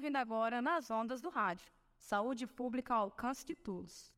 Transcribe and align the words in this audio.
ouvindo 0.00 0.16
agora 0.16 0.62
nas 0.62 0.90
ondas 0.90 1.20
do 1.20 1.28
rádio. 1.28 1.70
Saúde 1.98 2.46
pública 2.46 2.94
ao 2.94 3.02
alcance 3.02 3.44
de 3.44 3.54
todos. 3.54 4.10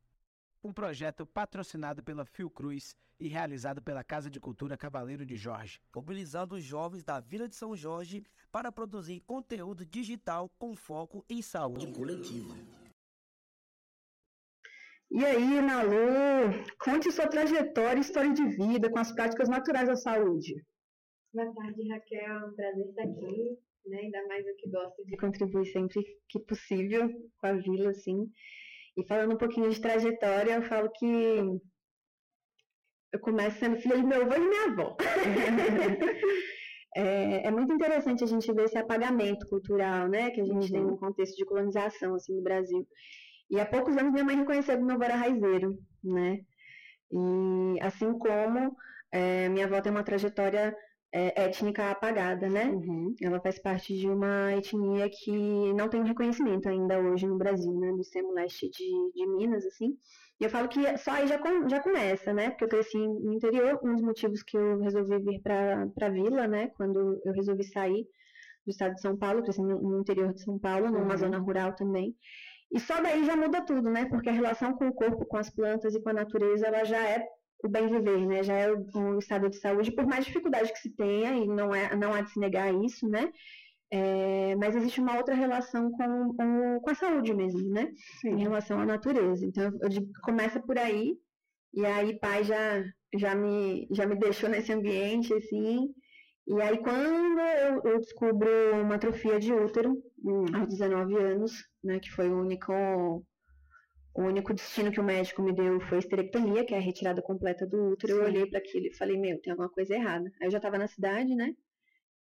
Um 0.63 0.71
projeto 0.71 1.25
patrocinado 1.25 2.01
pela 2.01 2.23
Fiocruz 2.23 2.95
e 3.19 3.27
realizado 3.27 3.81
pela 3.81 4.01
Casa 4.01 4.29
de 4.29 4.39
Cultura 4.39 4.77
Cavaleiro 4.77 5.25
de 5.25 5.35
Jorge. 5.35 5.81
mobilizando 5.93 6.55
os 6.55 6.63
jovens 6.63 7.03
da 7.03 7.19
Vila 7.19 7.49
de 7.49 7.55
São 7.55 7.75
Jorge 7.75 8.23
para 8.49 8.71
produzir 8.71 9.19
conteúdo 9.27 9.85
digital 9.85 10.49
com 10.57 10.73
foco 10.73 11.25
em 11.29 11.41
saúde 11.41 11.91
coletiva. 11.91 12.55
E 15.11 15.25
aí, 15.25 15.61
Nalu, 15.61 16.63
conte 16.79 17.11
sua 17.11 17.27
trajetória 17.27 17.97
e 17.97 18.01
história 18.01 18.31
de 18.33 18.45
vida 18.55 18.89
com 18.89 18.99
as 18.99 19.11
práticas 19.11 19.49
naturais 19.49 19.89
da 19.89 19.97
saúde. 19.97 20.65
Boa 21.33 21.53
tarde, 21.53 21.89
Raquel. 21.89 22.53
Prazer 22.55 22.87
estar 22.87 23.03
aqui, 23.03 23.57
né? 23.85 23.97
Ainda 23.97 24.27
mais 24.27 24.45
eu 24.45 24.55
que 24.55 24.69
gosto 24.69 25.05
de 25.05 25.17
contribuir 25.17 25.65
sempre 25.67 26.03
que 26.29 26.39
possível 26.39 27.09
com 27.37 27.47
a 27.47 27.53
vila, 27.53 27.89
assim. 27.89 28.29
E 28.97 29.05
falando 29.07 29.33
um 29.33 29.37
pouquinho 29.37 29.69
de 29.69 29.81
trajetória, 29.81 30.53
eu 30.55 30.63
falo 30.63 30.89
que 30.91 31.05
eu 33.11 33.19
começo 33.19 33.59
sendo 33.59 33.77
filha 33.77 33.97
de 33.97 34.03
meu 34.03 34.21
avô 34.21 34.35
e 34.35 34.39
minha 34.39 34.65
avó. 34.65 34.97
é, 36.95 37.47
é, 37.47 37.51
muito 37.51 37.73
interessante 37.73 38.23
a 38.23 38.27
gente 38.27 38.51
ver 38.53 38.65
esse 38.65 38.77
apagamento 38.77 39.47
cultural, 39.47 40.07
né? 40.07 40.31
Que 40.31 40.41
a 40.41 40.45
gente 40.45 40.65
uhum. 40.65 40.71
tem 40.71 40.83
no 40.83 40.97
contexto 40.97 41.35
de 41.35 41.45
colonização, 41.45 42.15
assim, 42.15 42.35
no 42.35 42.41
Brasil. 42.41 42.87
E 43.49 43.59
há 43.59 43.65
poucos 43.65 43.95
anos 43.97 44.11
minha 44.11 44.23
mãe 44.23 44.35
reconheceu 44.35 44.77
que 44.77 44.83
meu 44.83 44.95
avô 44.95 45.03
era 45.03 45.15
raizeiro, 45.15 45.77
né? 46.03 46.39
E 47.11 47.79
assim 47.81 48.17
como 48.17 48.75
é, 49.11 49.47
minha 49.49 49.65
avó 49.65 49.79
tem 49.79 49.91
uma 49.91 50.03
trajetória 50.03 50.75
é, 51.13 51.43
étnica 51.43 51.91
apagada, 51.91 52.49
né? 52.49 52.65
Uhum. 52.65 53.13
Ela 53.21 53.39
faz 53.39 53.59
parte 53.59 53.95
de 53.95 54.09
uma 54.09 54.51
etnia 54.53 55.07
que 55.09 55.31
não 55.73 55.87
tem 55.87 56.03
reconhecimento 56.03 56.67
ainda 56.67 56.99
hoje 56.99 57.27
no 57.27 57.37
Brasil, 57.37 57.71
né? 57.79 57.91
Do 57.91 58.01
extremo 58.01 58.33
leste 58.33 58.67
de, 58.71 59.11
de 59.13 59.27
Minas, 59.27 59.63
assim. 59.63 59.95
E 60.41 60.43
eu 60.43 60.49
falo 60.49 60.67
que 60.67 60.97
só 60.97 61.11
aí 61.11 61.27
já, 61.27 61.37
com, 61.37 61.69
já 61.69 61.79
começa, 61.79 62.33
né? 62.33 62.49
Porque 62.49 62.63
eu 62.63 62.69
cresci 62.69 62.97
no 62.97 63.31
interior, 63.31 63.79
um 63.83 63.93
dos 63.93 64.01
motivos 64.01 64.41
que 64.41 64.57
eu 64.57 64.79
resolvi 64.79 65.19
vir 65.19 65.41
para 65.41 65.87
a 66.01 66.09
vila, 66.09 66.47
né? 66.47 66.69
Quando 66.75 67.21
eu 67.23 67.31
resolvi 67.31 67.63
sair 67.63 68.07
do 68.65 68.71
estado 68.71 68.95
de 68.95 69.01
São 69.01 69.15
Paulo, 69.15 69.43
cresci 69.43 69.61
no, 69.61 69.79
no 69.79 69.99
interior 69.99 70.33
de 70.33 70.41
São 70.41 70.57
Paulo, 70.57 70.89
numa 70.89 71.11
uhum. 71.11 71.17
zona 71.17 71.37
rural 71.37 71.75
também. 71.75 72.15
E 72.71 72.79
só 72.79 72.99
daí 72.99 73.23
já 73.23 73.35
muda 73.35 73.63
tudo, 73.63 73.87
né? 73.91 74.05
Porque 74.05 74.29
a 74.29 74.33
relação 74.33 74.73
com 74.73 74.87
o 74.87 74.93
corpo, 74.93 75.27
com 75.27 75.37
as 75.37 75.51
plantas 75.51 75.93
e 75.93 76.01
com 76.01 76.09
a 76.09 76.13
natureza, 76.13 76.65
ela 76.65 76.83
já 76.83 77.07
é 77.07 77.23
o 77.63 77.69
bem 77.69 77.87
viver, 77.87 78.25
né? 78.25 78.43
Já 78.43 78.53
é 78.55 78.71
o, 78.71 78.85
o 78.93 79.19
estado 79.19 79.49
de 79.49 79.57
saúde, 79.57 79.91
por 79.91 80.05
mais 80.05 80.25
dificuldade 80.25 80.71
que 80.71 80.79
se 80.79 80.95
tenha, 80.95 81.33
e 81.33 81.47
não, 81.47 81.73
é, 81.73 81.95
não 81.95 82.13
há 82.13 82.21
de 82.21 82.31
se 82.31 82.39
negar 82.39 82.73
isso, 82.73 83.07
né? 83.07 83.31
É, 83.91 84.55
mas 84.55 84.75
existe 84.75 84.99
uma 84.99 85.17
outra 85.17 85.35
relação 85.35 85.91
com, 85.91 86.33
com, 86.35 86.79
com 86.79 86.89
a 86.89 86.95
saúde 86.95 87.33
mesmo, 87.33 87.69
né? 87.69 87.91
Sim. 88.21 88.31
Em 88.31 88.41
relação 88.41 88.79
à 88.79 88.85
natureza. 88.85 89.45
Então, 89.45 89.65
eu 89.81 89.89
que 89.89 90.21
começa 90.23 90.59
por 90.59 90.77
aí, 90.77 91.15
e 91.73 91.85
aí 91.85 92.19
pai 92.19 92.43
já, 92.43 92.83
já, 93.15 93.35
me, 93.35 93.87
já 93.91 94.05
me 94.05 94.15
deixou 94.15 94.49
nesse 94.49 94.73
ambiente, 94.73 95.33
assim. 95.33 95.93
E 96.47 96.61
aí, 96.61 96.77
quando 96.79 97.39
eu, 97.39 97.81
eu 97.83 97.99
descubro 97.99 98.49
uma 98.81 98.95
atrofia 98.95 99.39
de 99.39 99.53
útero, 99.53 99.93
hum. 100.23 100.45
aos 100.53 100.69
19 100.69 101.15
anos, 101.15 101.51
né, 101.83 101.99
que 101.99 102.11
foi 102.11 102.29
o 102.29 102.39
único, 102.41 102.73
o 104.15 104.21
único 104.21 104.53
destino 104.53 104.91
que 104.91 104.99
o 104.99 105.03
médico 105.03 105.41
me 105.41 105.53
deu 105.53 105.79
foi 105.81 105.97
esterectomia, 105.97 106.63
que 106.63 106.73
é 106.73 106.77
a 106.77 106.81
retirada 106.81 107.21
completa 107.21 107.65
do 107.65 107.91
útero. 107.91 108.13
Sim. 108.13 108.19
Eu 108.19 108.25
olhei 108.25 108.45
para 108.45 108.59
aquilo 108.59 108.85
e 108.85 108.95
falei, 108.95 109.17
meu, 109.17 109.41
tem 109.41 109.51
alguma 109.51 109.69
coisa 109.69 109.95
errada. 109.95 110.31
Aí 110.39 110.47
eu 110.47 110.51
já 110.51 110.57
estava 110.57 110.77
na 110.77 110.87
cidade, 110.87 111.35
né? 111.35 111.53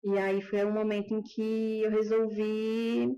E 0.03 0.18
aí 0.18 0.41
foi 0.41 0.63
um 0.66 0.72
momento 0.72 1.13
em 1.13 1.22
que 1.22 1.81
eu 1.84 1.91
resolvi 1.91 3.09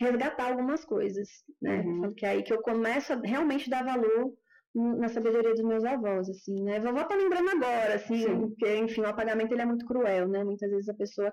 resgatar 0.00 0.48
algumas 0.48 0.84
coisas, 0.84 1.28
né? 1.60 1.80
Uhum. 1.80 2.14
Que 2.14 2.24
é 2.24 2.30
aí 2.30 2.42
que 2.42 2.52
eu 2.52 2.62
começo 2.62 3.12
a 3.12 3.20
realmente 3.22 3.68
dar 3.68 3.84
valor 3.84 4.32
na 4.74 5.08
sabedoria 5.08 5.52
dos 5.52 5.64
meus 5.64 5.84
avós, 5.84 6.30
assim, 6.30 6.62
né? 6.62 6.78
Vovó 6.80 7.04
tá 7.04 7.16
lembrando 7.16 7.50
agora, 7.50 7.96
assim, 7.96 8.22
Sim. 8.22 8.40
porque, 8.40 8.76
enfim, 8.76 9.00
o 9.00 9.06
apagamento 9.06 9.52
ele 9.52 9.62
é 9.62 9.66
muito 9.66 9.84
cruel, 9.84 10.28
né? 10.28 10.44
Muitas 10.44 10.70
vezes 10.70 10.88
a 10.88 10.94
pessoa 10.94 11.32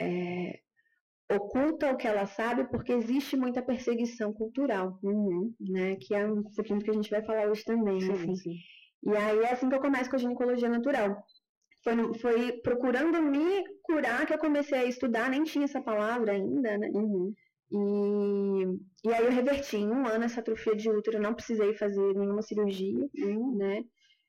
é, 0.00 0.60
oculta 1.30 1.90
o 1.90 1.96
que 1.96 2.06
ela 2.06 2.26
sabe 2.26 2.64
porque 2.64 2.92
existe 2.92 3.36
muita 3.36 3.62
perseguição 3.62 4.32
cultural, 4.32 4.98
uhum, 5.02 5.52
né? 5.60 5.96
Que 5.96 6.14
é 6.14 6.26
um 6.26 6.42
do 6.42 6.50
que 6.50 6.90
a 6.90 6.94
gente 6.94 7.10
vai 7.10 7.24
falar 7.24 7.48
hoje 7.48 7.64
também, 7.64 8.00
sim, 8.00 8.12
assim. 8.12 8.36
Sim. 8.36 8.56
E 9.04 9.16
aí 9.16 9.38
é 9.40 9.52
assim 9.52 9.68
que 9.68 9.74
eu 9.74 9.80
começo 9.80 10.08
com 10.08 10.16
a 10.16 10.18
ginecologia 10.18 10.68
natural. 10.68 11.22
Foi, 11.82 12.14
foi 12.18 12.52
procurando 12.62 13.20
me 13.22 13.64
curar 13.82 14.26
que 14.26 14.32
eu 14.32 14.38
comecei 14.38 14.78
a 14.78 14.84
estudar, 14.84 15.28
nem 15.28 15.44
tinha 15.44 15.64
essa 15.64 15.82
palavra 15.82 16.32
ainda, 16.32 16.78
né? 16.78 16.90
Uhum. 16.94 17.34
E, 17.70 19.08
e 19.08 19.12
aí 19.12 19.24
eu 19.24 19.30
reverti 19.30 19.76
em 19.76 19.90
um 19.90 20.06
ano 20.06 20.24
essa 20.24 20.40
atrofia 20.40 20.74
de 20.74 20.88
útero, 20.88 21.20
não 21.20 21.34
precisei 21.34 21.74
fazer 21.74 22.14
nenhuma 22.14 22.42
cirurgia, 22.42 23.06
uhum. 23.18 23.56
né? 23.56 23.82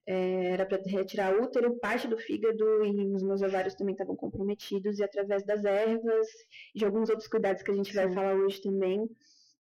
É, 0.08 0.52
era 0.52 0.66
para 0.66 0.80
retirar 0.86 1.36
útero, 1.36 1.80
parte 1.80 2.08
do 2.08 2.18
fígado 2.18 2.86
e 2.86 3.14
os 3.16 3.24
meus 3.24 3.42
ovários 3.42 3.74
também 3.74 3.94
estavam 3.94 4.16
comprometidos, 4.16 5.00
e 5.00 5.04
através 5.04 5.44
das 5.44 5.66
ervas 5.66 6.28
e 6.76 6.80
de 6.80 6.86
alguns 6.86 7.10
outros 7.10 7.28
cuidados 7.28 7.64
que 7.64 7.72
a 7.72 7.74
gente 7.74 7.94
vai 7.94 8.12
falar 8.14 8.36
hoje 8.36 8.62
também, 8.62 9.10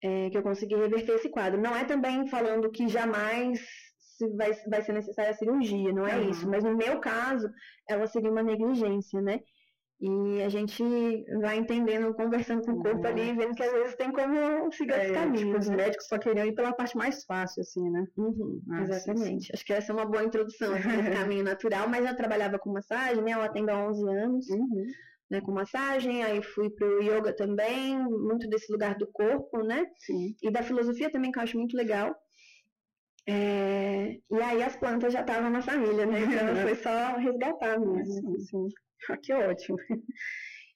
é, 0.04 0.30
que 0.30 0.38
eu 0.38 0.44
consegui 0.44 0.76
reverter 0.76 1.14
esse 1.16 1.30
quadro. 1.30 1.62
Não 1.62 1.76
é 1.76 1.86
também 1.86 2.28
falando 2.28 2.70
que 2.70 2.88
jamais 2.88 3.66
vai, 4.36 4.54
vai 4.68 4.82
ser 4.82 4.94
necessária 4.94 5.32
a 5.32 5.36
cirurgia, 5.36 5.94
não 5.94 6.08
é 6.08 6.18
uhum. 6.18 6.30
isso, 6.30 6.50
mas 6.50 6.64
no 6.64 6.76
meu 6.76 7.00
caso, 7.00 7.50
ela 7.90 8.08
seria 8.08 8.32
uma 8.32 8.44
negligência, 8.44 9.22
né? 9.22 9.40
E 10.00 10.42
a 10.42 10.50
gente 10.50 10.84
vai 11.40 11.58
entendendo, 11.58 12.14
conversando 12.14 12.64
com 12.64 12.74
o 12.74 12.84
corpo 12.84 13.00
uhum. 13.00 13.06
ali, 13.06 13.34
vendo 13.34 13.56
que 13.56 13.64
às 13.64 13.72
vezes 13.72 13.96
tem 13.96 14.12
como 14.12 14.72
seguir 14.72 14.92
é, 14.92 15.14
caminhos. 15.14 15.40
Tipo, 15.40 15.58
os 15.58 15.70
né? 15.70 15.76
médicos 15.78 16.08
só 16.08 16.18
queriam 16.18 16.46
ir 16.46 16.54
pela 16.54 16.74
parte 16.74 16.98
mais 16.98 17.24
fácil, 17.24 17.62
assim, 17.62 17.90
né? 17.90 18.06
Uhum, 18.18 18.62
ah, 18.72 18.82
exatamente. 18.82 19.24
Sim, 19.24 19.40
sim. 19.40 19.52
Acho 19.54 19.66
que 19.66 19.74
essa 19.74 19.94
é 19.94 19.96
uma 19.96 20.06
boa 20.06 20.24
introdução, 20.24 20.76
esse 20.76 20.84
caminho 21.34 21.46
natural, 21.46 21.88
mas 21.88 22.06
eu 22.06 22.16
trabalhava 22.16 22.60
com 22.60 22.74
massagem, 22.74 23.24
né? 23.24 23.34
Eu 23.34 23.42
atendo 23.42 23.72
há 23.72 23.88
11 23.88 24.10
anos. 24.10 24.50
Uhum. 24.50 24.86
Né, 25.28 25.42
com 25.42 25.52
massagem, 25.52 26.24
aí 26.24 26.40
fui 26.44 26.70
pro 26.70 27.02
yoga 27.02 27.36
também, 27.36 27.98
muito 27.98 28.48
desse 28.48 28.72
lugar 28.72 28.96
do 28.96 29.08
corpo, 29.08 29.64
né? 29.64 29.84
Sim. 29.98 30.36
E 30.40 30.52
da 30.52 30.62
filosofia 30.62 31.10
também, 31.10 31.32
que 31.32 31.40
eu 31.40 31.44
acho 31.44 31.58
muito 31.58 31.76
legal. 31.76 32.16
É... 33.28 34.20
E 34.30 34.42
aí 34.42 34.62
as 34.62 34.76
plantas 34.76 35.12
já 35.12 35.22
estavam 35.22 35.50
na 35.50 35.64
família, 35.64 36.06
né? 36.06 36.20
Então 36.20 36.56
foi 36.62 36.76
só 36.76 37.18
resgatar 37.18 37.80
mesmo. 37.80 38.38
Sim, 38.38 38.40
sim. 38.40 38.68
Ah, 39.10 39.18
que 39.18 39.34
ótimo. 39.34 39.78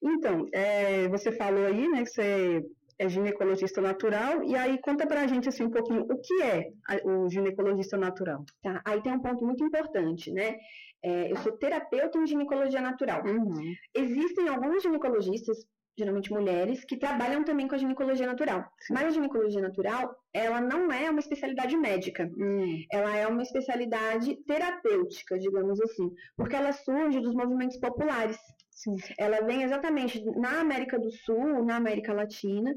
Então, 0.02 0.46
é, 0.54 1.08
você 1.10 1.32
falou 1.32 1.66
aí, 1.66 1.88
né, 1.90 2.04
que 2.04 2.10
você 2.10 2.64
é 2.98 3.08
ginecologista 3.08 3.82
natural, 3.82 4.44
e 4.44 4.56
aí 4.56 4.80
conta 4.82 5.08
pra 5.08 5.26
gente 5.26 5.48
assim 5.48 5.64
um 5.64 5.72
pouquinho 5.72 6.02
o 6.02 6.22
que 6.22 6.42
é 6.44 6.70
o 7.06 7.30
ginecologista 7.30 7.98
natural. 7.98 8.44
Tá, 8.62 8.82
aí 8.86 9.02
tem 9.02 9.14
um 9.14 9.22
ponto 9.22 9.46
muito 9.46 9.64
importante, 9.64 10.32
né? 10.32 10.58
É, 11.02 11.32
eu 11.32 11.38
sou 11.38 11.54
terapeuta 11.58 12.18
em 12.18 12.28
ginecologia 12.28 12.82
natural. 12.82 13.24
Uhum. 13.26 13.74
Existem 13.96 14.50
alguns 14.50 14.84
ginecologistas, 14.84 15.58
geralmente 16.00 16.32
mulheres, 16.32 16.84
que 16.84 16.98
trabalham 16.98 17.44
também 17.44 17.68
com 17.68 17.76
a 17.76 17.78
ginecologia 17.78 18.26
natural. 18.26 18.66
Mas 18.90 19.04
a 19.04 19.10
ginecologia 19.12 19.62
natural, 19.62 20.16
ela 20.34 20.60
não 20.62 20.92
é 20.92 21.10
uma 21.10 21.20
especialidade 21.20 21.76
médica. 21.78 22.32
Hum. 22.38 22.84
Ela 22.92 23.16
é 23.16 23.28
uma 23.28 23.44
especialidade 23.44 24.36
terapêutica, 24.48 25.38
digamos 25.38 25.80
assim, 25.82 26.12
porque 26.36 26.56
ela 26.56 26.72
surge 26.72 27.20
dos 27.20 27.36
movimentos 27.36 27.78
populares. 27.78 28.38
Sim. 28.72 28.96
Ela 29.18 29.42
vem 29.42 29.64
exatamente 29.64 30.24
na 30.38 30.62
América 30.62 30.98
do 30.98 31.12
Sul, 31.12 31.66
na 31.66 31.76
América 31.76 32.14
Latina. 32.14 32.74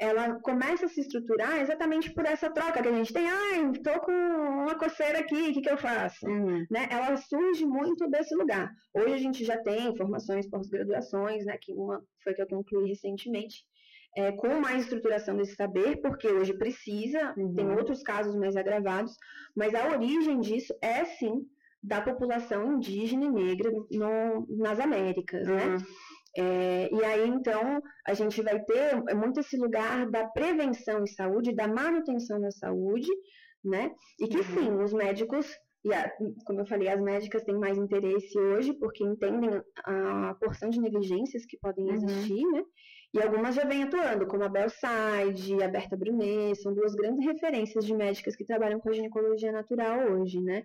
Ela 0.00 0.40
começa 0.40 0.86
a 0.86 0.88
se 0.88 1.00
estruturar 1.00 1.60
exatamente 1.60 2.12
por 2.12 2.24
essa 2.26 2.50
troca 2.50 2.82
que 2.82 2.88
a 2.88 2.92
gente 2.92 3.12
tem. 3.12 3.28
Ai, 3.28 3.72
tô 3.84 4.00
com 4.00 4.12
uma 4.12 4.74
coceira 4.74 5.20
aqui, 5.20 5.50
o 5.50 5.52
que, 5.52 5.60
que 5.60 5.70
eu 5.70 5.76
faço? 5.76 6.26
Uhum. 6.26 6.66
Né? 6.70 6.88
Ela 6.90 7.16
surge 7.16 7.64
muito 7.64 8.08
desse 8.08 8.34
lugar. 8.34 8.70
Hoje 8.94 9.14
a 9.14 9.18
gente 9.18 9.44
já 9.44 9.56
tem 9.58 9.96
formações, 9.96 10.48
pós-graduações, 10.48 11.44
né? 11.44 11.56
Que 11.60 11.72
uma 11.72 12.02
foi 12.24 12.34
que 12.34 12.42
eu 12.42 12.48
concluí 12.48 12.88
recentemente. 12.88 13.64
É, 14.14 14.30
com 14.32 14.60
mais 14.60 14.82
estruturação 14.82 15.34
desse 15.36 15.54
saber, 15.54 16.02
porque 16.02 16.28
hoje 16.28 16.52
precisa, 16.52 17.32
uhum. 17.34 17.54
tem 17.54 17.70
outros 17.70 18.02
casos 18.02 18.36
mais 18.36 18.56
agravados, 18.56 19.16
mas 19.56 19.74
a 19.74 19.88
origem 19.88 20.38
disso 20.38 20.74
é 20.82 21.02
sim 21.06 21.46
da 21.82 22.00
população 22.00 22.74
indígena 22.74 23.24
e 23.24 23.30
negra 23.30 23.70
no, 23.90 24.46
nas 24.56 24.78
Américas, 24.78 25.46
né? 25.48 25.64
uhum. 25.64 25.78
né? 25.78 25.84
É, 26.36 26.88
e 26.90 27.04
aí, 27.04 27.28
então, 27.28 27.82
a 28.06 28.14
gente 28.14 28.40
vai 28.42 28.58
ter 28.60 29.02
muito 29.14 29.40
esse 29.40 29.56
lugar 29.56 30.10
da 30.10 30.26
prevenção 30.26 31.02
em 31.02 31.06
saúde, 31.06 31.54
da 31.54 31.68
manutenção 31.68 32.40
da 32.40 32.50
saúde, 32.50 33.10
né? 33.64 33.92
E 34.20 34.26
que 34.26 34.38
uhum. 34.38 34.42
sim, 34.42 34.82
os 34.82 34.92
médicos, 34.92 35.46
e 35.84 35.92
a, 35.92 36.10
como 36.46 36.60
eu 36.60 36.66
falei, 36.66 36.88
as 36.88 37.00
médicas 37.00 37.44
têm 37.44 37.58
mais 37.58 37.76
interesse 37.76 38.38
hoje, 38.38 38.72
porque 38.74 39.04
entendem 39.04 39.50
a 39.84 40.34
porção 40.40 40.70
de 40.70 40.80
negligências 40.80 41.44
que 41.44 41.58
podem 41.58 41.86
uhum. 41.86 41.94
existir, 41.94 42.46
né? 42.46 42.62
E 43.14 43.20
algumas 43.20 43.54
já 43.54 43.64
vêm 43.64 43.82
atuando, 43.82 44.26
como 44.26 44.42
a 44.42 44.48
Bel 44.48 44.70
Said, 44.70 45.62
a 45.62 45.68
Berta 45.68 45.96
Brunet, 45.96 46.54
são 46.62 46.72
duas 46.72 46.94
grandes 46.94 47.22
referências 47.26 47.84
de 47.84 47.94
médicas 47.94 48.34
que 48.34 48.44
trabalham 48.44 48.80
com 48.80 48.88
a 48.88 48.92
ginecologia 48.94 49.52
natural 49.52 50.12
hoje, 50.12 50.40
né? 50.40 50.64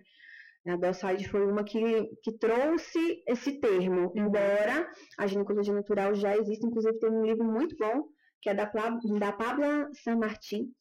A 0.66 0.76
Belside 0.76 1.28
foi 1.28 1.46
uma 1.46 1.64
que, 1.64 2.10
que 2.22 2.32
trouxe 2.32 3.22
esse 3.26 3.58
termo, 3.58 4.12
embora 4.14 4.90
a 5.18 5.26
ginecologia 5.26 5.72
natural 5.72 6.14
já 6.14 6.36
exista, 6.36 6.66
inclusive 6.66 6.98
tem 6.98 7.10
um 7.10 7.24
livro 7.24 7.44
muito 7.44 7.74
bom 7.76 8.08
que 8.40 8.48
é 8.48 8.54
da, 8.54 8.64
da 8.64 9.32
Pabla 9.32 9.90
San 9.94 10.16
Martin, 10.16 10.72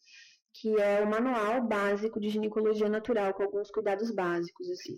que 0.54 0.80
é 0.80 1.02
o 1.02 1.10
manual 1.10 1.68
básico 1.68 2.20
de 2.20 2.30
ginecologia 2.30 2.90
natural, 2.90 3.34
com 3.34 3.44
alguns 3.44 3.70
cuidados 3.70 4.12
básicos, 4.12 4.70
assim. 4.70 4.96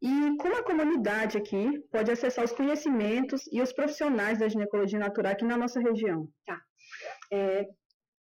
E 0.00 0.36
como 0.36 0.56
a 0.56 0.62
comunidade 0.62 1.36
aqui 1.36 1.80
pode 1.90 2.10
acessar 2.10 2.44
os 2.44 2.52
conhecimentos 2.52 3.42
e 3.52 3.60
os 3.60 3.72
profissionais 3.72 4.38
da 4.38 4.48
ginecologia 4.48 4.98
natural 4.98 5.32
aqui 5.32 5.44
na 5.44 5.56
nossa 5.56 5.80
região? 5.80 6.28
Tá. 6.46 6.60
É, 7.32 7.66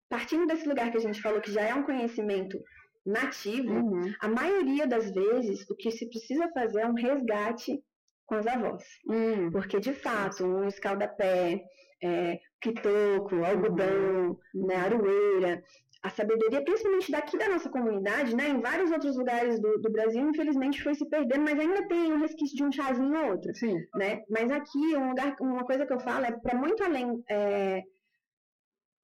partindo 0.09 0.47
desse 0.47 0.67
lugar 0.67 0.91
que 0.91 0.97
a 0.97 1.01
gente 1.01 1.21
falou 1.21 1.39
que 1.39 1.51
já 1.51 1.61
é 1.61 1.73
um 1.73 1.83
conhecimento 1.83 2.59
nativo, 3.07 3.73
uhum. 3.73 4.13
a 4.19 4.27
maioria 4.27 4.85
das 4.85 5.09
vezes 5.11 5.67
o 5.69 5.75
que 5.75 5.89
se 5.91 6.07
precisa 6.07 6.49
fazer 6.49 6.81
é 6.81 6.87
um 6.87 6.93
resgate 6.93 7.81
com 8.25 8.35
as 8.35 8.45
avós. 8.45 8.83
Uhum. 9.07 9.49
Porque, 9.51 9.79
de 9.79 9.93
fato, 9.93 10.45
um 10.45 10.67
escaldapé, 10.67 11.63
é, 12.03 12.39
quitoco, 12.61 13.43
algodão, 13.45 14.37
uhum. 14.53 14.67
né, 14.67 14.75
aroeira, 14.75 15.63
a 16.03 16.09
sabedoria, 16.09 16.63
principalmente 16.63 17.11
daqui 17.11 17.37
da 17.37 17.49
nossa 17.49 17.69
comunidade, 17.69 18.35
né, 18.35 18.49
em 18.49 18.59
vários 18.59 18.91
outros 18.91 19.17
lugares 19.17 19.59
do, 19.59 19.79
do, 19.79 19.91
Brasil, 19.91 20.29
infelizmente 20.29 20.83
foi 20.83 20.93
se 20.93 21.07
perdendo, 21.09 21.41
mas 21.41 21.59
ainda 21.59 21.87
tem 21.87 22.13
um 22.13 22.19
resquício 22.19 22.55
de 22.55 22.63
um 22.63 22.71
chazinho 22.71 23.17
ou 23.17 23.31
outro, 23.31 23.53
Sim. 23.55 23.79
né? 23.95 24.21
Mas 24.29 24.51
aqui, 24.51 24.95
um 24.95 25.09
lugar, 25.09 25.35
uma 25.41 25.65
coisa 25.65 25.85
que 25.85 25.93
eu 25.93 25.99
falo 25.99 26.25
é 26.25 26.31
para 26.31 26.57
muito 26.57 26.83
além, 26.83 27.23
é, 27.29 27.83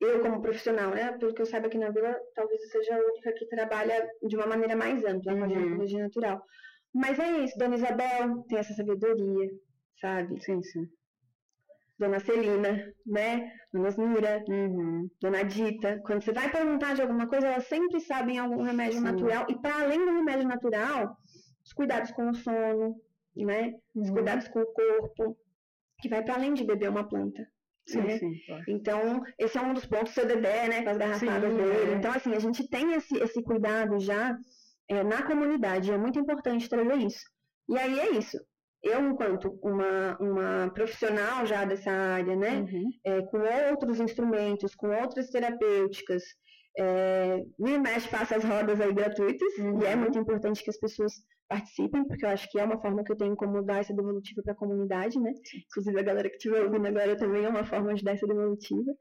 eu 0.06 0.22
como 0.22 0.42
profissional, 0.42 0.92
né, 0.92 1.12
pelo 1.18 1.34
que 1.34 1.42
eu 1.42 1.46
saiba 1.46 1.68
aqui 1.68 1.78
na 1.78 1.90
Vila, 1.90 2.16
talvez 2.36 2.62
eu 2.62 2.70
seja 2.70 2.96
a 2.96 3.00
única 3.00 3.34
que 3.34 3.46
trabalha 3.48 4.08
de 4.22 4.36
uma 4.36 4.48
maneira 4.48 4.76
mais 4.76 5.04
ampla 5.06 5.34
uhum. 5.34 5.40
com 5.40 5.46
a 5.46 5.50
ginecologia 5.50 6.04
natural. 6.04 6.44
Mas 6.94 7.20
é 7.20 7.40
isso, 7.40 7.58
Dona 7.58 7.76
Isabel 7.76 8.44
tem 8.48 8.58
essa 8.60 8.74
sabedoria, 8.74 9.50
sabe? 10.00 10.40
Sim, 10.44 10.62
sim. 10.62 10.88
Dona 11.98 12.20
Celina, 12.20 12.94
né? 13.06 13.52
Dona 13.72 13.92
Zura, 13.92 14.44
uhum. 14.48 15.10
Dona 15.22 15.44
Dita. 15.44 16.02
Quando 16.06 16.24
você 16.24 16.34
vai 16.34 16.52
perguntar 16.52 16.96
de 16.96 17.02
alguma 17.02 17.28
coisa, 17.28 17.48
elas 17.48 17.68
sempre 17.68 18.00
sabem 18.00 18.40
algum 18.40 18.62
remédio 18.62 18.98
Sim. 18.98 19.06
natural. 19.06 19.46
E 19.50 19.56
para 19.60 19.84
além 19.84 20.00
do 20.00 20.12
remédio 20.12 20.48
natural, 20.48 21.16
os 21.64 21.74
cuidados 21.74 22.12
com 22.12 22.30
o 22.30 22.34
sono, 22.34 22.96
né? 23.36 23.74
Os 23.96 24.10
uhum. 24.10 24.16
cuidados 24.16 24.48
com 24.48 24.60
o 24.60 24.74
corpo, 24.74 25.38
que 26.00 26.10
vai 26.10 26.24
para 26.24 26.36
além 26.36 26.54
de 26.54 26.64
beber 26.64 26.90
uma 26.90 27.08
planta. 27.08 27.48
Sim, 27.86 28.02
né? 28.02 28.18
sim, 28.18 28.32
claro. 28.46 28.64
Então, 28.68 29.22
esse 29.38 29.58
é 29.58 29.62
um 29.62 29.74
dos 29.74 29.86
pontos 29.86 30.14
do 30.14 30.22
CDD, 30.22 30.42
né? 30.42 30.84
Com 30.84 30.90
as 30.90 30.98
garrafadas 30.98 31.52
sim, 31.52 31.58
dele. 31.58 31.92
É. 31.92 31.96
Então, 31.96 32.12
assim, 32.12 32.34
a 32.34 32.40
gente 32.40 32.68
tem 32.70 32.94
esse, 32.94 33.18
esse 33.18 33.44
cuidado 33.44 34.00
já 34.00 34.38
é, 34.88 35.04
na 35.04 35.24
comunidade. 35.24 35.92
É 35.92 35.98
muito 35.98 36.20
importante 36.20 36.70
trazer 36.70 36.96
isso. 36.96 37.26
E 37.68 37.78
aí 37.78 38.00
é 38.00 38.12
isso 38.12 38.38
eu, 38.84 39.00
enquanto 39.10 39.58
uma, 39.64 40.18
uma 40.20 40.72
profissional 40.74 41.46
já 41.46 41.64
dessa 41.64 41.90
área, 41.90 42.36
né, 42.36 42.60
uhum. 42.60 42.90
é, 43.06 43.22
com 43.22 43.40
outros 43.70 44.00
instrumentos, 44.00 44.76
com 44.76 44.90
outras 44.90 45.30
terapêuticas, 45.30 46.24
é, 46.78 47.44
me 47.60 47.78
mexe 47.78 48.08
passa 48.08 48.36
as 48.36 48.44
rodas 48.44 48.80
aí 48.82 48.94
gratuitas, 48.94 49.58
uhum. 49.58 49.82
e 49.82 49.86
é 49.86 49.96
muito 49.96 50.18
importante 50.18 50.64
que 50.64 50.70
as 50.70 50.78
pessoas 50.78 51.14
participem, 51.48 52.04
porque 52.06 52.26
eu 52.26 52.30
acho 52.30 52.50
que 52.50 52.60
é 52.60 52.64
uma 52.64 52.82
forma 52.82 53.04
que 53.04 53.12
eu 53.12 53.16
tenho 53.16 53.36
como 53.36 53.62
dar 53.62 53.80
essa 53.80 53.94
devolutiva 53.94 54.42
para 54.42 54.54
a 54.54 54.58
comunidade, 54.58 55.20
né? 55.20 55.34
Inclusive 55.68 56.00
a 56.00 56.04
galera 56.04 56.30
que 56.30 56.38
estiver 56.38 56.64
ouvindo 56.64 56.88
agora 56.88 57.16
também 57.16 57.44
é 57.44 57.50
uma 57.50 57.64
forma 57.64 57.94
de 57.94 58.04
dar 58.04 58.14
essa 58.14 58.26
devolutiva. 58.26 58.92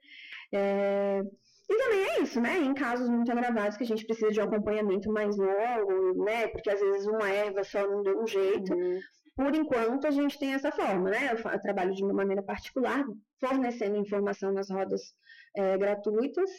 É... 0.52 1.22
E 1.70 1.78
também 1.78 2.00
é 2.00 2.20
isso, 2.20 2.40
né? 2.40 2.58
Em 2.58 2.74
casos 2.74 3.08
muito 3.08 3.32
agravados 3.32 3.78
que 3.78 3.84
a 3.84 3.86
gente 3.86 4.04
precisa 4.04 4.30
de 4.30 4.40
um 4.40 4.44
acompanhamento 4.44 5.10
mais 5.10 5.36
longo, 5.36 6.24
né? 6.24 6.48
Porque 6.48 6.68
às 6.68 6.80
vezes 6.80 7.06
uma 7.06 7.30
erva 7.30 7.64
só 7.64 7.88
não 7.88 8.02
deu 8.02 8.20
um 8.20 8.26
jeito. 8.26 8.74
Uhum 8.74 9.00
por 9.34 9.54
enquanto, 9.54 10.06
a 10.06 10.10
gente 10.10 10.38
tem 10.38 10.52
essa 10.52 10.70
forma, 10.70 11.10
né? 11.10 11.32
Eu, 11.32 11.60
trabalho 11.60 11.94
de 11.94 12.04
uma 12.04 12.12
maneira 12.12 12.42
particular, 12.42 13.02
fornecendo 13.40 13.96
informação 13.96 14.52
nas 14.52 14.70
rodas 14.70 15.14
é, 15.54 15.76
gratuitas, 15.76 16.50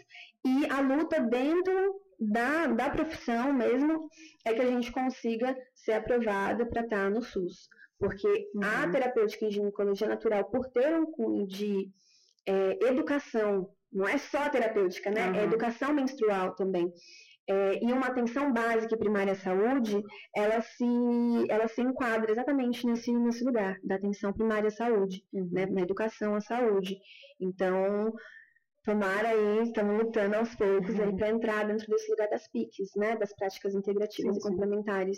e 0.46 0.66
a 0.70 0.82
luta 0.82 1.20
dentro 1.20 2.02
da, 2.20 2.68
da 2.68 2.90
profissão 2.90 3.54
mesmo 3.54 4.10
é 4.46 4.54
que 4.54 4.62
a 4.62 4.66
gente 4.66 4.92
consiga 4.92 5.56
ser 5.74 5.94
aprovada 5.94 6.66
para 6.66 6.82
estar 6.82 7.10
no 7.10 7.22
SUS. 7.22 7.70
Porque 8.00 8.28
uhum. 8.54 8.62
a 8.62 8.90
terapêutica 8.90 9.46
em 9.46 9.52
ginecologia 9.52 10.08
natural, 10.08 10.46
por 10.46 10.68
ter 10.70 10.96
um 10.96 11.06
cunho 11.06 11.48
de 11.48 11.90
é, 12.46 12.88
educação, 12.88 13.70
não 13.92 14.08
é 14.08 14.18
só 14.18 14.50
terapêutica, 14.50 15.10
né? 15.10 15.30
Uhum. 15.30 15.36
É 15.36 15.44
educação 15.44 15.94
menstrual 15.94 16.56
também. 16.56 16.92
É, 17.48 17.84
e 17.84 17.92
uma 17.92 18.08
atenção 18.08 18.54
básica 18.54 18.96
e 18.96 18.98
primária 18.98 19.34
à 19.34 19.36
saúde, 19.36 20.02
ela 20.34 20.62
se, 20.62 20.86
ela 21.50 21.68
se 21.68 21.82
enquadra 21.82 22.32
exatamente 22.32 22.86
nesse, 22.86 23.12
nesse 23.12 23.44
lugar, 23.44 23.78
da 23.84 23.96
atenção 23.96 24.32
primária 24.32 24.68
à 24.68 24.72
saúde, 24.72 25.26
uhum. 25.34 25.50
né, 25.52 25.66
na 25.66 25.82
educação 25.82 26.36
à 26.36 26.42
saúde. 26.42 26.98
Então, 27.40 28.14
tomara 28.84 29.30
aí, 29.30 29.64
estamos 29.64 30.04
lutando 30.04 30.36
aos 30.36 30.54
poucos 30.56 30.98
uhum. 31.00 31.16
para 31.16 31.30
entrar 31.30 31.66
dentro 31.66 31.88
desse 31.88 32.10
lugar 32.12 32.30
das 32.30 32.48
PICs, 32.50 32.92
né, 32.96 33.16
das 33.16 33.34
práticas 33.34 33.74
integrativas 33.74 34.36
sim, 34.36 34.42
sim. 34.42 34.48
e 34.48 34.52
complementares 34.52 35.18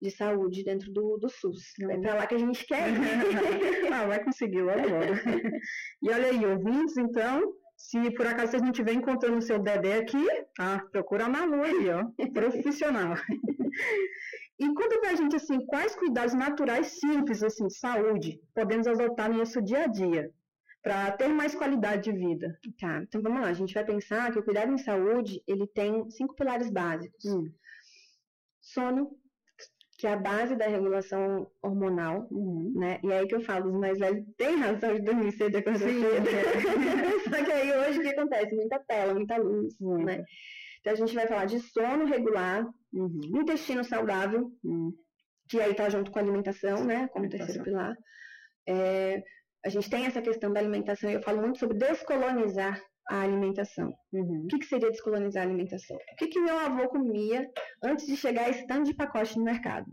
de 0.00 0.10
saúde 0.10 0.64
dentro 0.64 0.90
do, 0.92 1.18
do 1.18 1.28
SUS. 1.28 1.74
Uhum. 1.80 1.90
É 1.90 1.98
para 1.98 2.14
lá 2.14 2.26
que 2.26 2.34
a 2.34 2.38
gente 2.38 2.66
quer 2.66 2.88
ah, 3.92 4.06
vai 4.06 4.24
conseguir 4.24 4.62
logo 4.62 4.80
agora. 4.80 5.22
e 6.02 6.10
olha 6.10 6.26
aí, 6.26 6.44
ouvintes, 6.44 6.96
então, 6.96 7.54
se 7.76 8.10
por 8.12 8.26
acaso 8.26 8.52
vocês 8.52 8.62
não 8.62 8.70
estiverem 8.70 8.98
encontrando 8.98 9.38
o 9.38 9.42
seu 9.42 9.58
Dedé 9.58 9.98
aqui, 9.98 10.26
ah, 10.58 10.82
procura 10.90 11.26
a 11.26 11.28
Malu 11.28 11.62
aí, 11.62 11.90
ó, 11.90 12.04
profissional. 12.32 13.14
e 14.58 14.74
conta 14.74 14.98
pra 15.00 15.14
gente, 15.14 15.36
assim, 15.36 15.64
quais 15.66 15.94
cuidados 15.94 16.34
naturais 16.34 16.98
simples, 16.98 17.42
assim, 17.42 17.68
saúde, 17.68 18.40
podemos 18.54 18.86
adotar 18.86 19.30
no 19.30 19.38
nosso 19.38 19.60
dia 19.60 19.84
a 19.84 19.86
dia 19.86 20.32
para 20.82 21.12
ter 21.12 21.28
mais 21.28 21.54
qualidade 21.54 22.10
de 22.10 22.18
vida? 22.18 22.58
Tá, 22.78 23.02
então 23.02 23.22
vamos 23.22 23.40
lá, 23.40 23.48
a 23.48 23.54
gente 23.54 23.74
vai 23.74 23.84
pensar 23.84 24.32
que 24.32 24.38
o 24.38 24.44
cuidado 24.44 24.72
em 24.72 24.78
saúde, 24.78 25.42
ele 25.46 25.66
tem 25.66 26.10
cinco 26.10 26.34
pilares 26.34 26.70
básicos. 26.70 27.24
Hum. 27.24 27.52
Sono, 28.60 29.10
que 29.98 30.06
é 30.06 30.12
a 30.12 30.16
base 30.16 30.56
da 30.56 30.66
regulação 30.66 31.48
hormonal, 31.62 32.26
uhum. 32.30 32.72
né? 32.74 32.98
E 33.04 33.12
aí 33.12 33.26
que 33.26 33.34
eu 33.34 33.40
falo, 33.40 33.70
os 33.70 33.78
mais 33.78 33.98
velhos 33.98 34.24
têm 34.36 34.56
razão 34.56 34.94
de 34.94 35.02
dormir 35.02 35.30
cedo 35.32 35.54
e 35.54 35.58
acordar 35.58 35.78
cedo. 35.78 36.28
É. 36.28 37.30
Só 37.30 37.44
que 37.44 37.52
aí 37.52 37.72
hoje 37.72 38.00
o 38.00 38.02
que 38.02 38.08
acontece? 38.08 38.54
Muita 38.54 38.80
tela, 38.80 39.14
muita 39.14 39.36
luz, 39.36 39.74
uhum. 39.80 40.04
né? 40.04 40.24
Então 40.80 40.92
a 40.92 40.96
gente 40.96 41.14
vai 41.14 41.28
falar 41.28 41.44
de 41.44 41.60
sono 41.60 42.04
regular, 42.04 42.66
uhum. 42.92 43.20
intestino 43.40 43.84
saudável, 43.84 44.50
uhum. 44.64 44.92
que 45.48 45.60
aí 45.60 45.72
tá 45.72 45.88
junto 45.88 46.10
com 46.10 46.18
a 46.18 46.22
alimentação, 46.22 46.84
né? 46.84 47.06
Como 47.08 47.28
terceiro 47.28 47.62
pilar. 47.62 47.96
É, 48.66 49.22
a 49.64 49.68
gente 49.68 49.88
tem 49.88 50.06
essa 50.06 50.20
questão 50.20 50.52
da 50.52 50.60
alimentação 50.60 51.10
e 51.10 51.14
eu 51.14 51.22
falo 51.22 51.40
muito 51.40 51.58
sobre 51.58 51.78
descolonizar 51.78 52.82
a 53.08 53.22
alimentação. 53.22 53.92
Uhum. 54.12 54.44
O 54.44 54.46
que, 54.48 54.58
que, 54.58 54.66
seria 54.66 54.90
descolonizar 54.90 55.42
a 55.42 55.46
alimentação? 55.46 55.96
O 55.96 56.16
que, 56.16 56.28
que 56.28 56.40
meu 56.40 56.58
avô 56.58 56.88
comia 56.88 57.48
antes 57.82 58.06
de 58.06 58.16
chegar 58.16 58.48
esse 58.48 58.66
tanto 58.66 58.84
de 58.84 58.94
pacote 58.94 59.36
no 59.38 59.44
mercado? 59.44 59.86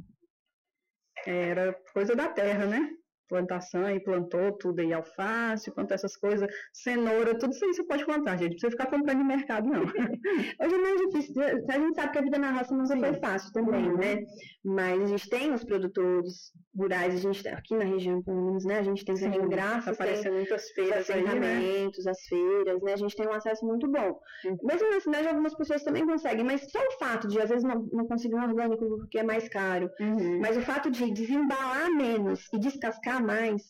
Era 1.26 1.74
coisa 1.94 2.16
da 2.16 2.30
terra, 2.30 2.66
né? 2.66 2.90
Plantação 3.29 3.86
aí, 3.86 4.00
plantou 4.00 4.51
tudo 4.53 4.81
aí, 4.81 4.91
alface, 4.91 5.71
plantou 5.71 5.95
essas 5.95 6.17
coisas, 6.17 6.50
cenoura, 6.74 7.38
tudo 7.38 7.53
isso 7.53 7.63
aí 7.63 7.74
você 7.74 7.83
pode 7.83 8.05
plantar, 8.05 8.31
gente. 8.38 8.51
Não 8.51 8.57
precisa 8.59 8.71
ficar 8.71 8.88
comprando 8.88 9.19
no 9.19 9.25
mercado, 9.25 9.69
não. 9.69 9.83
Hoje 10.59 10.75
é 10.75 10.77
mais 10.77 11.01
difícil. 11.01 11.43
A 11.69 11.79
gente 11.79 11.95
sabe 11.95 12.12
que 12.12 12.17
a 12.17 12.21
vida 12.21 12.38
na 12.38 12.51
roça 12.51 12.75
nunca 12.75 12.98
foi 12.98 13.13
fácil 13.13 13.53
também, 13.53 13.89
uhum. 13.89 13.98
né? 13.98 14.24
Mas 14.65 15.03
a 15.03 15.07
gente 15.07 15.29
tem 15.29 15.53
os 15.53 15.63
produtores 15.63 16.51
rurais, 16.75 17.13
a 17.13 17.17
gente 17.17 17.48
aqui 17.48 17.75
na 17.75 17.86
região, 17.86 18.21
pelo 18.24 18.45
menos, 18.45 18.65
né? 18.65 18.79
A 18.79 18.83
gente 18.83 19.05
tem 19.05 19.15
graças 19.48 19.86
tá 19.86 19.91
aparecendo 19.91 20.33
muitas 20.33 20.69
feiras 20.71 21.09
aí, 21.09 21.24
né? 21.24 21.89
as 22.07 22.21
feiras, 22.21 22.81
né? 22.81 22.93
A 22.93 22.98
gente 22.98 23.15
tem 23.15 23.27
um 23.27 23.33
acesso 23.33 23.65
muito 23.65 23.88
bom. 23.88 24.19
Uhum. 24.45 24.57
Mesmo 24.63 24.89
na 24.89 25.00
cidade, 25.00 25.27
algumas 25.27 25.55
pessoas 25.55 25.83
também 25.83 26.05
conseguem, 26.05 26.43
mas 26.43 26.69
só 26.71 26.79
o 26.79 26.98
fato 26.98 27.27
de, 27.27 27.39
às 27.39 27.50
vezes, 27.50 27.63
não, 27.63 27.88
não 27.91 28.07
conseguir 28.07 28.36
um 28.36 28.43
orgânico 28.43 28.98
porque 28.98 29.19
é 29.19 29.24
mais 29.24 29.48
caro, 29.50 29.89
uhum. 30.00 30.39
mas 30.39 30.57
o 30.57 30.62
fato 30.62 30.89
de 30.89 31.12
desembalar 31.12 31.91
menos 31.91 32.48
e 32.53 32.59
descascar 32.59 33.19
mais 33.20 33.64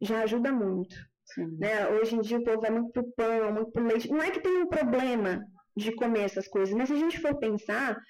já 0.00 0.22
ajuda 0.22 0.52
muito. 0.52 0.94
Né? 1.58 1.88
Hoje 1.88 2.16
em 2.16 2.20
dia 2.20 2.38
o 2.38 2.44
povo 2.44 2.60
vai 2.60 2.70
muito 2.70 2.92
pro 2.92 3.12
pão, 3.12 3.52
muito 3.52 3.70
pro 3.70 3.86
leite. 3.86 4.10
Não 4.10 4.22
é 4.22 4.30
que 4.30 4.40
tem 4.40 4.62
um 4.62 4.66
problema 4.66 5.44
de 5.76 5.94
comer 5.94 6.22
essas 6.22 6.48
coisas, 6.48 6.74
mas 6.74 6.88
se 6.88 6.94
a 6.94 6.98
gente 6.98 7.20
for 7.20 7.36
pensar, 7.38 8.00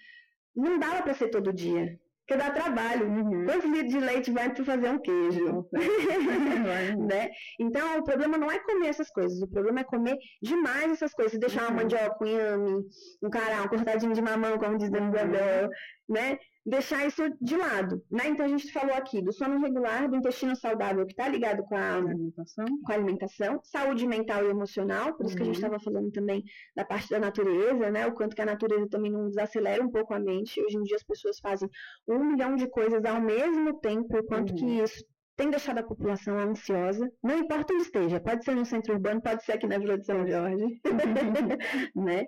não 0.54 0.78
dá 0.78 1.02
para 1.02 1.14
ser 1.14 1.28
todo 1.28 1.52
dia. 1.52 1.98
Porque 2.28 2.42
dá 2.42 2.50
trabalho. 2.50 3.06
Uhum. 3.06 3.46
Quantos 3.46 3.70
litros 3.70 3.90
de 3.90 4.00
leite 4.00 4.30
vai 4.30 4.52
para 4.52 4.62
fazer 4.62 4.90
um 4.90 4.98
queijo? 4.98 5.66
né? 7.08 7.30
Então, 7.58 7.98
o 7.98 8.04
problema 8.04 8.36
não 8.36 8.50
é 8.50 8.58
comer 8.58 8.88
essas 8.88 9.08
coisas. 9.08 9.40
O 9.40 9.48
problema 9.48 9.80
é 9.80 9.84
comer 9.84 10.18
demais 10.42 10.92
essas 10.92 11.14
coisas. 11.14 11.40
Deixar 11.40 11.62
uma 11.62 11.70
uhum. 11.70 11.76
mandioca, 11.76 12.22
um 12.22 12.26
inhame, 12.26 12.84
um 13.22 13.30
cará, 13.30 13.62
um 13.62 13.68
cortadinho 13.68 14.12
de 14.12 14.20
mamão, 14.20 14.58
como 14.58 14.76
diz 14.76 14.90
Dani 14.90 15.08
Isabel, 15.08 15.70
né? 16.06 16.38
Deixar 16.64 17.06
isso 17.06 17.22
de 17.40 17.56
lado, 17.56 18.02
né? 18.10 18.28
Então 18.28 18.44
a 18.44 18.48
gente 18.48 18.70
falou 18.72 18.94
aqui 18.94 19.22
do 19.22 19.32
sono 19.32 19.58
regular, 19.58 20.08
do 20.08 20.16
intestino 20.16 20.54
saudável 20.54 21.06
que 21.06 21.12
está 21.12 21.28
ligado 21.28 21.62
com 21.62 21.74
a 21.74 21.96
alimentação. 21.96 22.66
com 22.84 22.92
a 22.92 22.94
alimentação, 22.94 23.60
saúde 23.62 24.06
mental 24.06 24.44
e 24.44 24.50
emocional, 24.50 25.14
por 25.14 25.26
isso 25.26 25.36
que 25.36 25.42
a 25.42 25.46
gente 25.46 25.54
estava 25.56 25.74
uhum. 25.74 25.80
falando 25.80 26.10
também 26.10 26.44
da 26.76 26.84
parte 26.84 27.08
da 27.08 27.18
natureza, 27.18 27.90
né? 27.90 28.06
O 28.06 28.12
quanto 28.12 28.36
que 28.36 28.42
a 28.42 28.46
natureza 28.46 28.88
também 28.88 29.10
não 29.10 29.28
desacelera 29.28 29.82
um 29.82 29.90
pouco 29.90 30.12
a 30.12 30.18
mente. 30.18 30.60
Hoje 30.62 30.76
em 30.76 30.82
dia 30.82 30.96
as 30.96 31.04
pessoas 31.04 31.38
fazem 31.40 31.68
um 32.06 32.22
milhão 32.24 32.54
de 32.56 32.68
coisas 32.68 33.04
ao 33.04 33.20
mesmo 33.20 33.80
tempo, 33.80 34.18
o 34.18 34.24
quanto 34.24 34.50
uhum. 34.50 34.56
que 34.56 34.82
isso 34.82 35.04
tem 35.38 35.50
deixado 35.50 35.78
a 35.78 35.84
população 35.84 36.36
ansiosa, 36.36 37.08
não 37.22 37.38
importa 37.38 37.72
onde 37.72 37.84
esteja, 37.84 38.20
pode 38.20 38.44
ser 38.44 38.56
no 38.56 38.66
centro 38.66 38.92
urbano, 38.92 39.22
pode 39.22 39.44
ser 39.44 39.52
aqui 39.52 39.68
na 39.68 39.78
Vila 39.78 39.96
de 39.96 40.04
São 40.04 40.26
Jorge, 40.26 40.80
né? 41.94 42.26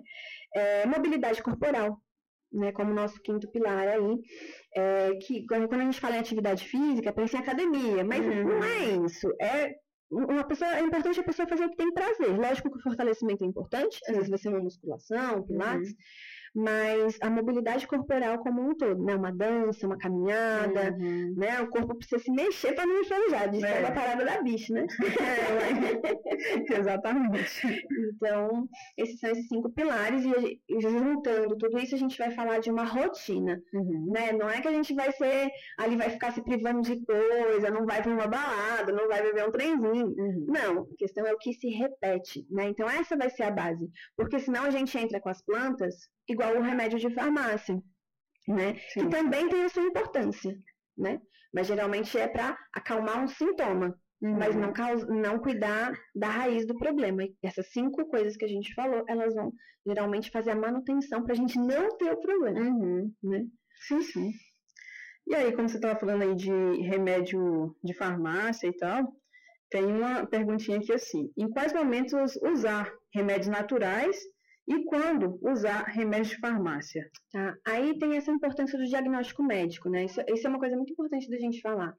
É, 0.55 0.85
mobilidade 0.85 1.43
corporal, 1.43 2.01
né, 2.51 2.71
como 2.71 2.93
nosso 2.93 3.21
quinto 3.21 3.49
pilar 3.51 3.87
aí, 3.87 4.19
é, 4.75 5.15
que 5.15 5.45
quando 5.45 5.73
a 5.73 5.83
gente 5.85 5.99
fala 5.99 6.17
em 6.17 6.19
atividade 6.19 6.65
física, 6.67 7.13
pensa 7.13 7.37
em 7.37 7.39
academia, 7.39 8.03
mas 8.03 8.25
uhum. 8.25 8.43
não 8.43 8.63
é 8.63 9.05
isso, 9.05 9.27
é 9.41 9.75
uma 10.11 10.43
pessoa, 10.43 10.75
é 10.75 10.81
importante 10.81 11.19
a 11.19 11.23
pessoa 11.23 11.47
fazer 11.47 11.65
o 11.65 11.69
que 11.69 11.77
tem 11.77 11.93
prazer. 11.93 12.37
Lógico 12.37 12.69
que 12.69 12.79
o 12.79 12.81
fortalecimento 12.81 13.45
é 13.45 13.47
importante, 13.47 13.99
às 14.07 14.15
vezes 14.15 14.29
vai 14.29 14.39
ser 14.39 14.49
uma 14.49 14.59
musculação, 14.59 15.43
pilates, 15.43 15.89
uhum 15.89 15.95
mas 16.53 17.17
a 17.21 17.29
mobilidade 17.29 17.87
corporal 17.87 18.39
como 18.39 18.61
um 18.61 18.75
todo, 18.75 19.03
né? 19.03 19.15
Uma 19.15 19.31
dança, 19.31 19.87
uma 19.87 19.97
caminhada, 19.97 20.95
uhum. 20.99 21.33
né? 21.37 21.61
O 21.61 21.69
corpo 21.69 21.95
precisa 21.95 22.21
se 22.21 22.31
mexer 22.31 22.73
para 22.73 22.85
não 22.85 23.01
enferrujar, 23.01 23.49
diz 23.49 23.63
é. 23.63 23.85
a 23.85 23.91
parada 23.91 24.25
da 24.25 24.41
bicha, 24.41 24.73
né? 24.73 24.85
É, 26.69 26.75
exatamente. 26.77 27.87
Então, 28.13 28.67
esses 28.97 29.19
são 29.19 29.31
esses 29.31 29.47
cinco 29.47 29.69
pilares 29.69 30.23
e 30.25 30.81
juntando 30.81 31.57
tudo 31.57 31.79
isso 31.79 31.95
a 31.95 31.97
gente 31.97 32.17
vai 32.17 32.31
falar 32.31 32.59
de 32.59 32.69
uma 32.69 32.83
rotina, 32.83 33.61
uhum. 33.73 34.11
né? 34.11 34.33
Não 34.33 34.49
é 34.49 34.59
que 34.61 34.67
a 34.67 34.73
gente 34.73 34.93
vai 34.93 35.11
ser, 35.13 35.49
ali 35.77 35.95
vai 35.95 36.09
ficar 36.09 36.33
se 36.33 36.43
privando 36.43 36.81
de 36.81 37.01
coisa, 37.05 37.71
não 37.71 37.85
vai 37.85 38.01
para 38.01 38.11
uma 38.11 38.27
balada, 38.27 38.91
não 38.91 39.07
vai 39.07 39.21
beber 39.21 39.47
um 39.47 39.51
trenzinho. 39.51 40.07
Uhum. 40.07 40.45
Não, 40.49 40.81
a 40.83 40.97
questão 40.97 41.25
é 41.25 41.33
o 41.33 41.37
que 41.37 41.53
se 41.53 41.69
repete, 41.69 42.45
né? 42.49 42.65
Então 42.67 42.89
essa 42.89 43.15
vai 43.15 43.29
ser 43.29 43.43
a 43.43 43.51
base, 43.51 43.89
porque 44.17 44.39
senão 44.39 44.63
a 44.63 44.69
gente 44.69 44.97
entra 44.97 45.21
com 45.21 45.29
as 45.29 45.41
plantas 45.41 46.09
igual 46.31 46.55
o 46.57 46.61
remédio 46.61 46.99
de 46.99 47.13
farmácia, 47.13 47.81
né? 48.47 48.75
Sim. 48.93 49.01
Que 49.01 49.09
também 49.09 49.47
tem 49.49 49.63
a 49.63 49.69
sua 49.69 49.83
importância, 49.83 50.55
né? 50.97 51.21
Mas 51.53 51.67
geralmente 51.67 52.17
é 52.17 52.27
para 52.27 52.57
acalmar 52.73 53.23
um 53.23 53.27
sintoma, 53.27 53.95
uhum. 54.21 54.37
mas 54.37 54.55
não, 54.55 54.73
não 55.21 55.39
cuidar 55.39 55.93
da 56.15 56.29
raiz 56.29 56.65
do 56.65 56.77
problema. 56.77 57.23
E 57.23 57.35
essas 57.43 57.71
cinco 57.71 58.05
coisas 58.07 58.37
que 58.37 58.45
a 58.45 58.47
gente 58.47 58.73
falou, 58.73 59.03
elas 59.07 59.33
vão 59.35 59.51
geralmente 59.85 60.31
fazer 60.31 60.51
a 60.51 60.55
manutenção 60.55 61.23
para 61.23 61.33
a 61.33 61.35
gente 61.35 61.57
não 61.57 61.97
ter 61.97 62.11
o 62.11 62.21
problema, 62.21 62.59
uhum. 62.59 63.13
né? 63.23 63.45
Sim, 63.87 64.01
sim. 64.01 64.31
E 65.27 65.35
aí, 65.35 65.51
como 65.53 65.69
você 65.69 65.77
estava 65.77 65.99
falando 65.99 66.23
aí 66.23 66.35
de 66.35 66.51
remédio 66.81 67.75
de 67.83 67.93
farmácia 67.93 68.67
e 68.67 68.73
tal, 68.75 69.13
tem 69.69 69.85
uma 69.85 70.25
perguntinha 70.25 70.77
aqui 70.77 70.91
assim: 70.91 71.31
em 71.37 71.49
quais 71.49 71.73
momentos 71.73 72.35
usar 72.43 72.91
remédios 73.13 73.47
naturais 73.47 74.17
e 74.67 74.83
quando 74.85 75.39
usar 75.41 75.83
remédios 75.83 76.29
de 76.29 76.39
farmácia? 76.39 77.09
Tá. 77.31 77.55
Aí 77.67 77.97
tem 77.97 78.15
essa 78.15 78.31
importância 78.31 78.77
do 78.77 78.85
diagnóstico 78.85 79.43
médico, 79.43 79.89
né? 79.89 80.05
Isso, 80.05 80.21
isso 80.27 80.47
é 80.47 80.49
uma 80.49 80.59
coisa 80.59 80.75
muito 80.75 80.93
importante 80.93 81.29
da 81.29 81.37
gente 81.37 81.61
falar. 81.61 81.93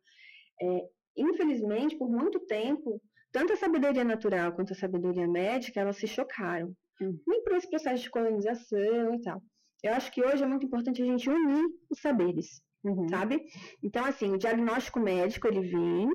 É, 0.60 0.88
infelizmente, 1.16 1.96
por 1.96 2.10
muito 2.10 2.40
tempo, 2.40 3.00
tanto 3.32 3.52
a 3.52 3.56
sabedoria 3.56 4.04
natural 4.04 4.52
quanto 4.52 4.72
a 4.72 4.76
sabedoria 4.76 5.26
médica, 5.26 5.80
elas 5.80 5.96
se 5.96 6.06
chocaram. 6.06 6.74
Hum. 7.00 7.18
Nem 7.26 7.42
por 7.42 7.54
esse 7.54 7.68
processo 7.68 8.02
de 8.04 8.10
colonização 8.10 9.14
e 9.14 9.22
tal. 9.22 9.42
Eu 9.82 9.94
acho 9.94 10.12
que 10.12 10.22
hoje 10.22 10.44
é 10.44 10.46
muito 10.46 10.66
importante 10.66 11.02
a 11.02 11.04
gente 11.04 11.28
unir 11.28 11.64
os 11.90 12.00
saberes, 12.00 12.62
uhum. 12.84 13.08
sabe? 13.08 13.44
Então, 13.82 14.04
assim, 14.04 14.32
o 14.32 14.38
diagnóstico 14.38 15.00
médico, 15.00 15.48
ele 15.48 15.62
vem. 15.62 16.08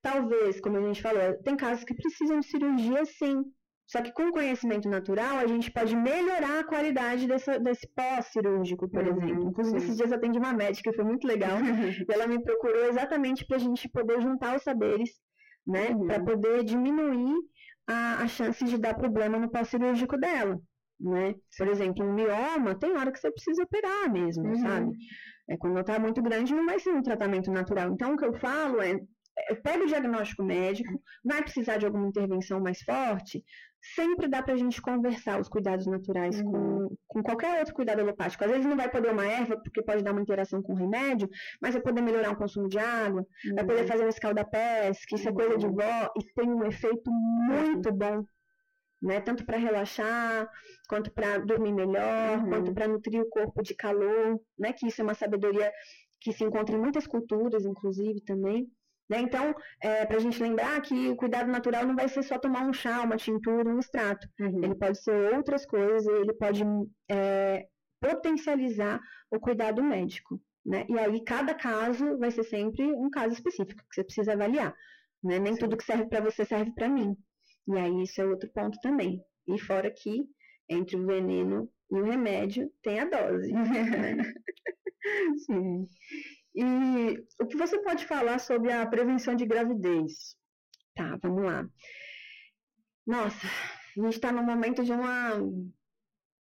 Talvez, 0.00 0.60
como 0.60 0.76
a 0.76 0.82
gente 0.82 1.02
falou, 1.02 1.42
tem 1.42 1.56
casos 1.56 1.82
que 1.82 1.94
precisam 1.94 2.38
de 2.38 2.46
cirurgia, 2.46 3.04
sim. 3.04 3.42
Só 3.86 4.00
que 4.00 4.12
com 4.12 4.32
conhecimento 4.32 4.88
natural, 4.88 5.38
a 5.38 5.46
gente 5.46 5.70
pode 5.70 5.94
melhorar 5.94 6.60
a 6.60 6.64
qualidade 6.64 7.26
dessa, 7.26 7.58
desse 7.58 7.86
pós-cirúrgico, 7.94 8.88
por 8.88 9.06
uhum, 9.06 9.22
exemplo. 9.22 9.48
Inclusive, 9.50 9.76
esses 9.76 9.96
dias 9.96 10.10
eu 10.10 10.16
atendi 10.16 10.38
uma 10.38 10.54
médica, 10.54 10.92
foi 10.92 11.04
muito 11.04 11.26
legal. 11.26 11.58
e 11.60 11.60
ela 12.12 12.26
me 12.26 12.42
procurou 12.42 12.86
exatamente 12.86 13.46
para 13.46 13.56
a 13.56 13.60
gente 13.60 13.88
poder 13.88 14.20
juntar 14.22 14.56
os 14.56 14.62
saberes, 14.62 15.10
né? 15.66 15.90
Uhum. 15.90 16.06
Para 16.06 16.24
poder 16.24 16.64
diminuir 16.64 17.34
a, 17.86 18.22
a 18.22 18.28
chance 18.28 18.64
de 18.64 18.78
dar 18.78 18.94
problema 18.94 19.38
no 19.38 19.50
pós-cirúrgico 19.50 20.16
dela. 20.16 20.58
Né? 20.98 21.34
Por 21.58 21.68
exemplo, 21.68 22.04
um 22.04 22.14
mioma, 22.14 22.78
tem 22.78 22.96
hora 22.96 23.12
que 23.12 23.18
você 23.18 23.30
precisa 23.30 23.64
operar 23.64 24.10
mesmo, 24.10 24.44
uhum. 24.44 24.58
sabe? 24.60 24.92
É, 25.48 25.56
quando 25.58 25.78
está 25.78 25.98
muito 25.98 26.22
grande, 26.22 26.54
não 26.54 26.64
vai 26.64 26.78
ser 26.78 26.90
um 26.90 27.02
tratamento 27.02 27.50
natural. 27.50 27.92
Então, 27.92 28.14
o 28.14 28.16
que 28.16 28.24
eu 28.24 28.32
falo 28.34 28.80
é 28.80 28.98
pega 29.62 29.84
o 29.84 29.86
diagnóstico 29.86 30.42
médico, 30.44 31.02
vai 31.24 31.42
precisar 31.42 31.76
de 31.76 31.86
alguma 31.86 32.08
intervenção 32.08 32.60
mais 32.60 32.82
forte, 32.82 33.44
sempre 33.94 34.28
dá 34.28 34.42
para 34.42 34.54
a 34.54 34.56
gente 34.56 34.80
conversar 34.80 35.40
os 35.40 35.48
cuidados 35.48 35.86
naturais 35.86 36.40
uhum. 36.40 36.50
com, 36.50 36.96
com 37.06 37.22
qualquer 37.22 37.58
outro 37.58 37.74
cuidado 37.74 38.00
alopático. 38.00 38.44
Às 38.44 38.50
vezes 38.50 38.66
não 38.66 38.76
vai 38.76 38.90
poder 38.90 39.10
uma 39.10 39.26
erva, 39.26 39.56
porque 39.56 39.82
pode 39.82 40.02
dar 40.02 40.12
uma 40.12 40.22
interação 40.22 40.62
com 40.62 40.72
o 40.72 40.76
remédio, 40.76 41.28
mas 41.60 41.74
vai 41.74 41.82
poder 41.82 42.00
melhorar 42.00 42.32
o 42.32 42.36
consumo 42.36 42.68
de 42.68 42.78
água, 42.78 43.26
uhum. 43.44 43.54
vai 43.54 43.66
poder 43.66 43.82
uhum. 43.82 43.88
fazer 43.88 44.04
um 44.04 44.08
escaldapés, 44.08 45.04
que 45.04 45.16
isso 45.16 45.28
é 45.28 45.32
coisa 45.32 45.58
de 45.58 45.66
uhum. 45.66 45.74
vó, 45.74 46.12
e 46.16 46.24
tem 46.34 46.48
um 46.48 46.64
efeito 46.64 47.10
muito 47.10 47.92
bom. 47.92 48.24
Né? 49.02 49.20
Tanto 49.20 49.44
para 49.44 49.58
relaxar, 49.58 50.48
quanto 50.88 51.12
para 51.12 51.36
dormir 51.38 51.74
melhor, 51.74 52.38
uhum. 52.38 52.48
quanto 52.48 52.72
para 52.72 52.88
nutrir 52.88 53.20
o 53.20 53.28
corpo 53.28 53.62
de 53.62 53.74
calor, 53.74 54.40
né? 54.58 54.72
Que 54.72 54.86
isso 54.86 55.02
é 55.02 55.04
uma 55.04 55.12
sabedoria 55.12 55.70
que 56.20 56.32
se 56.32 56.42
encontra 56.42 56.74
em 56.74 56.80
muitas 56.80 57.06
culturas, 57.06 57.66
inclusive, 57.66 58.22
também. 58.22 58.66
Né? 59.08 59.20
Então, 59.20 59.54
é, 59.80 60.06
para 60.06 60.16
a 60.16 60.20
gente 60.20 60.42
lembrar 60.42 60.80
que 60.80 61.08
o 61.08 61.16
cuidado 61.16 61.50
natural 61.50 61.86
não 61.86 61.94
vai 61.94 62.08
ser 62.08 62.22
só 62.22 62.38
tomar 62.38 62.66
um 62.66 62.72
chá, 62.72 63.02
uma 63.02 63.16
tintura, 63.16 63.68
um 63.68 63.78
extrato. 63.78 64.26
Uhum. 64.40 64.64
Ele 64.64 64.74
pode 64.74 65.02
ser 65.02 65.34
outras 65.34 65.66
coisas, 65.66 66.06
ele 66.06 66.32
pode 66.34 66.62
é, 67.10 67.66
potencializar 68.00 69.00
o 69.30 69.38
cuidado 69.38 69.82
médico. 69.82 70.40
Né? 70.64 70.86
E 70.88 70.98
aí, 70.98 71.22
cada 71.22 71.54
caso 71.54 72.16
vai 72.18 72.30
ser 72.30 72.44
sempre 72.44 72.82
um 72.84 73.10
caso 73.10 73.34
específico 73.34 73.82
que 73.88 73.94
você 73.94 74.04
precisa 74.04 74.32
avaliar. 74.32 74.74
Né? 75.22 75.38
Nem 75.38 75.54
Sim. 75.54 75.60
tudo 75.60 75.76
que 75.76 75.84
serve 75.84 76.06
para 76.06 76.22
você 76.22 76.44
serve 76.44 76.72
para 76.72 76.88
mim. 76.88 77.14
E 77.68 77.76
aí, 77.76 78.02
isso 78.02 78.20
é 78.20 78.24
outro 78.24 78.50
ponto 78.52 78.78
também. 78.80 79.22
E 79.46 79.58
fora 79.58 79.90
que, 79.90 80.24
entre 80.68 80.96
o 80.96 81.04
veneno 81.06 81.70
e 81.90 82.00
o 82.00 82.04
remédio, 82.04 82.70
tem 82.82 83.00
a 83.00 83.04
dose. 83.04 83.52
Né? 83.52 83.62
Sim. 85.44 85.86
E 86.54 87.24
o 87.40 87.46
que 87.46 87.56
você 87.56 87.78
pode 87.82 88.06
falar 88.06 88.38
sobre 88.38 88.72
a 88.72 88.86
prevenção 88.86 89.34
de 89.34 89.44
gravidez? 89.44 90.36
Tá, 90.94 91.18
vamos 91.22 91.44
lá. 91.44 91.68
Nossa, 93.06 93.46
a 93.46 94.00
gente 94.00 94.14
está 94.14 94.30
no 94.30 94.42
momento 94.42 94.84
de 94.84 94.92
uma 94.92 95.32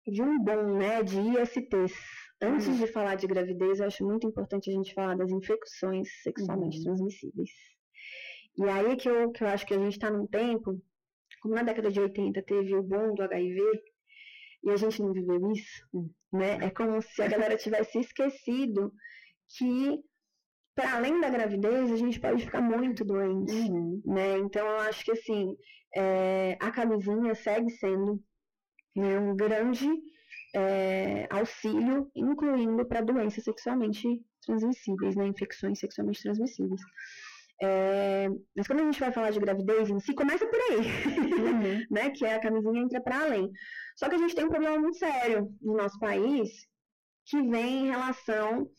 de 0.05 0.22
um 0.22 0.38
bom, 0.43 0.77
né, 0.77 1.01
de 1.01 1.17
ISTs. 1.20 1.93
Antes 2.41 2.67
uhum. 2.67 2.77
de 2.77 2.88
falar 2.88 3.15
de 3.15 3.25
gravidez, 3.25 3.79
eu 3.79 3.88
acho 3.88 4.05
muito 4.05 4.27
importante 4.27 4.70
a 4.70 4.74
gente 4.74 4.93
falar 4.93 5.15
das 5.15 5.32
infecções 5.32 6.10
sexualmente 6.22 6.77
uhum. 6.79 6.84
transmissíveis. 6.84 7.50
E 8.58 8.63
aí 8.65 8.96
que 8.98 9.10
eu, 9.10 9.32
que 9.32 9.43
eu 9.43 9.48
acho 9.48 9.65
que 9.65 9.74
a 9.74 9.79
gente 9.79 9.93
está 9.93 10.12
num 10.12 10.27
tempo, 10.27 10.79
como 11.41 11.55
na 11.55 11.63
década 11.63 11.89
de 11.89 12.00
80 12.00 12.41
teve 12.43 12.75
o 12.75 12.84
boom 12.84 13.15
do 13.15 13.24
HIV, 13.24 13.62
e 14.65 14.70
a 14.70 14.75
gente 14.75 15.01
não 15.01 15.13
viveu 15.13 15.51
isso, 15.51 16.10
né? 16.32 16.58
É 16.62 16.70
como 16.70 17.01
se 17.01 17.22
a 17.22 17.27
galera 17.27 17.58
tivesse 17.58 18.00
esquecido 18.00 18.93
que 19.57 20.00
para 20.75 20.95
além 20.95 21.22
da 21.22 21.29
gravidez 21.29 21.91
a 21.91 21.95
gente 21.95 22.19
pode 22.19 22.43
ficar 22.43 22.62
muito 22.62 23.05
doente, 23.05 23.53
uhum. 23.53 24.01
né? 24.05 24.38
Então 24.39 24.65
eu 24.65 24.77
acho 24.79 25.05
que 25.05 25.12
assim 25.12 25.55
é, 25.95 26.57
a 26.60 26.72
camisinha 26.72 27.36
segue 27.36 27.69
sendo 27.72 28.22
né, 28.95 29.19
um 29.19 29.36
grande 29.36 29.88
é, 30.55 31.27
auxílio, 31.29 32.10
incluindo 32.15 32.86
para 32.86 33.01
doenças 33.01 33.43
sexualmente 33.43 34.22
transmissíveis, 34.45 35.15
né? 35.15 35.27
Infecções 35.27 35.79
sexualmente 35.79 36.22
transmissíveis. 36.22 36.81
É, 37.62 38.27
mas 38.55 38.67
quando 38.67 38.81
a 38.81 38.86
gente 38.86 39.00
vai 39.00 39.12
falar 39.12 39.31
de 39.31 39.39
gravidez 39.39 39.89
em 39.89 40.00
si, 40.00 40.13
começa 40.13 40.45
por 40.45 40.60
aí, 40.60 40.77
uhum. 40.77 41.86
né? 41.91 42.10
Que 42.10 42.25
é 42.25 42.36
a 42.36 42.39
camisinha 42.41 42.81
entra 42.81 43.01
para 43.01 43.22
além. 43.22 43.50
Só 43.95 44.10
que 44.10 44.15
a 44.15 44.17
gente 44.17 44.36
tem 44.36 44.45
um 44.45 44.50
problema 44.50 44.79
muito 44.79 44.98
sério 44.98 45.53
no 45.62 45.77
nosso 45.77 46.00
país 46.00 46.50
que 47.25 47.41
vem 47.41 47.86
em 47.86 47.91
relação 47.91 48.69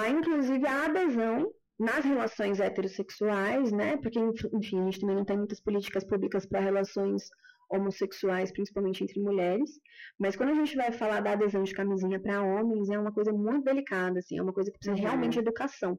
há 0.00 0.08
inclusive 0.08 0.66
a 0.66 0.86
adesão 0.86 1.52
nas 1.78 2.04
relações 2.04 2.60
heterossexuais, 2.60 3.72
né? 3.72 3.96
Porque, 3.96 4.18
enfim, 4.18 4.80
a 4.80 4.84
gente 4.84 5.00
também 5.00 5.16
não 5.16 5.24
tem 5.24 5.36
muitas 5.36 5.60
políticas 5.60 6.04
públicas 6.04 6.46
para 6.46 6.60
relações 6.60 7.28
homossexuais, 7.70 8.52
principalmente 8.52 9.02
entre 9.02 9.20
mulheres. 9.20 9.70
Mas 10.18 10.36
quando 10.36 10.50
a 10.50 10.54
gente 10.54 10.76
vai 10.76 10.92
falar 10.92 11.20
da 11.20 11.32
adesão 11.32 11.62
de 11.62 11.74
camisinha 11.74 12.20
para 12.20 12.42
homens, 12.42 12.90
é 12.90 12.98
uma 12.98 13.12
coisa 13.12 13.32
muito 13.32 13.64
delicada, 13.64 14.18
assim, 14.18 14.38
é 14.38 14.42
uma 14.42 14.52
coisa 14.52 14.70
que 14.70 14.78
precisa 14.78 14.96
uhum. 14.96 15.08
realmente 15.08 15.32
de 15.34 15.38
educação, 15.40 15.98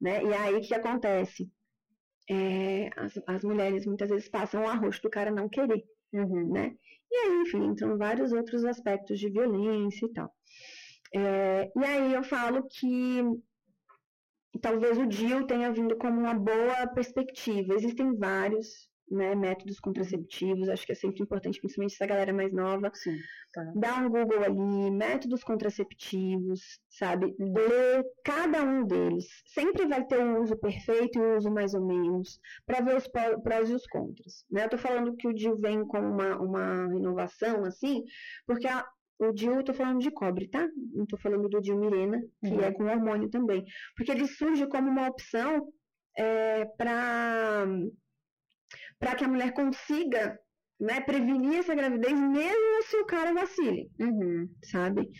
né? 0.00 0.22
E 0.24 0.32
aí 0.32 0.54
o 0.54 0.60
que 0.60 0.74
acontece? 0.74 1.50
É, 2.30 2.88
as, 2.96 3.12
as, 3.26 3.42
mulheres 3.42 3.84
muitas 3.84 4.08
vezes 4.08 4.28
passam 4.28 4.62
o 4.62 4.68
arroz 4.68 5.00
do 5.00 5.10
cara 5.10 5.30
não 5.30 5.48
querer, 5.48 5.82
uhum. 6.12 6.52
né? 6.52 6.74
E 7.10 7.16
aí, 7.16 7.42
enfim, 7.42 7.64
entram 7.64 7.98
vários 7.98 8.32
outros 8.32 8.64
aspectos 8.64 9.18
de 9.18 9.28
violência 9.28 10.06
e 10.06 10.12
tal. 10.12 10.32
É, 11.14 11.70
e 11.76 11.84
aí 11.84 12.14
eu 12.14 12.22
falo 12.24 12.66
que 12.68 13.22
talvez 14.60 14.98
o 14.98 15.06
DIL 15.06 15.46
tenha 15.46 15.72
vindo 15.72 15.96
como 15.96 16.20
uma 16.20 16.34
boa 16.34 16.86
perspectiva. 16.94 17.74
Existem 17.74 18.16
vários, 18.16 18.88
né, 19.10 19.34
métodos 19.34 19.78
contraceptivos, 19.80 20.68
acho 20.68 20.86
que 20.86 20.92
é 20.92 20.94
sempre 20.94 21.22
importante, 21.22 21.58
principalmente 21.60 21.94
essa 21.94 22.06
galera 22.06 22.32
mais 22.32 22.52
nova. 22.52 22.90
Sim, 22.94 23.18
tá. 23.52 23.72
Dá 23.74 23.96
um 23.96 24.08
Google 24.08 24.42
ali, 24.42 24.90
métodos 24.90 25.42
contraceptivos, 25.42 26.60
sabe? 26.88 27.34
Lê 27.38 28.04
cada 28.24 28.62
um 28.62 28.84
deles. 28.86 29.26
Sempre 29.46 29.86
vai 29.86 30.06
ter 30.06 30.18
um 30.20 30.40
uso 30.42 30.56
perfeito 30.56 31.18
e 31.18 31.22
um 31.22 31.36
uso 31.36 31.50
mais 31.50 31.74
ou 31.74 31.84
menos, 31.86 32.38
para 32.66 32.80
ver 32.80 32.96
os 32.96 33.08
pró- 33.08 33.40
prós 33.40 33.68
e 33.68 33.74
os 33.74 33.86
contras. 33.86 34.44
Né? 34.50 34.64
Eu 34.64 34.70
tô 34.70 34.78
falando 34.78 35.16
que 35.16 35.28
o 35.28 35.34
DIU 35.34 35.58
vem 35.58 35.86
com 35.86 35.98
uma, 35.98 36.36
uma 36.40 36.86
renovação, 36.88 37.64
assim, 37.64 38.02
porque 38.46 38.66
a- 38.68 38.86
o 39.28 39.32
DIU, 39.32 39.54
eu 39.54 39.64
tô 39.64 39.72
falando 39.74 40.00
de 40.00 40.10
cobre, 40.10 40.48
tá? 40.48 40.68
Não 40.94 41.06
tô 41.06 41.16
falando 41.16 41.48
do 41.48 41.60
DIU 41.60 41.78
Mirena, 41.78 42.20
que 42.44 42.54
Uhum. 42.54 42.60
é 42.62 42.72
com 42.72 42.84
hormônio 42.84 43.28
também. 43.30 43.64
Porque 43.96 44.10
ele 44.12 44.26
surge 44.26 44.66
como 44.68 44.88
uma 44.90 45.08
opção 45.08 45.68
é, 46.18 46.64
para 46.76 47.66
para 48.98 49.14
que 49.16 49.24
a 49.24 49.28
mulher 49.28 49.52
consiga 49.52 50.38
né, 50.80 51.00
prevenir 51.00 51.58
essa 51.58 51.74
gravidez, 51.74 52.12
mesmo 52.18 52.82
se 52.84 52.96
o 52.96 53.04
cara 53.06 53.32
vacile, 53.32 53.90
Uhum. 54.00 54.48
sabe? 54.64 55.10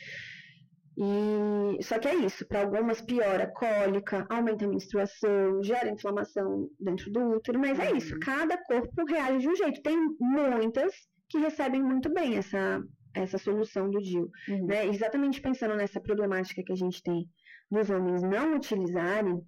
E 0.96 1.82
só 1.82 1.98
que 1.98 2.08
é 2.08 2.14
isso, 2.14 2.46
para 2.46 2.60
algumas 2.62 3.00
piora 3.00 3.44
a 3.44 3.52
cólica, 3.52 4.26
aumenta 4.28 4.64
a 4.64 4.68
menstruação, 4.68 5.62
gera 5.62 5.88
inflamação 5.90 6.68
dentro 6.78 7.10
do 7.10 7.20
útero, 7.36 7.58
mas 7.58 7.78
é 7.78 7.96
isso, 7.96 8.14
Uhum. 8.14 8.20
cada 8.20 8.58
corpo 8.64 9.04
reage 9.06 9.38
de 9.38 9.48
um 9.48 9.56
jeito. 9.56 9.82
Tem 9.82 9.96
muitas 10.20 10.92
que 11.30 11.38
recebem 11.38 11.82
muito 11.82 12.12
bem 12.12 12.36
essa 12.36 12.82
essa 13.14 13.38
solução 13.38 13.90
do 13.90 14.00
DIU, 14.00 14.30
Uhum. 14.48 14.66
né? 14.66 14.86
Exatamente 14.86 15.40
pensando 15.40 15.76
nessa 15.76 16.00
problemática 16.00 16.62
que 16.62 16.72
a 16.72 16.76
gente 16.76 17.02
tem 17.02 17.28
dos 17.70 17.88
homens 17.90 18.22
não 18.22 18.54
utilizarem, 18.56 19.40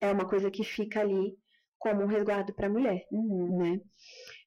é 0.00 0.10
uma 0.12 0.26
coisa 0.28 0.50
que 0.50 0.64
fica 0.64 1.00
ali 1.00 1.36
como 1.78 2.02
um 2.02 2.06
resguardo 2.06 2.54
para 2.54 2.66
a 2.66 2.70
mulher 2.70 3.04
Uhum. 3.10 3.58
né? 3.58 3.80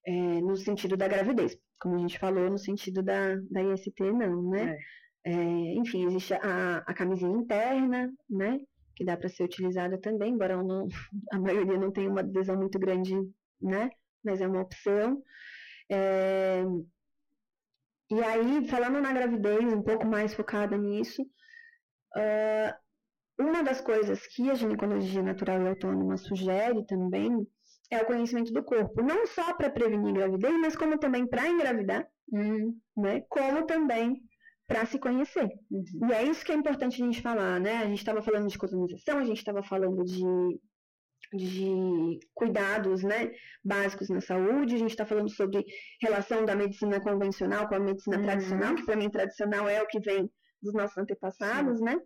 É, 0.06 0.12
no 0.42 0.56
sentido 0.56 0.96
da 0.98 1.08
gravidez, 1.08 1.58
como 1.80 1.96
a 1.96 2.00
gente 2.00 2.18
falou, 2.18 2.50
no 2.50 2.58
sentido 2.58 3.04
da, 3.04 3.36
da 3.51 3.62
IST 3.63 4.00
não, 4.12 4.50
né? 4.50 4.77
É, 5.25 5.34
enfim, 5.75 6.06
existe 6.06 6.34
a, 6.34 6.77
a 6.77 6.94
camisinha 6.94 7.36
interna, 7.38 8.12
né? 8.30 8.60
Que 8.96 9.04
dá 9.04 9.18
para 9.18 9.27
ser 9.30 9.44
utilizada 9.44 9.98
também, 10.00 10.34
embora 10.34 10.62
não, 10.63 10.88
a 11.32 11.39
maioria 11.39 11.77
não 11.77 11.92
tenha 11.92 12.10
uma 12.10 12.22
adesão 12.22 12.56
muito 12.58 12.80
grande, 12.80 13.13
né? 13.62 13.89
Mas 14.24 14.39
é 14.42 14.48
uma 14.48 14.62
opção. 14.62 15.22
É, 15.89 16.63
e 18.10 18.24
aí, 18.24 18.68
falando 18.68 19.02
na 19.02 19.14
gravidez, 19.14 19.74
um 19.74 19.82
pouco 19.82 20.06
mais 20.06 20.34
focada 20.34 20.78
nisso, 20.78 21.26
ah, 22.16 22.78
uma 23.40 23.64
das 23.64 23.82
coisas 23.82 24.26
que 24.28 24.50
a 24.50 24.56
ginecologia 24.56 25.22
natural 25.22 25.62
e 25.62 25.68
autônoma 25.70 26.18
sugere 26.18 26.86
também 26.86 27.48
é 27.92 28.00
o 28.02 28.06
conhecimento 28.06 28.52
do 28.52 28.64
corpo, 28.64 29.02
não 29.02 29.26
só 29.28 29.54
para 29.54 29.70
prevenir 29.70 30.14
gravidez, 30.14 30.54
mas 30.60 30.76
como 30.76 30.98
também 30.98 31.28
para 31.28 31.48
engravidar, 31.48 32.08
Uhum. 32.32 32.78
né? 32.98 33.22
Como 33.30 33.66
também 33.66 34.22
para 34.68 34.86
se 34.86 35.00
conhecer. 35.00 35.50
Uhum. 35.72 36.10
E 36.10 36.14
é 36.14 36.24
isso 36.24 36.44
que 36.44 36.52
é 36.52 36.56
importante 36.56 37.02
a 37.02 37.06
gente 37.06 37.22
falar, 37.22 37.60
né? 37.60 37.78
A 37.78 37.86
gente 37.86 38.00
estava 38.00 38.22
falando 38.22 38.50
de 38.50 38.58
colonização, 38.58 39.20
a 39.20 39.24
gente 39.24 39.38
estava 39.38 39.64
falando 39.64 40.04
de, 40.04 40.22
de 41.34 42.19
cuidados, 42.34 43.03
né? 43.03 43.31
Básicos 43.63 44.10
na 44.10 44.22
saúde, 44.22 44.75
a 44.75 44.79
gente 44.79 44.91
está 44.91 45.05
falando 45.05 45.29
sobre 45.29 45.65
relação 46.01 46.46
da 46.46 46.55
medicina 46.55 47.00
convencional 47.01 47.67
com 47.67 47.75
a 47.75 47.79
medicina 47.79 48.17
Uhum. 48.17 48.24
tradicional, 48.24 48.75
que 48.75 48.86
para 48.86 48.96
mim 48.96 49.10
tradicional 49.10 49.67
é 49.67 49.81
o 49.81 49.88
que 49.88 50.00
vem 50.00 50.29
dos 50.62 50.74
nossos 50.74 50.98
antepassados, 50.98 51.79
né? 51.81 51.98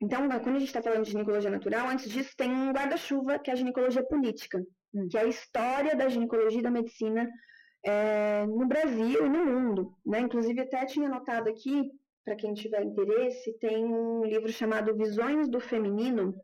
Então, 0.00 0.28
quando 0.28 0.56
a 0.56 0.58
gente 0.60 0.68
está 0.68 0.80
falando 0.82 1.04
de 1.04 1.10
ginecologia 1.10 1.50
natural, 1.50 1.88
antes 1.88 2.08
disso 2.10 2.32
tem 2.36 2.50
um 2.52 2.72
guarda-chuva 2.72 3.38
que 3.38 3.50
é 3.50 3.52
a 3.52 3.56
ginecologia 3.56 4.04
política, 4.06 4.62
Hum. 4.94 5.06
que 5.10 5.18
é 5.18 5.22
a 5.22 5.26
história 5.26 5.94
da 5.96 6.08
ginecologia 6.08 6.60
e 6.60 6.62
da 6.62 6.70
medicina 6.70 7.28
é, 7.84 8.46
no 8.46 8.66
Brasil 8.66 9.26
e 9.26 9.28
no 9.28 9.44
mundo. 9.44 9.92
Né? 10.06 10.20
Inclusive, 10.20 10.60
até 10.60 10.84
tinha 10.86 11.08
anotado 11.08 11.48
aqui, 11.50 11.90
para 12.24 12.36
quem 12.36 12.54
tiver 12.54 12.82
interesse, 12.84 13.58
tem 13.58 13.84
um 13.84 14.24
livro 14.24 14.50
chamado 14.52 14.94
Visões 14.96 15.48
do 15.48 15.60
Feminino, 15.60 16.34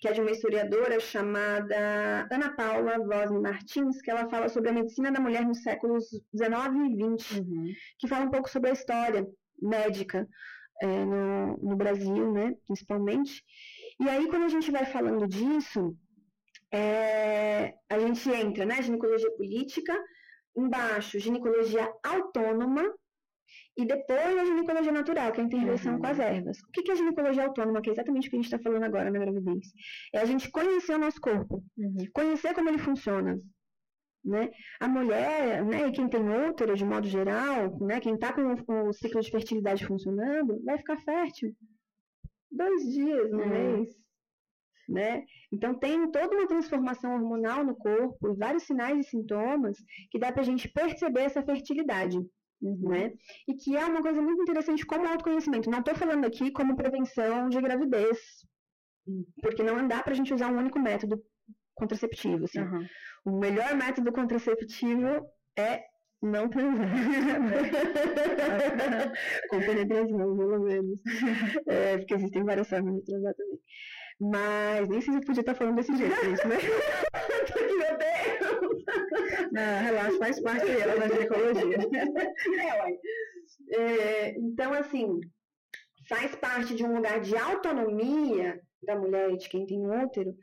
que 0.00 0.08
é 0.08 0.12
de 0.12 0.20
uma 0.20 0.30
historiadora 0.30 0.98
chamada 0.98 2.26
Ana 2.30 2.54
Paula 2.56 2.98
Vosne 2.98 3.40
Martins, 3.40 4.00
que 4.00 4.10
ela 4.10 4.28
fala 4.30 4.48
sobre 4.48 4.70
a 4.70 4.72
medicina 4.72 5.12
da 5.12 5.20
mulher 5.20 5.44
nos 5.44 5.62
séculos 5.62 6.04
19 6.32 6.78
e 6.78 6.96
20 6.96 7.40
Uhum. 7.40 7.72
que 7.98 8.08
fala 8.08 8.24
um 8.24 8.30
pouco 8.30 8.48
sobre 8.48 8.70
a 8.70 8.72
história 8.72 9.26
médica 9.60 10.26
é, 10.80 11.04
no, 11.04 11.56
no 11.58 11.76
Brasil, 11.76 12.32
né, 12.32 12.54
principalmente. 12.66 13.44
E 14.00 14.08
aí, 14.08 14.26
quando 14.28 14.44
a 14.44 14.48
gente 14.48 14.70
vai 14.70 14.86
falando 14.86 15.28
disso, 15.28 15.94
é, 16.72 17.74
a 17.88 17.98
gente 17.98 18.30
entra, 18.30 18.64
né, 18.64 18.80
ginecologia 18.82 19.30
política, 19.36 19.94
embaixo, 20.56 21.18
ginecologia 21.18 21.92
autônoma, 22.02 22.82
e 23.76 23.84
depois 23.86 24.36
a 24.38 24.44
ginecologia 24.44 24.92
natural, 24.92 25.32
que 25.32 25.40
é 25.40 25.42
a 25.42 25.46
intervenção 25.46 25.94
Uhum. 25.94 26.00
com 26.00 26.06
as 26.06 26.18
ervas. 26.18 26.58
O 26.58 26.72
que 26.72 26.90
é 26.90 26.92
a 26.92 26.96
ginecologia 26.96 27.44
autônoma, 27.46 27.80
que 27.80 27.88
é 27.90 27.92
exatamente 27.92 28.26
o 28.28 28.30
que 28.30 28.36
a 28.36 28.38
gente 28.42 28.52
está 28.52 28.58
falando 28.58 28.82
agora 28.84 29.10
na 29.10 29.18
gravidez? 29.18 29.66
É 30.12 30.18
a 30.20 30.24
gente 30.24 30.50
conhecer 30.50 30.94
o 30.94 30.98
nosso 30.98 31.20
corpo, 31.20 31.62
Uhum. 31.78 31.96
conhecer 32.12 32.54
como 32.54 32.68
ele 32.68 32.78
funciona. 32.78 33.38
Né? 34.22 34.50
A 34.78 34.86
mulher, 34.86 35.64
né, 35.64 35.86
e 35.88 35.92
quem 35.92 36.06
tem 36.06 36.20
útero 36.20 36.76
de 36.76 36.84
modo 36.84 37.06
geral, 37.08 37.78
né, 37.80 38.00
quem 38.00 38.14
está 38.14 38.34
com 38.34 38.52
o, 38.52 38.64
com 38.66 38.88
o 38.88 38.92
ciclo 38.92 39.20
de 39.22 39.30
fertilidade 39.30 39.86
funcionando, 39.86 40.62
vai 40.62 40.76
ficar 40.76 40.98
fértil 40.98 41.52
dois 42.50 42.82
dias 42.92 43.30
no 43.30 43.42
Hum. 43.42 43.48
mês. 43.48 43.88
Né? 44.88 45.22
Então 45.52 45.78
tem 45.78 46.10
toda 46.10 46.36
uma 46.36 46.48
transformação 46.48 47.14
hormonal 47.14 47.64
no 47.64 47.76
corpo, 47.76 48.34
vários 48.36 48.64
sinais 48.64 48.98
e 49.06 49.08
sintomas 49.08 49.78
que 50.10 50.18
dá 50.18 50.32
pra 50.32 50.42
gente 50.42 50.68
perceber 50.68 51.20
essa 51.20 51.42
fertilidade. 51.42 52.18
Uhum. 52.62 52.90
Né? 52.90 53.12
E 53.48 53.54
que 53.54 53.76
é 53.76 53.84
uma 53.84 54.02
coisa 54.02 54.20
muito 54.20 54.42
interessante 54.42 54.84
como 54.84 55.06
autoconhecimento. 55.06 55.70
Não 55.70 55.78
estou 55.80 55.94
falando 55.94 56.26
aqui 56.26 56.50
como 56.50 56.76
prevenção 56.76 57.48
de 57.48 57.60
gravidez, 57.60 58.18
porque 59.40 59.62
não 59.62 59.88
dá 59.88 60.02
pra 60.02 60.14
gente 60.14 60.34
usar 60.34 60.48
um 60.48 60.58
único 60.58 60.78
método 60.78 61.22
contraceptivo. 61.74 62.44
Assim. 62.44 62.60
Aham. 62.60 62.86
O 63.24 63.38
melhor 63.38 63.74
método 63.74 64.12
contraceptivo 64.12 65.26
é 65.56 65.82
não 66.22 66.48
transar. 66.48 66.86
Com 69.48 69.60
penetração, 69.60 70.36
pelo 70.36 70.60
menos. 70.60 71.00
É, 71.66 71.96
porque 71.98 72.14
existem 72.14 72.44
várias 72.44 72.68
formas 72.68 72.94
de 72.96 73.04
transar 73.04 73.34
também. 73.34 73.58
Mas 74.20 74.88
nem 74.88 75.00
sei 75.00 75.14
se 75.14 75.18
eu 75.18 75.24
podia 75.24 75.40
estar 75.40 75.54
falando 75.54 75.76
desse 75.76 75.96
jeito, 75.96 76.14
gente, 76.22 76.46
né? 76.46 76.56
Porque, 77.46 77.96
Deus! 77.96 78.29
Ah, 79.56 79.80
relaxa, 79.80 80.18
faz 80.18 80.40
parte 80.40 80.66
dela 80.66 80.98
da 80.98 81.08
ginecologia. 81.08 81.76
É. 83.70 83.76
É, 83.76 84.38
então, 84.38 84.72
assim, 84.72 85.20
faz 86.08 86.34
parte 86.36 86.74
de 86.74 86.84
um 86.84 86.94
lugar 86.94 87.20
de 87.20 87.36
autonomia 87.36 88.60
da 88.82 88.96
mulher 88.96 89.30
e 89.30 89.36
de 89.36 89.48
quem 89.48 89.66
tem 89.66 89.86
útero 89.86 90.34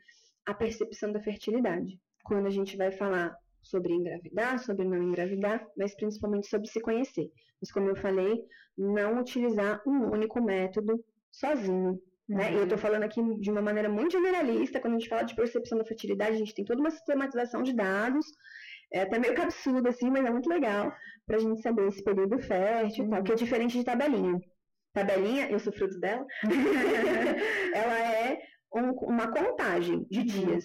a 0.46 0.54
percepção 0.54 1.12
da 1.12 1.20
fertilidade. 1.20 1.98
Quando 2.24 2.46
a 2.46 2.50
gente 2.50 2.76
vai 2.76 2.90
falar 2.90 3.36
sobre 3.62 3.92
engravidar, 3.92 4.58
sobre 4.58 4.86
não 4.86 5.02
engravidar, 5.02 5.66
mas 5.76 5.94
principalmente 5.94 6.48
sobre 6.48 6.68
se 6.68 6.80
conhecer. 6.80 7.30
Mas, 7.60 7.70
como 7.70 7.88
eu 7.88 7.96
falei, 7.96 8.42
não 8.76 9.20
utilizar 9.20 9.82
um 9.86 10.10
único 10.10 10.40
método 10.42 11.04
sozinho. 11.30 12.00
Né? 12.28 12.52
E 12.52 12.56
eu 12.56 12.64
estou 12.64 12.76
falando 12.78 13.04
aqui 13.04 13.20
de 13.40 13.50
uma 13.50 13.62
maneira 13.62 13.88
muito 13.88 14.12
generalista, 14.12 14.78
quando 14.80 14.94
a 14.96 14.98
gente 14.98 15.08
fala 15.08 15.22
de 15.22 15.34
percepção 15.34 15.78
da 15.78 15.84
fertilidade, 15.84 16.32
a 16.32 16.38
gente 16.38 16.54
tem 16.54 16.64
toda 16.64 16.80
uma 16.80 16.90
sistematização 16.90 17.62
de 17.62 17.72
dados, 17.74 18.26
é 18.92 19.02
até 19.02 19.18
meio 19.18 19.40
absurdo 19.40 19.88
assim, 19.88 20.10
mas 20.10 20.24
é 20.26 20.30
muito 20.30 20.48
legal 20.48 20.92
para 21.26 21.36
a 21.36 21.40
gente 21.40 21.60
saber 21.62 21.88
esse 21.88 22.02
período 22.04 22.38
fértil 22.38 23.06
e 23.06 23.08
tal, 23.10 23.22
que 23.22 23.32
é 23.32 23.34
diferente 23.34 23.78
de 23.78 23.84
tabelinha. 23.84 24.38
Tabelinha, 24.92 25.50
eu 25.50 25.58
sou 25.58 25.72
fruto 25.72 25.98
dela, 26.00 26.26
ela 27.74 27.98
é 27.98 28.38
um- 28.74 28.92
uma 29.06 29.28
contagem 29.30 30.06
de 30.10 30.22
dias. 30.24 30.64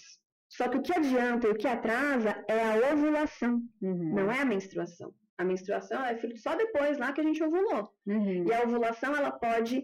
Só 0.50 0.68
que 0.68 0.78
o 0.78 0.82
que 0.82 0.94
adianta 0.96 1.48
e 1.48 1.52
o 1.52 1.56
que 1.56 1.68
atrasa 1.68 2.44
é 2.48 2.62
a 2.62 2.94
ovulação, 2.94 3.62
Uhum. 3.82 4.14
não 4.16 4.32
é 4.32 4.40
a 4.42 4.46
menstruação. 4.46 5.14
A 5.38 5.44
menstruação 5.44 6.06
é 6.06 6.16
fruto 6.18 6.38
só 6.38 6.56
depois 6.56 6.98
lá 7.00 7.12
que 7.12 7.22
a 7.22 7.24
gente 7.24 7.44
ovulou. 7.44 7.90
Uhum. 8.06 8.46
E 8.48 8.54
a 8.54 8.62
ovulação, 8.64 9.16
ela 9.16 9.32
pode 9.32 9.84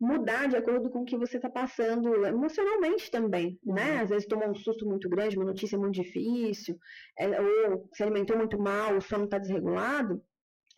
mudar 0.00 0.46
de 0.48 0.56
acordo 0.56 0.88
com 0.90 1.00
o 1.00 1.04
que 1.04 1.16
você 1.16 1.36
está 1.36 1.50
passando 1.50 2.24
emocionalmente 2.24 3.10
também, 3.10 3.58
né? 3.64 3.96
Uhum. 3.96 4.02
Às 4.02 4.08
vezes 4.10 4.28
tomou 4.28 4.48
um 4.48 4.54
susto 4.54 4.86
muito 4.86 5.08
grande, 5.08 5.36
uma 5.36 5.46
notícia 5.46 5.78
muito 5.78 5.94
difícil, 5.94 6.78
é, 7.18 7.40
ou 7.40 7.88
se 7.92 8.02
alimentou 8.02 8.36
muito 8.36 8.58
mal, 8.58 8.96
o 8.96 9.00
sono 9.00 9.24
está 9.24 9.38
desregulado. 9.38 10.22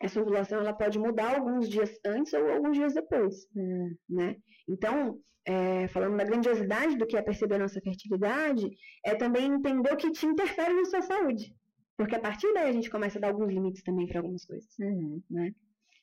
Essa 0.01 0.19
ovulação, 0.19 0.59
ela 0.59 0.73
pode 0.73 0.97
mudar 0.97 1.35
alguns 1.35 1.69
dias 1.69 1.91
antes 2.03 2.33
ou 2.33 2.49
alguns 2.49 2.75
dias 2.75 2.93
depois, 2.93 3.47
Uhum. 3.55 3.95
né? 4.09 4.35
Então, 4.67 5.19
é, 5.45 5.87
falando 5.89 6.17
da 6.17 6.23
grandiosidade 6.23 6.97
do 6.97 7.05
que 7.05 7.15
é 7.15 7.21
perceber 7.21 7.55
a 7.55 7.59
nossa 7.59 7.79
fertilidade, 7.81 8.67
é 9.05 9.13
também 9.13 9.45
entender 9.45 9.93
o 9.93 9.97
que 9.97 10.11
te 10.11 10.25
interfere 10.25 10.73
na 10.73 10.85
sua 10.85 11.01
saúde. 11.03 11.55
Porque 11.95 12.15
a 12.15 12.19
partir 12.19 12.51
daí 12.53 12.69
a 12.69 12.71
gente 12.71 12.89
começa 12.89 13.19
a 13.19 13.21
dar 13.21 13.27
alguns 13.27 13.51
limites 13.53 13.83
também 13.83 14.07
para 14.07 14.19
algumas 14.19 14.43
coisas. 14.45 14.67
Uhum. 14.79 15.21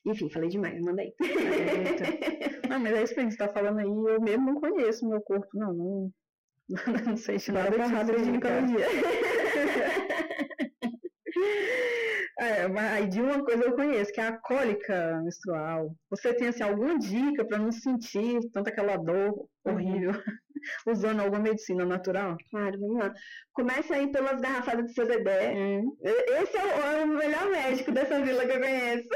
Enfim, 0.05 0.29
falei 0.29 0.47
demais, 0.47 0.79
manda 0.81 1.01
aí. 1.01 1.13
Não, 2.69 2.79
mas 2.79 2.93
é 2.93 3.03
isso 3.03 3.13
que 3.15 3.19
a 3.19 3.23
gente 3.23 3.35
tá 3.37 3.47
falando 3.47 3.79
aí. 3.79 3.87
Eu 3.87 4.21
mesmo 4.21 4.45
não 4.45 4.61
conheço 4.61 5.09
meu 5.09 5.19
corpo, 5.21 5.47
não. 5.53 5.73
Não, 5.73 6.11
não 7.07 7.17
sei 7.17 7.37
de 7.37 7.51
nada 7.51 7.71
de 7.71 8.23
ginecologia. 8.23 8.85
É, 12.39 12.69
mas 12.69 13.09
de 13.09 13.19
uma 13.19 13.43
coisa 13.43 13.65
eu 13.65 13.75
conheço, 13.75 14.13
que 14.13 14.21
é 14.21 14.27
a 14.27 14.37
cólica 14.37 15.21
menstrual. 15.21 15.93
Você 16.09 16.33
tem 16.33 16.47
assim, 16.47 16.63
alguma 16.63 16.97
dica 16.97 17.43
para 17.43 17.57
não 17.57 17.69
sentir 17.69 18.39
tanta 18.53 18.69
aquela 18.69 18.95
dor 18.95 19.45
horrível 19.65 20.13
usando 20.85 21.21
alguma 21.21 21.41
medicina 21.41 21.85
natural? 21.85 22.37
Claro, 22.49 22.79
vamos 22.79 22.97
lá. 22.97 23.13
Começa 23.53 23.95
aí 23.95 24.11
pelas 24.11 24.39
garrafadas 24.39 24.85
do 24.85 24.93
seu 24.93 25.05
bebê. 25.07 25.49
Hum. 25.53 25.97
Esse 26.01 26.57
é 26.57 26.63
o, 26.63 26.67
é 26.67 27.03
o 27.03 27.07
melhor 27.07 27.49
médico 27.49 27.91
dessa 27.91 28.21
vila 28.21 28.45
que 28.45 28.51
eu 28.51 28.59
conheço. 28.59 29.09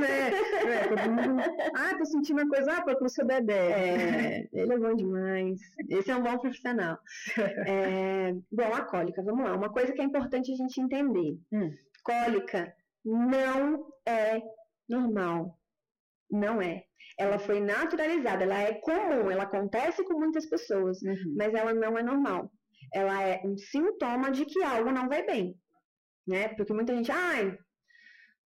né? 0.00 0.30
É, 0.66 1.70
ah, 1.74 1.96
tô 1.98 2.04
sentindo 2.04 2.42
uma 2.42 2.48
coisa, 2.48 2.72
ah, 2.72 2.82
procura 2.82 3.06
o 3.06 3.10
seu 3.10 3.26
bebê. 3.26 3.52
É, 3.52 4.48
ele 4.52 4.72
é 4.72 4.78
bom 4.78 4.94
demais. 4.94 5.60
Esse 5.88 6.10
é 6.10 6.16
um 6.16 6.22
bom 6.22 6.38
profissional. 6.38 6.98
É, 7.68 8.32
bom, 8.52 8.74
a 8.74 8.82
cólica, 8.82 9.22
vamos 9.22 9.44
lá. 9.44 9.56
Uma 9.56 9.70
coisa 9.70 9.92
que 9.92 10.00
é 10.00 10.04
importante 10.04 10.52
a 10.52 10.56
gente 10.56 10.80
entender. 10.80 11.38
Hum. 11.52 11.70
Cólica 12.02 12.72
não 13.04 13.86
é 14.06 14.40
normal. 14.88 15.58
Não 16.30 16.60
é. 16.60 16.82
Ela 17.18 17.38
foi 17.38 17.60
naturalizada, 17.60 18.44
ela 18.44 18.58
é 18.60 18.74
comum, 18.74 19.30
ela 19.30 19.44
acontece 19.44 20.04
com 20.04 20.18
muitas 20.18 20.44
pessoas, 20.46 21.00
Uhum. 21.02 21.34
mas 21.36 21.54
ela 21.54 21.72
não 21.72 21.96
é 21.96 22.02
normal. 22.02 22.50
Ela 22.92 23.22
é 23.22 23.40
um 23.44 23.56
sintoma 23.56 24.30
de 24.30 24.44
que 24.44 24.62
algo 24.62 24.90
não 24.92 25.08
vai 25.08 25.24
bem, 25.24 25.54
né? 26.26 26.48
Porque 26.48 26.72
muita 26.74 26.94
gente, 26.94 27.10
ai, 27.10 27.56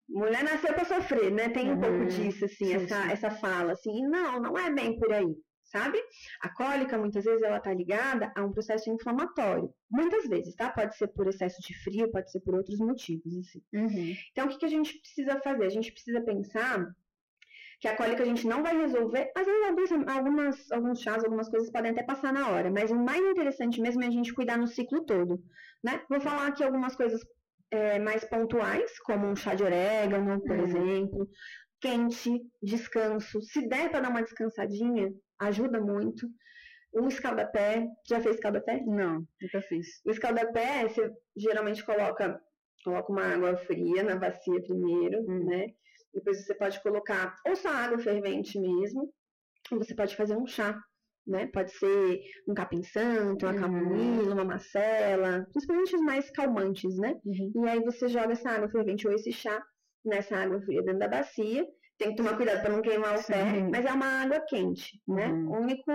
mulher 0.08 0.42
nasceu 0.44 0.72
para 0.74 0.84
sofrer, 0.84 1.32
né? 1.32 1.48
Tem 1.48 1.68
um 1.70 1.74
Uhum. 1.74 1.80
pouco 1.80 2.06
disso, 2.06 2.44
assim, 2.44 2.66
Sim, 2.66 2.74
essa, 2.74 3.02
sim. 3.02 3.10
essa 3.12 3.30
fala, 3.30 3.72
assim, 3.72 4.02
não, 4.06 4.40
não 4.40 4.58
é 4.58 4.72
bem 4.72 4.96
por 4.98 5.12
aí, 5.12 5.34
sabe? 5.64 5.98
A 6.42 6.48
cólica, 6.54 6.96
muitas 6.98 7.24
vezes, 7.24 7.42
ela 7.42 7.60
tá 7.60 7.72
ligada 7.74 8.32
a 8.36 8.42
um 8.44 8.52
processo 8.52 8.90
inflamatório. 8.90 9.72
Muitas 9.90 10.26
vezes, 10.28 10.54
tá? 10.54 10.70
Pode 10.70 10.96
ser 10.96 11.08
por 11.08 11.26
excesso 11.28 11.56
de 11.60 11.74
frio, 11.82 12.10
pode 12.10 12.30
ser 12.30 12.40
por 12.40 12.54
outros 12.54 12.78
motivos, 12.78 13.36
assim. 13.36 13.62
Uhum. 13.74 14.14
Então, 14.32 14.46
o 14.46 14.48
que, 14.48 14.58
que 14.58 14.66
a 14.66 14.68
gente 14.70 14.98
precisa 15.00 15.40
fazer? 15.40 15.64
A 15.66 15.70
gente 15.70 15.92
precisa 15.92 16.20
pensar 16.22 16.86
que 17.80 17.88
a 17.88 17.96
cólica 17.96 18.22
a 18.22 18.26
gente 18.26 18.46
não 18.46 18.62
vai 18.62 18.76
resolver. 18.76 19.32
Às 19.34 19.46
vezes, 19.46 19.66
alguns, 19.66 20.08
algumas, 20.08 20.72
alguns 20.72 21.00
chás, 21.00 21.24
algumas 21.24 21.48
coisas 21.48 21.70
podem 21.70 21.92
até 21.92 22.02
passar 22.02 22.32
na 22.32 22.50
hora, 22.50 22.70
mas 22.70 22.90
o 22.90 22.96
mais 22.96 23.20
interessante 23.24 23.80
mesmo 23.80 24.02
é 24.04 24.06
a 24.06 24.10
gente 24.10 24.34
cuidar 24.34 24.58
no 24.58 24.66
ciclo 24.66 25.04
todo, 25.04 25.42
né? 25.82 26.02
Vou 26.08 26.20
falar 26.20 26.46
aqui 26.48 26.62
algumas 26.62 26.94
coisas 26.94 27.20
é, 27.70 27.98
mais 27.98 28.24
pontuais, 28.24 28.98
como 29.00 29.26
um 29.26 29.34
chá 29.36 29.54
de 29.54 29.62
orégano, 29.64 30.40
por 30.42 30.56
Uhum. 30.58 30.64
exemplo. 30.66 31.28
Quente, 31.80 32.30
descanso. 32.62 33.40
Se 33.40 33.66
der 33.66 33.90
para 33.90 34.00
dar 34.00 34.10
uma 34.10 34.22
descansadinha, 34.22 35.10
ajuda 35.38 35.80
muito. 35.80 36.26
Um 36.94 37.08
escaldapé. 37.08 37.86
Já 38.06 38.20
fez 38.20 38.34
escaldapé? 38.34 38.82
Não, 38.84 39.24
nunca 39.40 39.62
fiz. 39.62 39.86
O 40.04 40.10
escaldapé, 40.10 40.86
você 40.86 41.10
geralmente 41.36 41.82
coloca, 41.84 42.38
coloca 42.84 43.10
uma 43.12 43.22
água 43.34 43.56
fria 43.56 44.02
na 44.02 44.16
bacia 44.16 44.60
primeiro, 44.62 45.20
Hum. 45.26 45.46
né? 45.46 45.66
Depois 46.14 46.44
você 46.44 46.54
pode 46.54 46.82
colocar 46.82 47.36
ou 47.46 47.56
só 47.56 47.68
água 47.70 47.98
fervente 47.98 48.58
mesmo, 48.58 49.12
ou 49.70 49.78
você 49.78 49.94
pode 49.94 50.16
fazer 50.16 50.36
um 50.36 50.46
chá, 50.46 50.80
né? 51.26 51.46
Pode 51.46 51.72
ser 51.72 52.20
um 52.48 52.54
capim 52.54 52.82
santo, 52.82 53.46
uma 53.46 53.52
Uhum. 53.54 53.60
camomila, 53.60 54.34
uma 54.34 54.44
macela, 54.44 55.46
principalmente 55.52 55.94
os 55.94 56.02
mais 56.02 56.30
calmantes, 56.30 56.96
né? 56.98 57.14
Uhum. 57.24 57.52
E 57.64 57.68
aí 57.68 57.80
você 57.80 58.08
joga 58.08 58.32
essa 58.32 58.50
água 58.50 58.68
fervente 58.68 59.06
ou 59.06 59.14
esse 59.14 59.32
chá 59.32 59.62
nessa 60.04 60.36
água 60.36 60.60
fria 60.62 60.82
dentro 60.82 60.98
da 60.98 61.08
bacia. 61.08 61.66
Tem 62.00 62.10
que 62.12 62.16
tomar 62.16 62.34
cuidado 62.34 62.62
para 62.62 62.72
não 62.72 62.80
queimar 62.80 63.10
o 63.18 63.22
pé, 63.26 63.44
Sim. 63.52 63.68
mas 63.70 63.84
é 63.84 63.92
uma 63.92 64.22
água 64.22 64.40
quente, 64.48 64.98
né? 65.06 65.26
Uhum. 65.26 65.50
O 65.50 65.60
único, 65.60 65.90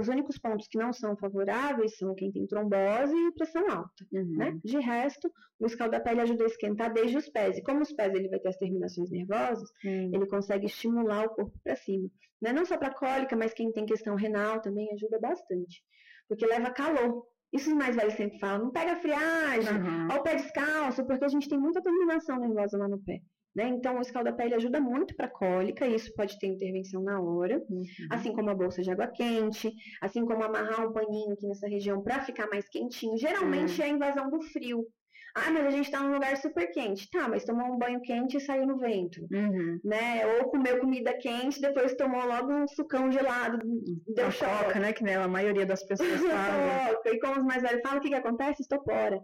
os 0.00 0.08
únicos 0.08 0.38
pontos 0.38 0.66
que 0.66 0.78
não 0.78 0.94
são 0.94 1.14
favoráveis 1.14 1.94
são 1.98 2.14
quem 2.14 2.32
tem 2.32 2.46
trombose 2.46 3.14
e 3.14 3.32
pressão 3.34 3.62
alta, 3.70 4.06
Uhum. 4.10 4.34
né? 4.38 4.58
De 4.64 4.78
resto, 4.80 5.30
o 5.60 5.66
escaldapé 5.66 6.12
ele 6.12 6.22
ajuda 6.22 6.44
a 6.44 6.46
esquentar 6.46 6.90
desde 6.94 7.18
os 7.18 7.28
pés. 7.28 7.58
E 7.58 7.62
como 7.62 7.82
os 7.82 7.92
pés 7.92 8.14
ele 8.14 8.30
vai 8.30 8.38
ter 8.40 8.48
as 8.48 8.56
terminações 8.56 9.10
nervosas, 9.10 9.68
Hum. 9.84 10.10
ele 10.14 10.26
consegue 10.26 10.64
estimular 10.64 11.26
o 11.26 11.30
corpo 11.34 11.52
para 11.62 11.76
cima. 11.76 12.08
Né? 12.40 12.50
Não 12.54 12.64
só 12.64 12.78
para 12.78 12.94
cólica, 12.94 13.36
mas 13.36 13.52
quem 13.52 13.70
tem 13.72 13.84
questão 13.84 14.14
renal 14.14 14.58
também 14.62 14.88
ajuda 14.94 15.20
bastante. 15.20 15.82
Porque 16.28 16.46
leva 16.46 16.70
calor. 16.70 17.26
Isso 17.52 17.68
os 17.68 17.76
mais 17.76 17.94
velhos 17.94 18.14
sempre 18.14 18.38
falam, 18.38 18.64
não 18.64 18.72
pega 18.72 18.96
friagem, 18.96 19.70
Uhum. 19.76 20.10
ao 20.10 20.22
pé 20.22 20.36
descalço, 20.36 21.04
porque 21.04 21.26
a 21.26 21.28
gente 21.28 21.46
tem 21.46 21.58
muita 21.60 21.82
terminação 21.82 22.38
nervosa 22.38 22.78
lá 22.78 22.88
no 22.88 22.98
pé. 23.04 23.20
Né? 23.54 23.68
Então, 23.68 23.98
o 23.98 24.00
escaldapé 24.00 24.46
ele 24.46 24.54
ajuda 24.54 24.80
muito 24.80 25.14
para 25.14 25.28
cólica, 25.28 25.86
e 25.86 25.94
isso 25.94 26.12
pode 26.14 26.38
ter 26.38 26.46
intervenção 26.46 27.02
na 27.02 27.20
hora, 27.20 27.62
Uhum. 27.68 27.82
assim 28.10 28.32
como 28.32 28.48
a 28.50 28.54
bolsa 28.54 28.80
de 28.82 28.90
água 28.90 29.06
quente, 29.08 29.70
assim 30.00 30.24
como 30.24 30.42
amarrar 30.42 30.88
um 30.88 30.92
paninho 30.92 31.32
aqui 31.34 31.46
nessa 31.46 31.68
região 31.68 32.02
para 32.02 32.22
ficar 32.22 32.48
mais 32.48 32.66
quentinho. 32.68 33.16
Geralmente 33.18 33.80
é 33.82 33.84
a 33.84 33.88
invasão 33.88 34.30
do 34.30 34.40
frio. 34.40 34.86
Ah, 35.34 35.50
mas 35.50 35.64
a 35.66 35.70
gente 35.70 35.86
está 35.86 36.00
num 36.00 36.12
lugar 36.12 36.36
super 36.36 36.70
quente. 36.70 37.10
Tá, 37.10 37.26
mas 37.26 37.42
tomou 37.44 37.66
um 37.66 37.78
banho 37.78 38.02
quente 38.02 38.36
e 38.36 38.40
saiu 38.40 38.66
no 38.66 38.76
vento. 38.78 39.20
Uhum. 39.32 39.78
Né? 39.82 40.26
Ou 40.26 40.50
comeu 40.50 40.78
comida 40.78 41.14
quente, 41.16 41.58
depois 41.58 41.94
tomou 41.94 42.22
logo 42.26 42.52
um 42.52 42.68
sucão 42.68 43.10
gelado, 43.10 43.58
deu 44.14 44.26
A 44.26 44.30
choque. 44.30 44.64
coca, 44.64 44.78
né? 44.78 44.92
Que 44.92 45.02
né, 45.02 45.16
a 45.16 45.26
maioria 45.28 45.64
das 45.64 45.82
pessoas 45.84 46.08
fala. 46.20 47.00
E 47.06 47.18
como 47.18 47.40
os 47.40 47.44
mais 47.46 47.62
velhos 47.62 47.80
falam, 47.82 47.98
o 47.98 48.00
que, 48.02 48.08
que 48.10 48.14
acontece? 48.14 48.60
Estopora. 48.62 49.20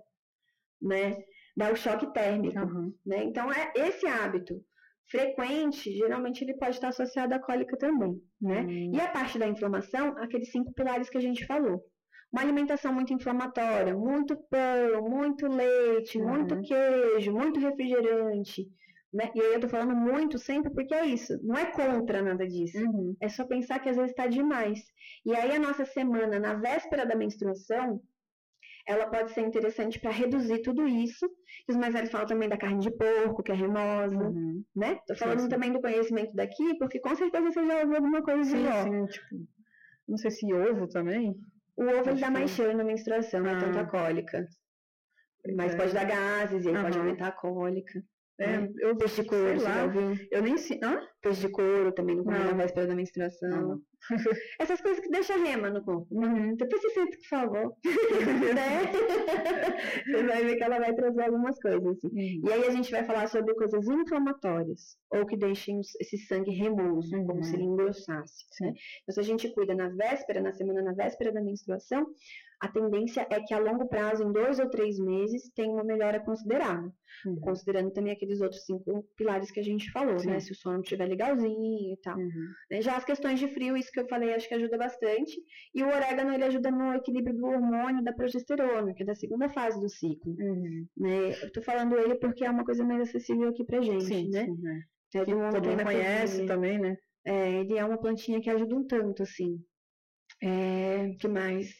Né? 0.80 1.18
Dá 1.59 1.73
o 1.73 1.77
choque 1.77 2.07
térmico. 2.12 2.59
Uhum. 2.59 2.94
Né? 3.05 3.25
Então, 3.25 3.53
é 3.53 3.73
esse 3.75 4.07
hábito 4.07 4.55
frequente, 5.11 5.90
geralmente 5.92 6.44
ele 6.44 6.55
pode 6.55 6.73
estar 6.73 6.88
associado 6.88 7.35
à 7.35 7.38
cólica 7.38 7.77
também. 7.77 8.21
Né? 8.40 8.61
Hum. 8.61 8.92
E 8.94 9.01
a 9.01 9.09
parte 9.09 9.38
da 9.38 9.47
inflamação, 9.49 10.14
aqueles 10.18 10.53
cinco 10.53 10.73
pilares 10.73 11.09
que 11.11 11.18
a 11.18 11.21
gente 11.21 11.47
falou. 11.47 11.83
Uma 12.31 12.42
alimentação 12.42 12.92
muito 12.92 13.12
inflamatória, 13.12 13.97
muito 13.97 14.37
pão, 14.51 15.09
muito 15.09 15.47
leite, 15.49 16.18
Uhum. 16.18 16.29
muito 16.29 16.61
queijo, 16.61 17.33
muito 17.33 17.59
refrigerante. 17.59 18.68
Né? 19.12 19.31
E 19.35 19.40
aí 19.40 19.55
eu 19.55 19.61
tô 19.61 19.68
falando 19.68 19.97
muito 19.97 20.38
sempre 20.38 20.71
porque 20.71 20.94
é 20.94 21.07
isso. 21.07 21.38
Não 21.42 21.57
é 21.57 21.64
contra 21.64 22.21
nada 22.21 22.47
disso. 22.47 22.79
Uhum. 22.79 23.16
É 23.21 23.29
só 23.31 23.47
pensar 23.47 23.79
que 23.79 23.88
às 23.88 23.97
vezes 23.97 24.11
está 24.11 24.27
demais. 24.27 24.79
E 25.25 25.35
aí 25.35 25.57
a 25.57 25.59
nossa 25.59 25.87
semana, 25.87 26.38
na 26.38 26.53
véspera 26.55 27.07
da 27.07 27.16
menstruação, 27.16 28.01
ela 28.88 29.07
pode 29.07 29.33
ser 29.33 29.42
interessante 29.42 30.01
para 30.01 30.11
reduzir 30.11 30.62
tudo 30.62 30.87
isso. 30.88 31.27
E 31.68 31.70
os 31.72 31.77
mais 31.77 31.92
velhos 31.92 32.11
falam 32.11 32.27
também 32.27 32.48
da 32.48 32.57
carne 32.57 32.81
de 32.81 32.90
porco, 32.90 33.42
que 33.42 33.53
é 33.53 33.55
remosa, 33.55 34.16
Uhum. 34.16 34.64
né? 34.74 34.98
Tô 35.07 35.14
falando 35.14 35.38
Sim, 35.40 35.44
sim. 35.44 35.51
também 35.51 35.72
do 35.72 35.81
conhecimento 35.81 36.35
daqui, 36.35 36.77
porque 36.79 36.98
com 36.98 37.14
certeza 37.14 37.51
você 37.53 37.66
já 37.66 37.81
ouviu 37.81 37.96
alguma 37.96 38.22
coisa 38.22 38.44
Sim, 38.51 38.66
ó. 38.66 38.83
sim, 38.85 39.07
tipo. 39.07 39.37
Não 40.09 40.16
sei 40.16 40.31
se 40.31 40.53
ovo 40.55 40.88
também. 40.88 41.35
O 41.77 41.83
ovo 41.85 42.11
ele 42.11 42.20
dá 42.20 42.31
mais 42.31 42.51
que- 42.51 42.57
cheiro 42.57 42.77
na 42.77 42.83
menstruação, 42.83 43.40
não 43.40 43.51
é 43.51 43.61
tanto 43.61 43.79
Ah. 43.79 43.83
a 43.83 43.87
cólica. 43.87 44.46
Mas 45.55 45.74
É. 45.74 45.77
pode 45.77 45.92
dar 45.94 46.05
gases 46.05 46.64
e 46.64 46.68
aí 46.68 46.83
pode 46.83 46.98
aumentar 46.98 47.29
a 47.29 47.33
cólica. 47.33 48.03
É, 48.40 48.59
né? 48.59 48.68
eu 48.81 48.96
couro, 48.96 49.59
sei 49.59 49.59
lá. 49.59 49.85
Eu 50.31 50.42
nem 50.42 50.57
sei. 50.57 50.79
Hã? 50.83 51.01
Peixe 51.20 51.40
de 51.40 51.48
couro 51.50 51.92
também 51.92 52.16
não 52.16 52.22
come 52.24 52.38
Não. 52.38 52.46
na 52.46 52.52
véspera 52.52 52.87
da 52.87 52.94
menstruação. 52.94 53.81
Essas 54.61 54.81
coisas 54.81 55.00
que 55.00 55.11
deixam 55.11 55.42
rema 55.42 55.68
no 55.68 55.83
corpo. 55.85 56.07
Uhum. 56.12 56.54
Depois 56.54 56.81
você 56.81 56.90
sente, 56.90 57.16
por 57.18 57.26
favor. 57.26 57.74
né? 58.54 58.83
Você 60.07 60.22
vai 60.22 60.44
ver 60.44 60.57
que 60.57 60.62
ela 60.62 60.78
vai 60.78 60.94
trazer 60.94 61.22
algumas 61.24 61.59
coisas. 61.61 61.85
Assim. 61.85 62.09
Uhum. 62.09 62.48
E 62.48 62.52
aí 62.52 62.64
a 62.66 62.70
gente 62.70 62.90
vai 62.90 63.04
falar 63.04 63.26
sobre 63.28 63.54
coisas 63.54 63.87
inflamatórias, 63.88 64.96
ou 65.11 65.26
que 65.26 65.37
deixem 65.37 65.81
esse 66.00 66.16
sangue 66.18 66.52
remoso, 66.52 67.14
Uhum. 67.16 67.26
como 67.26 67.42
se 67.42 67.54
ele 67.54 67.64
engrossasse. 67.64 68.44
Né? 68.61 68.72
Então, 69.02 69.14
se 69.14 69.20
a 69.20 69.22
gente 69.24 69.52
cuida 69.52 69.74
na 69.74 69.88
véspera, 69.88 70.40
na 70.40 70.52
semana 70.52 70.83
na 70.83 70.92
véspera 70.92 71.33
da 71.33 71.42
menstruação, 71.42 72.07
a 72.61 72.68
tendência 72.68 73.26
é 73.31 73.40
que 73.40 73.54
a 73.54 73.59
longo 73.59 73.87
prazo, 73.88 74.24
em 74.24 74.33
dois 74.33 74.59
ou 74.59 74.68
três 74.68 74.98
meses, 74.98 75.50
tenha 75.54 75.70
uma 75.72 75.85
melhora 75.85 76.18
considerável. 76.20 76.90
Uhum. 77.24 77.40
Considerando 77.40 77.92
também 77.92 78.12
aqueles 78.12 78.40
outros 78.40 78.64
cinco 78.64 79.04
pilares 79.16 79.50
que 79.50 79.61
a 79.61 79.62
gente 79.62 79.90
falou, 79.92 80.18
Sim. 80.18 80.28
né? 80.28 80.40
Se 80.40 80.52
o 80.52 80.54
sono 80.57 80.81
estiver 80.81 81.08
legalzinho 81.09 81.92
e 81.94 81.97
tal. 82.03 82.16
Uhum. 82.18 82.49
né? 82.71 82.81
Já 82.83 82.97
as 82.97 83.05
questões 83.05 83.38
de 83.40 83.49
frio, 83.49 83.77
isso 83.77 83.90
que 83.92 84.01
eu 84.01 84.09
falei, 84.09 84.35
acho 84.35 84.49
que 84.49 84.55
ajuda 84.55 84.77
bastante. 84.79 85.37
E 85.75 85.83
o 85.83 85.88
orégano, 85.88 86.33
ele 86.33 86.44
ajuda 86.44 86.71
no 86.71 86.94
equilíbrio 86.94 87.35
do 87.37 87.47
hormônio 87.47 88.03
da 88.05 88.12
progesterona, 88.12 88.94
que 88.94 89.03
é 89.03 89.07
da 89.07 89.14
segunda 89.14 89.49
fase 89.49 89.81
do 89.81 89.88
ciclo. 89.88 90.33
Uhum. 90.38 90.87
Né? 90.97 91.31
Eu 91.42 91.53
tô 91.53 91.62
falando 91.62 91.97
ele 91.99 92.14
porque 92.16 92.44
é 92.44 92.51
uma 92.51 92.64
coisa 92.64 92.85
mais 92.85 93.01
acessível 93.03 93.49
aqui 93.49 93.64
pra 93.64 93.81
gente, 93.81 94.05
Sim, 94.05 94.29
né? 94.31 94.44
sim, 94.44 94.57
né? 94.61 94.81
Todo 95.11 95.25
Que 95.25 95.35
mundo 95.35 95.53
todo 95.53 95.68
mundo 95.71 95.85
conhece 95.85 96.47
também, 96.47 96.79
né? 96.79 96.97
É, 97.25 97.61
ele 97.61 97.77
é 97.77 97.85
uma 97.85 97.99
plantinha 97.99 98.40
que 98.40 98.51
ajuda 98.51 98.75
um 98.77 98.87
tanto, 98.87 99.23
assim. 99.23 99.59
É, 100.42 101.11
que 101.18 101.27
mais? 101.29 101.75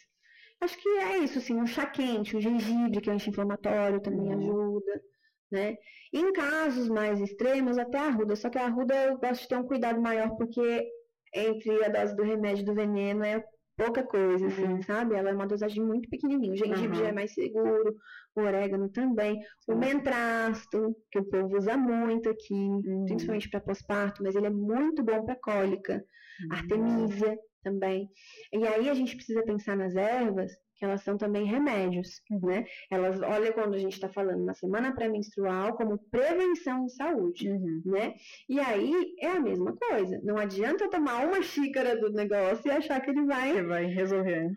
Acho 0.61 0.77
que 0.79 0.89
é 0.89 1.19
isso, 1.19 1.39
assim, 1.39 1.55
um 1.55 1.67
chá 1.67 1.87
quente, 1.87 2.37
um 2.37 2.41
gengibre, 2.41 3.01
que 3.01 3.09
é 3.09 3.13
anti-inflamatório, 3.13 4.01
também 4.03 4.33
Uhum. 4.35 4.39
ajuda, 4.39 5.01
né? 5.51 5.77
Em 6.13 6.33
casos 6.33 6.89
mais 6.89 7.21
extremos, 7.21 7.79
até 7.79 7.99
a 7.99 8.07
arruda. 8.07 8.37
Só 8.37 8.49
que 8.51 8.59
a 8.59 8.67
arruda 8.67 8.95
eu 9.05 9.19
gosto 9.19 9.43
de 9.43 9.49
ter 9.49 9.57
um 9.57 9.67
cuidado 9.67 10.01
maior, 10.01 10.37
porque 10.37 10.87
entre 11.35 11.85
a 11.85 11.89
dose 11.89 12.17
do 12.17 12.23
remédio 12.23 12.65
do 12.65 12.75
veneno 12.75 13.25
é 13.25 13.43
pouca 13.77 14.03
coisa, 14.03 14.47
assim, 14.47 14.65
Uhum. 14.65 14.83
sabe? 14.83 15.15
Ela 15.15 15.31
é 15.31 15.35
uma 15.35 15.47
dosagem 15.47 15.85
muito 15.85 16.09
pequenininha. 16.09 16.53
O 16.53 16.57
gengibre 16.57 16.97
Aham. 16.97 17.05
já 17.05 17.09
é 17.09 17.13
mais 17.13 17.33
seguro, 17.33 17.95
o 18.35 18.41
orégano 18.41 18.91
também. 18.91 19.39
O 19.69 19.73
Sim. 19.73 19.79
mentrasto, 19.79 20.97
que 21.13 21.19
o 21.21 21.25
povo 21.25 21.57
usa 21.57 21.77
muito 21.77 22.29
aqui, 22.29 22.55
Uhum. 22.55 23.05
principalmente 23.07 23.49
para 23.49 23.61
pós-parto, 23.61 24.23
mas 24.23 24.35
ele 24.35 24.47
é 24.47 24.51
muito 24.51 25.03
bom 25.05 25.25
para 25.25 25.37
cólica. 25.37 26.05
Uhum. 26.41 26.49
Artemisia 26.57 27.39
também. 27.63 28.09
E 28.53 28.67
aí 28.67 28.89
a 28.89 28.95
gente 28.95 29.15
precisa 29.15 29.43
pensar 29.45 29.77
nas 29.77 29.95
ervas 29.95 30.53
que 30.79 30.85
elas 30.85 31.03
são 31.03 31.17
também 31.19 31.45
remédios, 31.45 32.21
né? 32.43 32.65
Elas 32.91 33.21
olham 33.21 33.53
quando 33.53 33.75
a 33.75 33.79
gente 33.79 33.95
está 33.95 34.09
falando 34.09 34.45
na 34.45 34.55
semana 34.55 34.95
pré-menstrual 34.95 35.77
como 35.77 35.99
prevenção 36.11 36.85
de 36.87 36.95
saúde, 36.95 37.51
Uhum. 37.51 37.83
né? 37.85 38.15
E 38.49 38.61
aí 38.61 38.93
é 39.21 39.29
a 39.33 39.41
mesma 39.41 39.77
coisa. 39.77 40.21
Não 40.23 40.37
adianta 40.39 40.85
eu 40.85 40.91
tomar 40.91 41.27
uma 41.27 41.43
xícara 41.43 41.99
do 42.01 42.13
negócio 42.13 42.67
e 42.67 42.71
achar 42.71 43.01
que 43.01 43.11
ele 43.11 43.25
vai 43.27 43.53
Você 43.55 43.63
vai 43.63 43.85
resolver. 43.87 44.51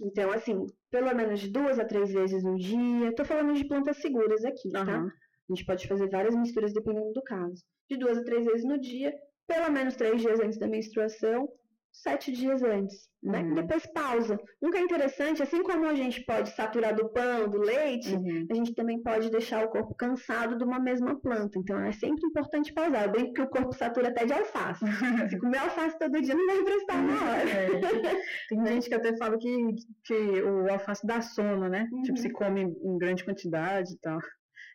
então, 0.00 0.30
assim, 0.30 0.64
pelo 0.90 1.12
menos 1.14 1.40
de 1.40 1.50
duas 1.50 1.78
a 1.78 1.84
três 1.84 2.12
vezes 2.12 2.42
no 2.44 2.56
dia. 2.56 3.12
Tô 3.14 3.24
falando 3.24 3.54
de 3.54 3.66
plantas 3.66 3.96
seguras 3.98 4.44
aqui, 4.44 4.70
tá? 4.70 4.80
Aham. 4.82 5.08
A 5.50 5.54
gente 5.54 5.66
pode 5.66 5.86
fazer 5.88 6.08
várias 6.08 6.34
misturas 6.36 6.72
dependendo 6.72 7.12
do 7.12 7.22
caso. 7.22 7.62
De 7.90 7.98
duas 7.98 8.16
a 8.16 8.24
três 8.24 8.46
vezes 8.46 8.64
no 8.64 8.78
dia, 8.80 9.12
pelo 9.46 9.70
menos 9.70 9.94
três 9.96 10.22
dias 10.22 10.40
antes 10.40 10.56
da 10.58 10.66
menstruação, 10.66 11.48
sete 11.94 12.32
dias 12.32 12.62
antes, 12.62 13.08
né? 13.22 13.40
Uhum. 13.40 13.54
Depois 13.54 13.86
pausa. 13.92 14.36
Que 14.36 14.76
é 14.76 14.80
interessante, 14.80 15.42
assim 15.42 15.62
como 15.62 15.86
a 15.86 15.94
gente 15.94 16.24
pode 16.24 16.50
saturar 16.50 16.94
do 16.94 17.08
pão, 17.10 17.48
do 17.48 17.58
leite, 17.58 18.14
Uhum. 18.14 18.46
a 18.50 18.54
gente 18.54 18.74
também 18.74 19.00
pode 19.00 19.30
deixar 19.30 19.64
o 19.64 19.68
corpo 19.70 19.94
cansado 19.94 20.56
de 20.58 20.64
uma 20.64 20.80
mesma 20.80 21.18
planta. 21.20 21.58
Então 21.58 21.78
é 21.78 21.92
sempre 21.92 22.26
importante 22.26 22.72
pausar. 22.72 23.04
Eu 23.04 23.12
brinco 23.12 23.32
que 23.34 23.42
o 23.42 23.48
corpo 23.48 23.72
satura 23.72 24.08
até 24.08 24.26
de 24.26 24.32
alface. 24.32 24.84
Se 25.30 25.38
comer 25.38 25.58
alface 25.58 25.98
todo 25.98 26.20
dia 26.20 26.34
não 26.34 26.46
vai 26.46 26.64
prestar 26.64 27.02
na 27.02 27.14
hora. 27.14 27.50
É. 27.50 28.22
Tem 28.48 28.66
gente 28.66 28.88
que 28.88 28.94
até 28.94 29.16
fala 29.16 29.38
que, 29.38 29.56
que 30.04 30.42
o 30.42 30.68
alface 30.70 31.06
dá 31.06 31.22
sono, 31.22 31.68
né? 31.68 31.88
Uhum. 31.92 32.02
Tipo, 32.02 32.18
se 32.18 32.30
come 32.30 32.62
em 32.62 32.98
grande 32.98 33.24
quantidade 33.24 33.92
e 33.92 33.98
tal. 34.00 34.18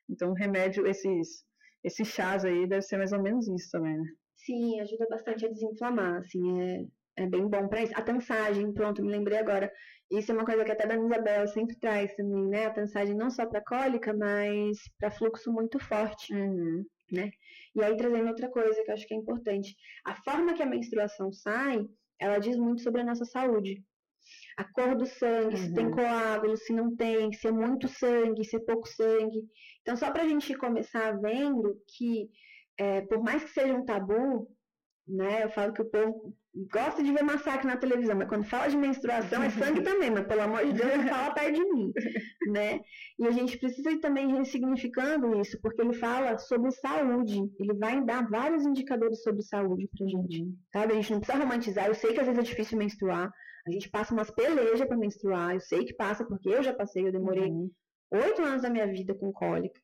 Então, 0.10 0.32
o 0.32 0.34
remédio, 0.34 0.88
esses, 0.88 1.44
esses 1.84 2.08
chás 2.08 2.46
aí, 2.46 2.66
deve 2.68 2.82
ser 2.82 2.98
mais 2.98 3.12
ou 3.12 3.22
menos 3.22 3.48
isso 3.48 3.70
também, 3.72 3.98
né? 3.98 4.06
Sim, 4.38 4.80
ajuda 4.80 5.06
bastante 5.10 5.46
a 5.46 5.50
desinflamar, 5.50 6.18
assim, 6.20 6.62
é, 6.62 6.86
é 7.24 7.28
bem 7.28 7.48
bom 7.48 7.68
para 7.68 7.84
isso. 7.84 7.94
A 7.96 8.02
tansagem, 8.02 8.74
pronto, 8.74 9.04
me 9.04 9.12
lembrei 9.12 9.38
agora. 9.38 9.72
Isso 10.12 10.32
é 10.32 10.36
uma 10.36 10.46
coisa 10.46 10.64
que 10.66 10.72
até 10.72 10.86
a 10.86 10.88
Dona 10.88 11.06
Isabel 11.06 11.48
sempre 11.48 11.78
traz 11.80 12.16
também, 12.16 12.48
né? 12.48 12.66
A 12.66 12.72
tansagem 12.74 13.16
não 13.16 13.30
só 13.30 13.46
para 13.46 13.64
cólica, 13.64 14.14
mas 14.14 14.78
para 14.98 15.12
fluxo 15.12 15.52
muito 15.52 15.78
forte. 15.80 16.34
Uhum. 16.34 16.86
E 17.12 17.84
aí 17.84 17.98
trazendo 17.98 18.28
outra 18.28 18.50
coisa 18.50 18.84
que 18.84 18.90
eu 18.90 18.94
acho 18.94 19.08
que 19.08 19.14
é 19.14 19.18
importante. 19.18 19.76
A 20.06 20.16
forma 20.16 20.54
que 20.54 20.64
a 20.64 20.66
menstruação 20.66 21.32
sai, 21.32 21.86
ela 22.20 22.40
diz 22.40 22.58
muito 22.58 22.82
sobre 22.82 23.02
a 23.02 23.06
nossa 23.06 23.26
saúde. 23.26 23.84
A 24.58 24.64
cor 24.64 24.96
do 24.96 25.06
sangue, 25.06 25.58
se 25.58 25.74
tem 25.74 25.86
Uhum. 25.86 25.92
coágulo, 25.92 26.56
se 26.58 26.74
não 26.74 26.96
tem, 26.96 27.32
se 27.34 27.48
é 27.48 27.52
muito 27.52 27.88
sangue, 27.88 28.44
se 28.46 28.56
é 28.56 28.60
pouco 28.60 28.88
sangue. 28.88 29.42
Então, 29.82 29.96
só 29.98 30.12
para 30.12 30.24
a 30.24 30.28
gente 30.28 30.56
começar 30.56 31.20
vendo 31.20 31.82
que, 31.88 32.30
é, 32.78 33.02
por 33.02 33.22
mais 33.24 33.44
que 33.44 33.50
seja 33.52 33.74
um 33.74 33.86
tabu, 33.86 34.48
né, 35.08 35.44
eu 35.44 35.50
falo 35.50 35.74
que 35.74 35.82
o 35.82 35.90
povo 35.90 36.38
gosta 36.72 37.04
de 37.04 37.12
ver 37.12 37.24
massacre 37.24 37.68
na 37.68 37.78
televisão, 37.78 38.16
mas 38.16 38.28
quando 38.28 38.44
fala 38.44 38.68
de 38.68 38.78
menstruação 38.78 39.44
é 39.44 39.50
sangue 39.50 39.82
também, 39.84 40.10
mas 40.12 40.26
pelo 40.28 40.42
amor 40.42 40.66
de 40.66 40.74
Deus, 40.74 40.98
não 40.98 41.08
fala 41.08 41.34
perto 41.34 41.54
de 41.54 41.66
mim, 41.74 41.92
né? 42.44 42.80
E 43.20 43.28
a 43.28 43.32
gente 43.32 43.58
precisa 43.58 43.92
ir 43.92 44.00
também 44.00 44.36
ressignificando 44.36 45.40
isso, 45.40 45.60
porque 45.62 45.82
ele 45.82 45.94
fala 45.94 46.38
sobre 46.38 46.72
saúde, 46.72 47.40
ele 47.60 47.74
vai 47.78 48.04
dar 48.04 48.28
vários 48.30 48.66
indicadores 48.66 49.22
sobre 49.22 49.44
saúde 49.44 49.88
pra 49.96 50.08
gente, 50.08 50.44
sabe? 50.74 50.94
A 50.94 50.96
gente 50.96 51.12
não 51.12 51.20
precisa 51.20 51.44
romantizar, 51.44 51.88
eu 51.88 51.96
sei 51.96 52.14
que 52.14 52.20
às 52.20 52.26
vezes 52.26 52.40
é 52.40 52.44
difícil 52.44 52.78
menstruar, 52.78 53.32
a 53.68 53.72
gente 53.72 53.90
passa 53.90 54.14
umas 54.14 54.32
pelejas 54.32 54.88
pra 54.88 54.98
menstruar, 54.98 55.54
eu 55.54 55.60
sei 55.60 55.86
que 55.86 55.94
passa 55.94 56.26
porque 56.26 56.50
eu 56.50 56.64
já 56.64 56.74
passei, 56.74 57.06
eu 57.08 57.12
demorei 57.12 57.50
Uhum. 57.50 57.70
oito 58.12 58.42
anos 58.42 58.64
da 58.64 58.70
minha 58.70 58.88
vida 58.88 59.14
com 59.14 59.32
cólica, 59.32 59.80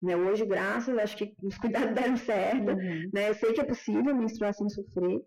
né? 0.00 0.16
Hoje, 0.16 0.46
graças, 0.46 0.96
acho 0.96 1.16
que 1.16 1.34
os 1.42 1.58
cuidados 1.58 1.94
deram 1.94 2.16
certo, 2.16 2.70
Uhum. 2.70 3.10
né? 3.12 3.28
Eu 3.30 3.34
sei 3.34 3.52
que 3.52 3.60
é 3.60 3.64
possível 3.64 4.14
menstruar 4.14 4.54
sem 4.54 4.68
sofrer, 4.68 5.20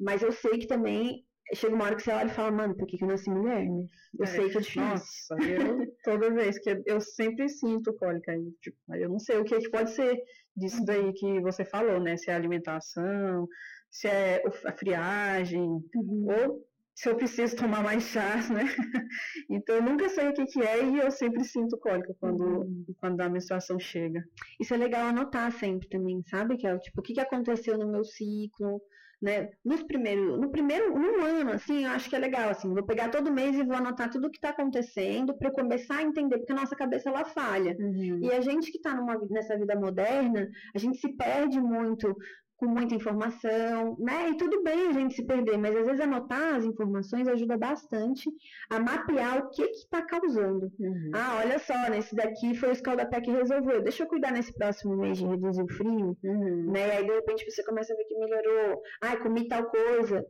mas 0.00 0.22
eu 0.22 0.32
sei 0.32 0.58
que 0.58 0.66
também 0.66 1.24
chega 1.54 1.74
uma 1.74 1.84
hora 1.84 1.96
que 1.96 2.02
você 2.02 2.10
olha 2.12 2.26
e 2.30 2.34
fala, 2.34 2.50
mano, 2.50 2.76
por 2.76 2.86
que, 2.86 2.96
que 2.96 3.04
eu 3.04 3.08
nasci 3.08 3.28
mulher, 3.30 3.64
né? 3.66 3.84
Eu 4.18 4.24
É, 4.24 4.26
sei 4.26 4.50
que 4.50 4.58
é 4.58 4.60
difícil. 4.60 4.80
Nossa, 4.82 5.34
eu 5.44 5.86
toda 6.04 6.30
vez 6.32 6.58
que 6.58 6.82
eu 6.86 7.00
sempre 7.00 7.48
sinto 7.48 7.94
cólica, 7.94 8.32
aí, 8.32 8.52
tipo, 8.60 8.76
eu 8.94 9.08
não 9.08 9.18
sei 9.18 9.38
o 9.38 9.44
que, 9.44 9.58
que 9.58 9.70
pode 9.70 9.90
ser 9.90 10.16
disso 10.56 10.84
daí 10.84 11.12
que 11.12 11.40
você 11.40 11.64
falou, 11.64 12.00
né? 12.00 12.16
Se 12.16 12.30
é 12.30 12.34
alimentação, 12.34 13.46
se 13.90 14.08
é 14.08 14.42
a 14.66 14.72
friagem, 14.72 15.60
Uhum. 15.94 16.26
ou 16.26 16.66
se 16.94 17.08
eu 17.08 17.16
preciso 17.16 17.56
tomar 17.56 17.82
mais 17.82 18.02
chás, 18.04 18.48
né? 18.50 18.62
Então 19.50 19.76
eu 19.76 19.82
nunca 19.82 20.08
sei 20.08 20.28
o 20.28 20.32
que, 20.34 20.44
que 20.46 20.60
é 20.62 20.84
e 20.84 20.98
eu 20.98 21.10
sempre 21.10 21.44
sinto 21.44 21.78
cólica 21.78 22.14
quando, 22.20 22.42
Uhum. 22.44 22.84
quando 22.98 23.20
a 23.20 23.28
menstruação 23.28 23.78
chega. 23.78 24.22
Isso 24.60 24.74
é 24.74 24.76
legal 24.76 25.06
anotar 25.06 25.50
sempre 25.52 25.88
também, 25.88 26.22
sabe? 26.28 26.56
Que 26.56 26.66
é 26.66 26.74
o 26.74 26.78
tipo, 26.78 27.00
o 27.00 27.02
que, 27.02 27.14
que 27.14 27.20
aconteceu 27.20 27.78
no 27.78 27.90
meu 27.90 28.04
ciclo, 28.04 28.80
né? 29.22 29.50
Nos 29.64 29.84
primeiros, 29.84 30.40
no 30.40 30.50
primeiro, 30.50 30.98
num 30.98 31.24
ano, 31.24 31.52
assim, 31.52 31.84
eu 31.84 31.90
acho 31.92 32.10
que 32.10 32.16
é 32.16 32.18
legal, 32.18 32.50
assim, 32.50 32.74
vou 32.74 32.82
pegar 32.82 33.08
todo 33.08 33.32
mês 33.32 33.54
e 33.56 33.62
vou 33.62 33.76
anotar 33.76 34.10
tudo 34.10 34.26
o 34.26 34.30
que 34.30 34.40
tá 34.40 34.50
acontecendo 34.50 35.32
para 35.38 35.48
eu 35.48 35.52
começar 35.52 35.98
a 35.98 36.02
entender, 36.02 36.38
porque 36.38 36.52
a 36.52 36.56
nossa 36.56 36.74
cabeça 36.74 37.08
ela 37.08 37.24
falha. 37.24 37.76
E 38.20 38.32
a 38.32 38.40
gente 38.40 38.72
que 38.72 38.78
está 38.78 38.98
nessa 39.30 39.56
vida 39.56 39.78
moderna, 39.78 40.50
a 40.74 40.78
gente 40.78 40.98
se 40.98 41.16
perde 41.16 41.60
muito 41.60 42.16
com 42.62 42.68
muita 42.68 42.94
informação, 42.94 43.96
né? 43.98 44.30
E 44.30 44.36
tudo 44.36 44.62
bem 44.62 44.86
a 44.88 44.92
gente 44.92 45.14
se 45.14 45.26
perder, 45.26 45.58
mas 45.58 45.74
às 45.74 45.84
vezes 45.84 46.00
anotar 46.00 46.54
as 46.54 46.64
informações 46.64 47.26
ajuda 47.26 47.58
bastante 47.58 48.30
a 48.70 48.78
mapear 48.78 49.38
o 49.38 49.50
que 49.50 49.62
está 49.64 50.00
causando. 50.02 50.70
Uhum. 50.78 51.10
Ah, 51.12 51.40
olha 51.44 51.58
só, 51.58 51.74
nesse 51.90 52.14
daqui 52.14 52.54
foi 52.54 52.70
o 52.70 52.74
Scaldapé 52.76 53.20
que 53.20 53.32
resolveu. 53.32 53.82
Deixa 53.82 54.04
eu 54.04 54.06
cuidar 54.06 54.30
nesse 54.30 54.54
próximo 54.54 54.96
mês 54.96 55.18
de 55.18 55.26
reduzir 55.26 55.60
o 55.62 55.68
frio, 55.72 56.16
Uhum. 56.22 56.70
né? 56.72 56.86
E 56.86 56.90
aí 56.98 57.04
de 57.04 57.12
repente 57.12 57.50
você 57.50 57.64
começa 57.64 57.92
a 57.92 57.96
ver 57.96 58.04
que 58.04 58.16
melhorou. 58.16 58.80
Ah, 59.02 59.16
comi 59.16 59.48
tal 59.48 59.64
coisa. 59.68 60.24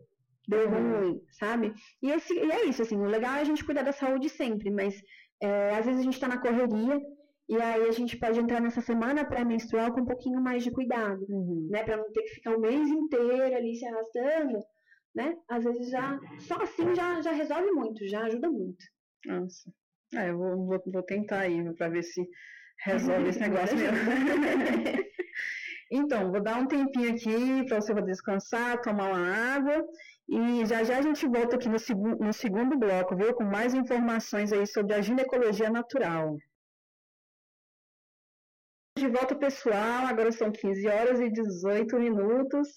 Deu 0.49 0.69
Uhum. 0.71 1.01
ruim, 1.01 1.21
sabe? 1.39 1.75
E, 2.03 2.11
esse, 2.11 2.33
e 2.35 2.51
é 2.51 2.65
isso, 2.65 2.81
assim, 2.81 2.97
o 2.97 3.05
legal 3.05 3.35
é 3.35 3.41
a 3.43 3.45
gente 3.45 3.63
cuidar 3.65 3.83
da 3.83 3.93
saúde 3.93 4.31
sempre, 4.31 4.71
mas 4.71 4.95
é, 5.41 5.77
às 5.77 5.85
vezes 5.85 6.01
a 6.01 6.05
gente 6.05 6.19
tá 6.19 6.27
na 6.29 6.39
correria 6.39 6.99
e 7.53 7.61
aí 7.61 7.87
a 7.87 7.93
gente 7.93 8.17
pode 8.17 8.41
entrar 8.41 8.61
nessa 8.61 8.81
semana 8.81 9.25
pré-menstrual 9.27 9.93
com 9.93 10.01
um 10.01 10.07
pouquinho 10.07 10.41
mais 10.41 10.65
de 10.65 10.71
cuidado, 10.71 11.25
Uhum. 11.29 11.69
né? 11.71 11.85
Pra 11.85 11.99
não 11.99 12.11
ter 12.11 12.23
que 12.23 12.35
ficar 12.37 12.57
o 12.57 12.61
mês 12.61 12.89
inteiro 12.89 13.55
ali 13.55 13.75
se 13.77 13.87
arrastando, 13.87 14.59
né? 15.15 15.37
Às 15.51 15.63
vezes 15.65 15.91
já, 15.91 16.19
só 16.41 16.55
assim 16.63 16.95
já, 16.95 17.21
já 17.21 17.33
resolve 17.33 17.71
muito, 17.73 18.07
já 18.09 18.23
ajuda 18.25 18.51
muito. 18.51 18.83
Nossa. 19.27 19.71
É, 20.15 20.31
eu 20.31 20.39
vou, 20.39 20.67
vou, 20.67 20.83
vou 20.87 21.03
tentar 21.03 21.41
aí 21.41 21.63
pra 21.75 21.89
ver 21.89 22.03
se 22.03 22.27
resolve 22.85 23.29
esse 23.29 23.41
negócio 23.47 23.77
mesmo. 23.77 23.97
então, 25.91 26.31
vou 26.33 26.43
dar 26.43 26.59
um 26.59 26.67
tempinho 26.67 27.11
aqui 27.15 27.67
para 27.67 27.81
você 27.81 27.95
descansar, 28.03 28.81
tomar 28.81 29.11
uma 29.13 29.55
água. 29.57 29.85
E 30.29 30.65
já 30.65 30.83
já 30.85 30.99
a 30.99 31.03
gente 31.03 31.27
volta 31.27 31.57
aqui 31.57 31.69
no, 31.69 31.79
segu 31.79 32.17
no 32.17 32.33
segundo 32.33 32.79
bloco, 32.79 33.15
viu? 33.17 33.35
Com 33.35 33.45
mais 33.45 33.75
informações 33.75 34.53
aí 34.53 34.67
sobre 34.67 34.95
a 34.95 35.03
ginecologia 35.03 35.69
natural. 35.69 36.37
De 39.03 39.09
volta, 39.09 39.35
pessoal. 39.35 40.07
Agora 40.07 40.31
são 40.31 40.53
15 40.53 40.87
horas 40.87 41.19
e 41.19 41.29
18 41.29 41.99
minutos. 41.99 42.69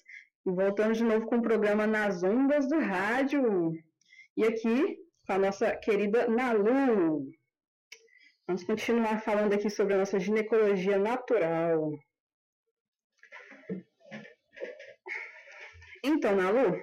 E 0.44 0.50
voltamos 0.50 0.98
de 0.98 1.04
novo 1.04 1.24
com 1.24 1.36
o 1.36 1.42
programa 1.42 1.86
Nas 1.86 2.24
Ondas 2.24 2.66
do 2.66 2.80
Rádio. 2.80 3.72
E 4.36 4.44
aqui 4.44 4.98
com 5.24 5.32
a 5.34 5.38
nossa 5.38 5.76
querida 5.76 6.26
Nalu. 6.26 7.30
Vamos 8.44 8.64
continuar 8.64 9.20
falando 9.20 9.52
aqui 9.52 9.70
sobre 9.70 9.94
a 9.94 9.98
nossa 9.98 10.18
ginecologia 10.18 10.98
natural. 10.98 11.92
Então, 16.02 16.34
Nalu, 16.34 16.76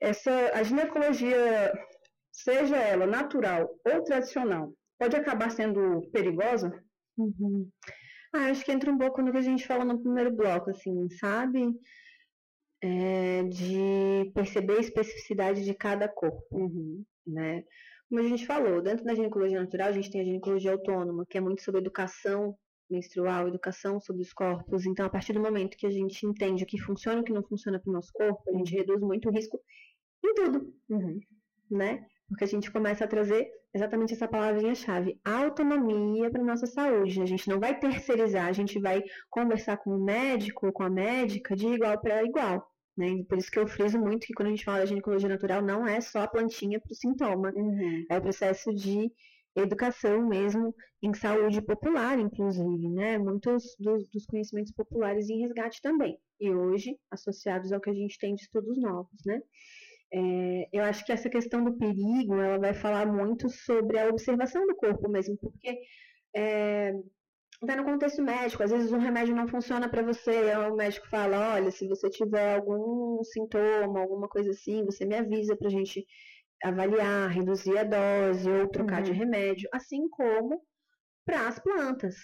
essa, 0.00 0.50
a 0.52 0.64
ginecologia, 0.64 1.72
seja 2.32 2.74
ela 2.74 3.06
natural 3.06 3.70
ou 3.84 4.02
tradicional, 4.02 4.72
pode 4.98 5.14
acabar 5.14 5.52
sendo 5.52 6.10
perigosa? 6.10 6.72
Uhum. 7.16 7.70
Ah, 8.34 8.50
acho 8.50 8.64
que 8.64 8.72
entra 8.72 8.90
um 8.92 8.98
pouco 8.98 9.22
no 9.22 9.32
que 9.32 9.38
a 9.38 9.42
gente 9.42 9.66
falou 9.66 9.84
no 9.84 10.00
primeiro 10.00 10.34
bloco, 10.34 10.70
assim, 10.70 11.08
sabe? 11.10 11.66
É, 12.82 13.42
de 13.44 14.30
perceber 14.34 14.76
a 14.76 14.80
especificidade 14.80 15.64
de 15.64 15.74
cada 15.74 16.08
corpo, 16.08 16.44
Uhum. 16.52 17.04
né? 17.26 17.64
Como 18.08 18.20
a 18.20 18.28
gente 18.28 18.46
falou, 18.46 18.82
dentro 18.82 19.04
da 19.04 19.14
ginecologia 19.14 19.60
natural, 19.60 19.88
a 19.88 19.92
gente 19.92 20.10
tem 20.10 20.20
a 20.20 20.24
ginecologia 20.24 20.72
autônoma, 20.72 21.24
que 21.28 21.38
é 21.38 21.40
muito 21.40 21.62
sobre 21.62 21.80
educação 21.80 22.56
menstrual, 22.88 23.48
educação 23.48 23.98
sobre 23.98 24.22
os 24.22 24.32
corpos. 24.32 24.86
Então, 24.86 25.06
a 25.06 25.10
partir 25.10 25.32
do 25.32 25.40
momento 25.40 25.76
que 25.76 25.86
a 25.86 25.90
gente 25.90 26.24
entende 26.24 26.62
o 26.62 26.66
que 26.66 26.78
funciona 26.78 27.18
e 27.18 27.22
o 27.22 27.24
que 27.24 27.32
não 27.32 27.42
funciona 27.42 27.80
para 27.80 27.90
o 27.90 27.92
nosso 27.92 28.12
corpo, 28.12 28.42
a 28.54 28.58
gente 28.58 28.72
reduz 28.74 29.00
muito 29.00 29.28
o 29.28 29.32
risco 29.32 29.58
em 30.24 30.34
tudo, 30.34 30.74
Uhum. 30.88 31.18
né? 31.70 32.06
Porque 32.28 32.44
a 32.44 32.48
gente 32.48 32.70
começa 32.70 33.04
a 33.04 33.08
trazer 33.08 33.48
exatamente 33.72 34.14
essa 34.14 34.26
palavrinha-chave, 34.26 35.20
autonomia 35.24 36.30
para 36.30 36.42
nossa 36.42 36.66
saúde. 36.66 37.22
A 37.22 37.26
gente 37.26 37.48
não 37.48 37.60
vai 37.60 37.78
terceirizar, 37.78 38.46
a 38.46 38.52
gente 38.52 38.80
vai 38.80 39.02
conversar 39.30 39.76
com 39.76 39.90
o 39.90 40.04
médico 40.04 40.66
ou 40.66 40.72
com 40.72 40.82
a 40.82 40.90
médica 40.90 41.54
de 41.54 41.66
igual 41.66 42.00
para 42.00 42.24
igual. 42.24 42.66
Né? 42.96 43.22
Por 43.28 43.38
isso 43.38 43.50
que 43.50 43.58
eu 43.58 43.66
friso 43.66 43.98
muito 43.98 44.26
que 44.26 44.32
quando 44.32 44.48
a 44.48 44.50
gente 44.50 44.64
fala 44.64 44.78
da 44.78 44.86
ginecologia 44.86 45.28
natural, 45.28 45.62
não 45.62 45.86
é 45.86 46.00
só 46.00 46.20
a 46.20 46.28
plantinha 46.28 46.80
para 46.80 46.90
o 46.90 46.94
sintoma. 46.94 47.52
Uhum. 47.54 48.06
É 48.10 48.16
o 48.16 48.22
processo 48.22 48.72
de 48.74 49.12
educação 49.54 50.26
mesmo 50.26 50.74
em 51.02 51.14
saúde 51.14 51.60
popular, 51.62 52.18
inclusive, 52.18 52.88
né? 52.90 53.18
Muitos 53.18 53.76
dos, 53.78 54.06
dos 54.08 54.26
conhecimentos 54.26 54.72
populares 54.72 55.28
em 55.28 55.40
resgate 55.40 55.80
também. 55.80 56.18
E 56.40 56.50
hoje, 56.50 56.98
associados 57.10 57.72
ao 57.72 57.80
que 57.80 57.90
a 57.90 57.94
gente 57.94 58.18
tem 58.18 58.34
de 58.34 58.42
estudos 58.42 58.78
novos, 58.78 59.18
né? 59.24 59.40
É, 60.12 60.68
eu 60.72 60.84
acho 60.84 61.04
que 61.04 61.12
essa 61.12 61.28
questão 61.28 61.64
do 61.64 61.76
perigo, 61.76 62.34
ela 62.36 62.58
vai 62.58 62.74
falar 62.74 63.06
muito 63.06 63.48
sobre 63.48 63.98
a 63.98 64.08
observação 64.08 64.66
do 64.66 64.76
corpo 64.76 65.08
mesmo, 65.08 65.36
porque 65.36 65.78
é, 66.34 66.92
tá 67.66 67.76
no 67.76 67.84
contexto 67.84 68.22
médico, 68.22 68.62
às 68.62 68.70
vezes 68.70 68.92
um 68.92 68.98
remédio 68.98 69.34
não 69.34 69.48
funciona 69.48 69.88
para 69.88 70.02
você, 70.02 70.54
o 70.56 70.76
médico 70.76 71.08
fala, 71.08 71.54
olha, 71.54 71.70
se 71.70 71.88
você 71.88 72.08
tiver 72.10 72.56
algum 72.56 73.22
sintoma, 73.24 74.00
alguma 74.00 74.28
coisa 74.28 74.50
assim, 74.50 74.84
você 74.84 75.04
me 75.04 75.16
avisa 75.16 75.56
pra 75.56 75.70
gente 75.70 76.06
avaliar, 76.62 77.30
reduzir 77.30 77.76
a 77.78 77.84
dose 77.84 78.48
ou 78.48 78.68
trocar 78.68 78.98
uhum. 78.98 79.04
de 79.04 79.12
remédio, 79.12 79.68
assim 79.72 80.08
como 80.08 80.62
para 81.24 81.48
as 81.48 81.58
plantas, 81.58 82.14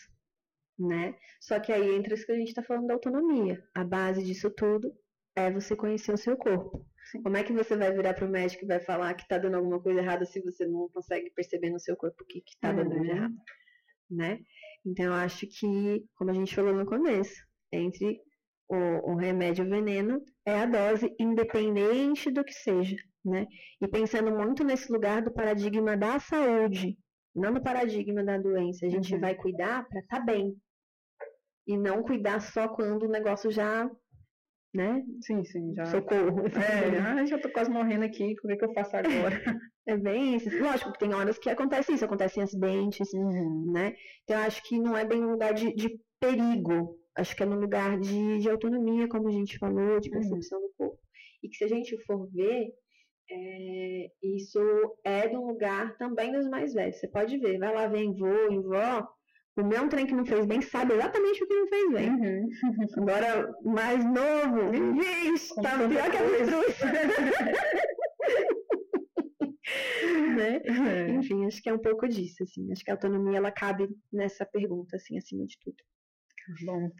né? 0.79 1.15
Só 1.41 1.59
que 1.59 1.73
aí 1.73 1.95
entra 1.95 2.15
isso 2.15 2.25
que 2.27 2.33
a 2.33 2.37
gente 2.37 2.49
está 2.49 2.63
falando 2.63 2.87
da 2.87 2.95
autonomia. 2.95 3.63
A 3.75 3.85
base 3.85 4.23
disso 4.23 4.51
tudo 4.51 4.93
é 5.37 5.51
você 5.51 5.75
conhecer 5.75 6.13
o 6.13 6.19
seu 6.19 6.37
corpo. 6.37 6.87
Como 7.21 7.37
é 7.37 7.43
que 7.43 7.53
você 7.53 7.77
vai 7.77 7.93
virar 7.93 8.15
para 8.15 8.27
o 8.27 8.31
médico 8.31 8.65
e 8.65 8.69
vai 8.69 8.81
falar 8.81 9.15
que 9.15 9.23
está 9.23 9.39
dando 9.39 9.57
alguma 9.57 9.81
coisa 9.81 10.01
errada 10.01 10.25
se 10.25 10.41
você 10.41 10.67
não 10.67 10.89
consegue 10.89 11.31
perceber 11.31 11.71
no 11.71 11.81
seu 11.81 11.97
corpo 11.97 12.23
o 12.23 12.27
que 12.27 12.43
está 12.47 12.71
uhum. 12.71 12.77
dando 12.77 12.91
de 12.91 12.99
uhum. 12.99 13.05
errado, 13.05 13.35
né? 14.11 14.39
Então 14.85 15.07
eu 15.07 15.13
acho 15.13 15.47
que, 15.47 16.05
como 16.15 16.31
a 16.31 16.35
gente 16.35 16.55
falou 16.55 16.75
no 16.75 16.87
começo, 16.87 17.43
entre 17.71 18.21
o, 18.69 19.13
o 19.13 19.15
remédio 19.15 19.65
e 19.65 19.67
o 19.67 19.71
veneno 19.71 20.23
é 20.47 20.61
a 20.61 20.67
dose, 20.67 21.15
independente 21.19 22.31
do 22.31 22.45
que 22.45 22.53
seja, 22.53 22.97
né? 23.25 23.47
E 23.81 23.89
pensando 23.89 24.31
muito 24.31 24.65
nesse 24.65 24.91
lugar 24.91 25.23
do 25.23 25.33
paradigma 25.33 25.97
da 25.97 26.19
saúde, 26.19 26.99
não 27.35 27.53
no 27.53 27.63
paradigma 27.63 28.23
da 28.23 28.39
doença. 28.39 28.87
A 28.87 28.91
gente 28.91 29.15
uhum. 29.15 29.21
vai 29.21 29.35
cuidar 29.35 29.89
para 29.89 30.01
estar 30.01 30.19
tá 30.19 30.25
bem. 30.25 30.55
E 31.67 31.77
não 31.77 32.03
cuidar 32.03 32.41
só 32.41 32.69
quando 32.69 33.05
o 33.05 33.11
negócio 33.11 33.51
já. 33.51 33.89
Né? 34.75 35.05
Sim, 35.21 35.45
sim, 35.45 35.75
já. 35.75 35.85
Socorro. 35.87 36.45
É, 36.57 36.99
ah, 36.99 37.27
já 37.27 37.39
tô 37.39 37.51
quase 37.51 37.71
morrendo 37.71 38.05
aqui, 38.05 38.33
o 38.33 38.47
que, 38.47 38.53
é 38.53 38.57
que 38.57 38.65
eu 38.65 38.73
faço 38.73 38.97
agora? 38.97 39.03
É 39.85 39.97
bem 39.97 40.37
isso. 40.37 40.49
Lógico 40.63 40.93
que 40.93 41.01
tem 41.01 41.13
horas 41.13 41.39
que 41.39 41.51
acontece 41.51 41.93
isso, 41.93 42.05
acontecem 42.05 42.41
acidentes, 42.41 43.13
uhum. 43.13 43.73
né? 43.73 43.97
Então 44.23 44.39
eu 44.39 44.47
acho 44.47 44.63
que 44.63 44.79
não 44.79 44.97
é 44.97 45.05
bem 45.05 45.25
um 45.25 45.33
lugar 45.33 45.53
de, 45.53 45.75
de 45.75 45.99
perigo. 46.21 46.97
Acho 47.17 47.35
que 47.35 47.43
é 47.43 47.47
no 47.47 47.59
lugar 47.59 47.99
de, 47.99 48.39
de 48.39 48.49
autonomia, 48.49 49.09
como 49.09 49.29
a 49.29 49.33
gente 49.33 49.59
falou, 49.59 49.99
de 49.99 50.09
uhum. 50.09 50.15
percepção 50.15 50.61
uhum. 50.61 50.67
do 50.69 50.73
corpo. 50.79 50.99
E 51.43 51.49
que 51.49 51.57
se 51.57 51.65
a 51.65 51.69
gente 51.69 51.99
for 52.05 52.31
ver, 52.31 52.69
é, 53.31 54.07
isso 54.23 54.61
é 55.05 55.29
do 55.29 55.45
lugar 55.45 55.97
também 55.97 56.33
dos 56.33 56.49
mais 56.49 56.73
velhos. 56.73 57.01
Você 57.01 57.09
pode 57.09 57.37
ver, 57.39 57.59
vai 57.59 57.75
lá 57.75 57.89
ver 57.89 58.03
em 58.03 58.15
vô, 58.15 58.47
em 58.51 58.63
vó, 58.63 59.09
o 59.57 59.65
meu 59.65 59.89
trem 59.89 60.07
que 60.07 60.15
não 60.15 60.25
fez 60.25 60.47
bem 60.47 60.63
sabe 60.63 60.95
exatamente 60.95 61.45
o 61.45 61.47
que 61.47 61.55
não 61.55 61.67
fez 61.69 61.93
bem. 61.93 62.11
Uhum. 62.11 62.49
Agora, 62.99 63.53
mais 63.65 64.05
novo, 64.05 64.71
vixe, 64.99 65.55
tá 65.57 65.77
pior 65.77 66.11
que 66.11 66.17
a 66.17 66.29
Jesus. 66.39 66.79
né? 70.35 70.63
Uhum. 70.67 71.19
Enfim, 71.19 71.47
acho 71.47 71.63
que 71.63 71.69
é 71.69 71.75
um 71.75 71.79
pouco 71.79 72.09
disso, 72.09 72.43
assim. 72.43 72.73
Acho 72.73 72.85
que 72.85 72.91
a 72.91 72.95
autonomia, 72.95 73.39
ela 73.39 73.51
cabe 73.51 73.89
nessa 74.13 74.47
pergunta, 74.47 74.97
assim, 74.97 75.19
acima 75.19 75.45
de 75.47 75.59
tudo. 75.61 75.77
Bom, 76.65 76.91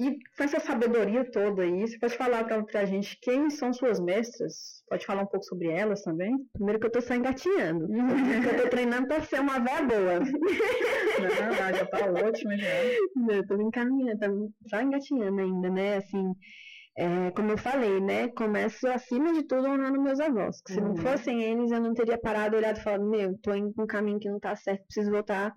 e 0.00 0.18
com 0.34 0.44
essa 0.44 0.58
sabedoria 0.58 1.30
toda 1.30 1.62
aí, 1.62 1.86
você 1.86 1.98
pode 1.98 2.16
falar 2.16 2.44
pra, 2.44 2.62
pra 2.62 2.86
gente 2.86 3.18
quem 3.20 3.50
são 3.50 3.70
suas 3.70 4.00
mestras? 4.00 4.82
Pode 4.88 5.04
falar 5.04 5.22
um 5.22 5.26
pouco 5.26 5.44
sobre 5.44 5.68
elas 5.68 6.02
também? 6.02 6.34
Primeiro 6.54 6.80
que 6.80 6.86
eu 6.86 6.90
tô 6.90 7.02
só 7.02 7.14
engatinhando. 7.14 7.86
eu 7.92 8.62
tô 8.62 8.70
treinando 8.70 9.06
pra 9.06 9.20
ser 9.20 9.40
uma 9.40 9.58
véia 9.58 9.82
boa. 9.82 10.20
Não, 10.20 11.76
já 11.76 11.84
tá 11.84 12.26
ótimo 12.26 12.56
já. 12.56 13.34
Eu 13.34 13.46
tô 13.46 13.60
encaminhando, 13.60 14.18
tô 14.18 14.50
só 14.70 14.80
engatinhando 14.80 15.38
ainda, 15.38 15.68
né? 15.68 15.98
Assim, 15.98 16.32
é, 16.96 17.30
como 17.32 17.50
eu 17.50 17.58
falei, 17.58 18.00
né? 18.00 18.28
Começo 18.28 18.88
acima 18.88 19.34
de 19.34 19.42
tudo 19.42 19.68
honrando 19.68 20.00
meus 20.00 20.18
avós. 20.18 20.62
Que 20.62 20.72
se 20.72 20.80
uhum. 20.80 20.88
não 20.88 20.96
fossem 20.96 21.42
eles, 21.42 21.70
eu 21.70 21.80
não 21.80 21.92
teria 21.92 22.16
parado, 22.18 22.56
olhado 22.56 22.78
e 22.78 22.82
falado, 22.82 23.04
meu, 23.04 23.36
tô 23.42 23.54
indo 23.54 23.74
pra 23.74 23.84
um 23.84 23.86
caminho 23.86 24.18
que 24.18 24.30
não 24.30 24.40
tá 24.40 24.56
certo, 24.56 24.86
preciso 24.86 25.10
voltar 25.10 25.54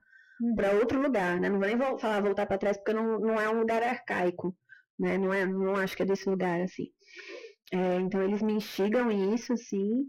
para 0.56 0.74
outro 0.74 1.02
lugar, 1.02 1.40
né? 1.40 1.50
Não 1.50 1.60
vou 1.60 1.68
nem 1.68 1.78
falar 1.98 2.22
voltar 2.22 2.46
para 2.46 2.58
trás 2.58 2.78
porque 2.78 2.94
não, 2.94 3.20
não 3.20 3.40
é 3.40 3.50
um 3.50 3.60
lugar 3.60 3.82
arcaico, 3.84 4.56
né? 5.00 5.18
Não 5.18 5.34
é, 5.34 5.46
não 5.46 5.76
acho 5.76 5.96
que 5.96 6.04
é 6.04 6.06
desse 6.06 6.30
lugar 6.30 6.62
assim. 6.62 6.88
É, 7.72 7.96
então 8.00 8.22
eles 8.22 8.42
me 8.42 8.54
instigam 8.54 9.12
isso, 9.12 9.56
sim. 9.58 10.06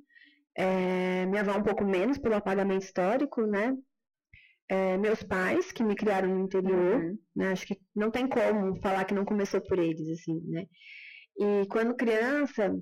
É, 0.57 1.27
minha 1.27 1.43
avó 1.43 1.59
um 1.59 1.63
pouco 1.63 1.85
menos 1.85 2.19
pelo 2.19 2.35
apagamento 2.35 2.85
histórico, 2.85 3.47
né? 3.47 3.77
É, 4.69 4.97
meus 4.97 5.23
pais 5.23 5.73
que 5.73 5.85
me 5.85 5.95
criaram 5.95 6.29
no 6.29 6.45
interior, 6.45 7.03
uhum. 7.03 7.19
né? 7.37 7.53
Acho 7.53 7.67
que 7.67 7.79
não 7.95 8.11
tem 8.11 8.27
como 8.29 8.81
falar 8.81 9.05
que 9.05 9.15
não 9.15 9.25
começou 9.25 9.61
por 9.61 9.79
eles, 9.79 10.09
assim, 10.09 10.41
né? 10.47 10.67
E 11.37 11.67
quando 11.69 11.97
criança, 11.97 12.75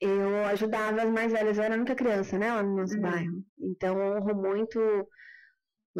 eu 0.00 0.44
ajudava 0.46 1.02
as 1.02 1.10
mais 1.10 1.32
velhas, 1.32 1.58
eu 1.58 1.64
era 1.64 1.74
a 1.74 1.76
única 1.76 1.94
criança, 1.94 2.38
né, 2.38 2.52
lá 2.52 2.62
no 2.62 2.76
nosso 2.76 2.94
uhum. 2.94 3.02
bairro. 3.02 3.44
Então, 3.58 3.96
honro 3.98 4.34
muito 4.34 4.80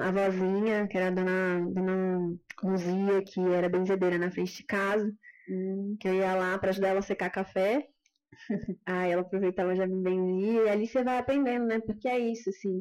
a 0.01 0.11
vozinha, 0.11 0.87
que 0.89 0.97
era 0.97 1.09
a 1.09 1.11
dona, 1.11 1.61
dona 1.71 2.37
Luzia, 2.63 3.23
que 3.23 3.41
era 3.41 3.69
benzedeira 3.69 4.19
na 4.19 4.31
frente 4.31 4.57
de 4.57 4.65
casa, 4.65 5.13
hum. 5.49 5.97
que 6.01 6.09
eu 6.09 6.15
ia 6.15 6.35
lá 6.35 6.59
para 6.59 6.71
ajudar 6.71 6.89
ela 6.89 6.99
a 7.01 7.03
secar 7.03 7.31
café. 7.31 7.89
Aí 8.87 9.13
ela 9.13 9.23
aproveitava 9.23 9.75
já 9.75 9.87
me 9.87 10.03
benzia, 10.03 10.65
e 10.65 10.69
ali 10.69 10.87
você 10.87 11.03
vai 11.03 11.19
aprendendo, 11.19 11.67
né? 11.67 11.81
Porque 11.81 12.09
é 12.09 12.19
isso, 12.19 12.51
assim, 12.51 12.79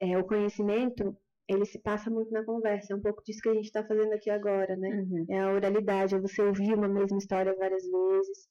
é, 0.00 0.16
o 0.18 0.24
conhecimento, 0.24 1.16
ele 1.48 1.64
se 1.64 1.78
passa 1.78 2.10
muito 2.10 2.30
na 2.30 2.44
conversa, 2.44 2.92
é 2.92 2.96
um 2.96 3.02
pouco 3.02 3.22
disso 3.24 3.40
que 3.42 3.48
a 3.48 3.54
gente 3.54 3.66
está 3.66 3.84
fazendo 3.84 4.12
aqui 4.12 4.30
agora, 4.30 4.76
né? 4.76 4.88
Uhum. 4.88 5.26
É 5.28 5.40
a 5.40 5.52
oralidade, 5.52 6.14
é 6.14 6.20
você 6.20 6.42
ouvir 6.42 6.74
uma 6.74 6.88
mesma 6.88 7.18
história 7.18 7.54
várias 7.56 7.82
vezes, 7.82 8.48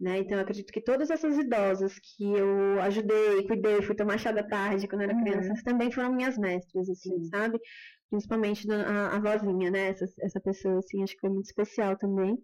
né? 0.00 0.18
Então, 0.18 0.38
eu 0.38 0.42
acredito 0.42 0.72
que 0.72 0.80
todas 0.80 1.10
essas 1.10 1.36
idosas 1.36 1.98
que 1.98 2.24
eu 2.24 2.80
ajudei, 2.80 3.46
cuidei, 3.46 3.82
fui 3.82 3.94
tomar 3.94 4.18
chá 4.18 4.32
da 4.32 4.42
tarde 4.42 4.88
quando 4.88 5.02
era 5.02 5.14
uhum. 5.14 5.22
criança, 5.22 5.62
também 5.62 5.90
foram 5.90 6.14
minhas 6.14 6.38
mestras, 6.38 6.88
assim, 6.88 7.22
Sim. 7.22 7.24
sabe? 7.24 7.60
Principalmente 8.08 8.66
a, 8.72 9.16
a 9.16 9.20
vozinha, 9.20 9.70
né? 9.70 9.88
Essa, 9.88 10.06
essa 10.20 10.40
pessoa, 10.40 10.78
assim, 10.78 11.02
acho 11.02 11.14
que 11.14 11.20
foi 11.20 11.30
muito 11.30 11.46
especial 11.46 11.96
também. 11.98 12.38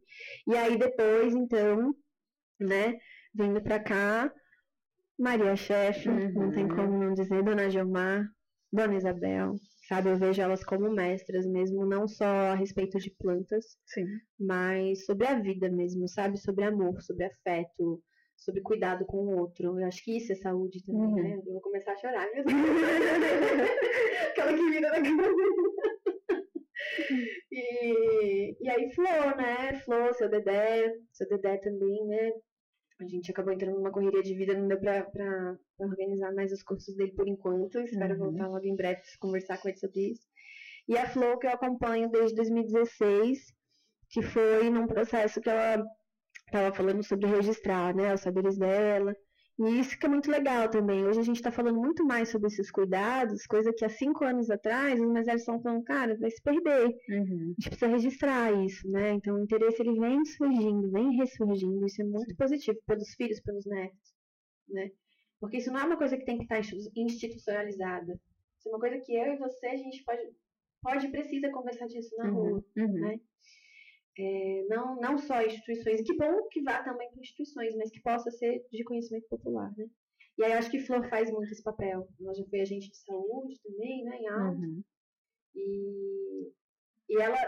E 0.47 0.55
aí, 0.55 0.77
depois, 0.77 1.35
então, 1.35 1.95
né, 2.61 2.95
vindo 3.35 3.61
pra 3.63 3.81
cá, 3.81 4.31
Maria 5.19 5.57
Chefe, 5.57 6.11
uhum. 6.11 6.33
não 6.33 6.53
tem 6.53 6.65
uhum. 6.65 6.77
como 6.77 7.05
não 7.05 7.15
dizer, 7.15 7.43
Dona 7.43 7.71
Gilmar, 7.71 8.29
Dona 8.71 8.97
Isabel, 8.97 9.55
sabe? 9.89 10.11
Eu 10.11 10.17
vejo 10.17 10.43
elas 10.43 10.65
como 10.65 10.91
mestras 10.91 11.47
mesmo, 11.47 11.87
não 11.87 12.09
só 12.09 12.25
a 12.25 12.55
respeito 12.55 12.99
de 12.99 13.11
plantas, 13.11 13.79
Sim. 13.87 14.07
mas 14.39 15.05
sobre 15.05 15.27
a 15.27 15.39
vida 15.39 15.69
mesmo, 15.71 16.09
sabe? 16.09 16.39
Sobre 16.39 16.65
amor, 16.65 17.01
sobre 17.03 17.25
afeto, 17.25 18.03
sobre 18.37 18.61
cuidado 18.61 19.07
com 19.07 19.19
o 19.19 19.39
outro. 19.39 19.79
Eu 19.79 19.87
acho 19.87 20.03
que 20.05 20.17
isso 20.17 20.33
é 20.33 20.37
saúde 20.37 20.85
também, 20.85 21.03
uhum. 21.03 21.15
né? 21.15 21.43
Eu 21.47 21.53
vou 21.53 21.61
começar 21.61 21.93
a 21.93 21.97
chorar, 21.97 22.27
Deus. 22.33 22.47
Aquela 24.31 24.53
que 24.53 24.71
vira 24.71 24.91
na 24.91 24.99
e, 27.51 28.57
e 28.61 28.69
aí 28.69 28.91
Flor, 28.93 29.37
né? 29.37 29.81
Flor, 29.85 30.15
seu 30.15 30.29
Dedé, 30.29 30.93
seu 31.13 31.29
Dedé 31.29 31.57
também, 31.59 32.07
né? 32.07 32.33
A 32.99 33.07
gente 33.07 33.31
acabou 33.31 33.53
entrando 33.53 33.77
numa 33.77 33.91
correria 33.91 34.23
de 34.23 34.35
vida, 34.35 34.55
não 34.55 34.69
deu 34.69 34.79
pra, 34.79 35.05
pra, 35.05 35.59
pra 35.77 35.87
organizar 35.87 36.33
mais 36.35 36.53
os 36.53 36.63
cursos 36.63 36.95
dele 36.95 37.13
por 37.13 37.29
enquanto. 37.29 37.79
Espero 37.81 38.15
uhum. 38.15 38.31
voltar 38.31 38.49
logo 38.49 38.65
em 38.65 38.75
breve 38.75 39.03
conversar 39.19 39.59
com 39.59 39.69
ele 39.69 39.79
sobre 39.79 40.13
isso. 40.13 40.27
E 40.89 40.97
a 40.97 41.09
Flow 41.09 41.39
que 41.39 41.47
eu 41.47 41.51
acompanho 41.51 42.11
desde 42.11 42.37
2016, 42.37 43.53
que 44.09 44.23
foi 44.23 44.71
num 44.71 44.87
processo 44.87 45.41
que 45.41 45.51
ela 45.51 45.85
estava 46.47 46.75
falando 46.75 47.03
sobre 47.03 47.27
registrar, 47.27 47.95
né, 47.95 48.15
os 48.15 48.21
saberes 48.21 48.57
dela, 48.57 49.15
e 49.59 49.81
isso 49.81 49.99
que 49.99 50.05
é 50.05 50.09
muito 50.09 50.31
legal 50.31 50.69
também. 50.69 51.05
Hoje 51.05 51.21
a 51.21 51.23
gente 51.23 51.37
está 51.37 51.51
falando 51.51 51.81
muito 51.81 52.05
mais 52.05 52.29
sobre 52.29 52.49
esses 52.49 52.71
cuidados, 52.71 53.47
coisa 53.47 53.73
que 53.73 53.85
há 53.85 53.89
cinco 53.89 54.25
anos 54.25 54.51
atrás 54.51 55.01
os 55.01 55.09
mais 55.09 55.25
velhos 55.25 55.43
estão 55.43 55.61
falando, 55.61 55.83
cara, 55.83 56.17
vai 56.19 56.31
se 56.31 56.43
perder. 56.43 56.89
Uhum. 57.09 57.55
A 57.59 57.61
gente 57.61 57.69
precisa 57.71 57.87
registrar 57.87 58.53
isso, 58.65 58.87
né? 58.91 59.13
Então 59.15 59.35
o 59.35 59.43
interesse 59.43 59.81
ele 59.81 59.99
vem 59.99 60.25
surgindo, 60.27 60.91
vem 60.91 61.17
ressurgindo. 61.17 61.87
Isso 61.87 62.03
é 62.03 62.05
muito 62.05 62.31
Sim. 62.31 62.37
positivo 62.37 62.79
pelos 62.87 63.15
filhos, 63.15 63.41
pelos 63.41 63.65
netos, 63.65 64.15
né? 64.69 64.91
Porque 65.41 65.57
isso 65.57 65.73
não 65.73 65.81
é 65.81 65.85
uma 65.85 65.97
coisa 65.97 66.17
que 66.17 66.25
tem 66.25 66.37
que 66.37 66.45
estar 66.45 66.61
institucionalizada. 66.95 68.13
Isso 68.59 68.69
é 68.69 68.73
uma 68.73 68.81
coisa 68.81 68.99
que 68.99 69.15
eu 69.15 69.33
e 69.33 69.37
você 69.37 69.67
a 69.69 69.77
gente 69.77 70.05
pode, 70.05 70.23
pode 70.83 71.07
e 71.07 71.11
precisa 71.11 71.51
conversar 71.51 71.87
disso 71.87 72.15
na 72.17 72.25
uhum. 72.27 72.35
rua, 72.35 72.65
uhum. 72.77 72.93
né? 72.93 73.21
É, 74.19 74.65
não, 74.69 74.97
não 74.97 75.19
só 75.19 75.43
instituições, 75.43 76.01
que 76.01 76.17
bom 76.17 76.49
que 76.49 76.63
vá 76.63 76.83
também 76.83 77.11
para 77.11 77.21
instituições, 77.21 77.77
mas 77.77 77.91
que 77.91 78.01
possa 78.01 78.31
ser 78.31 78.65
de 78.73 78.85
conhecimento 78.85 79.29
popular, 79.29 79.71
né? 79.77 79.87
E 80.39 80.45
aí 80.45 80.53
acho 80.53 80.71
que 80.71 80.81
Flor 80.81 81.09
faz 81.09 81.31
muito 81.31 81.51
esse 81.53 81.63
papel. 81.63 82.07
Ela 82.21 82.35
já 82.35 82.45
foi 82.45 82.61
agente 82.61 82.91
de 82.91 82.97
saúde 82.97 83.61
também, 83.63 84.05
né, 84.05 84.17
em 84.19 84.29
alto. 84.29 84.59
Uhum. 84.59 84.83
E, 85.55 86.53
e 87.09 87.17
ela 87.17 87.39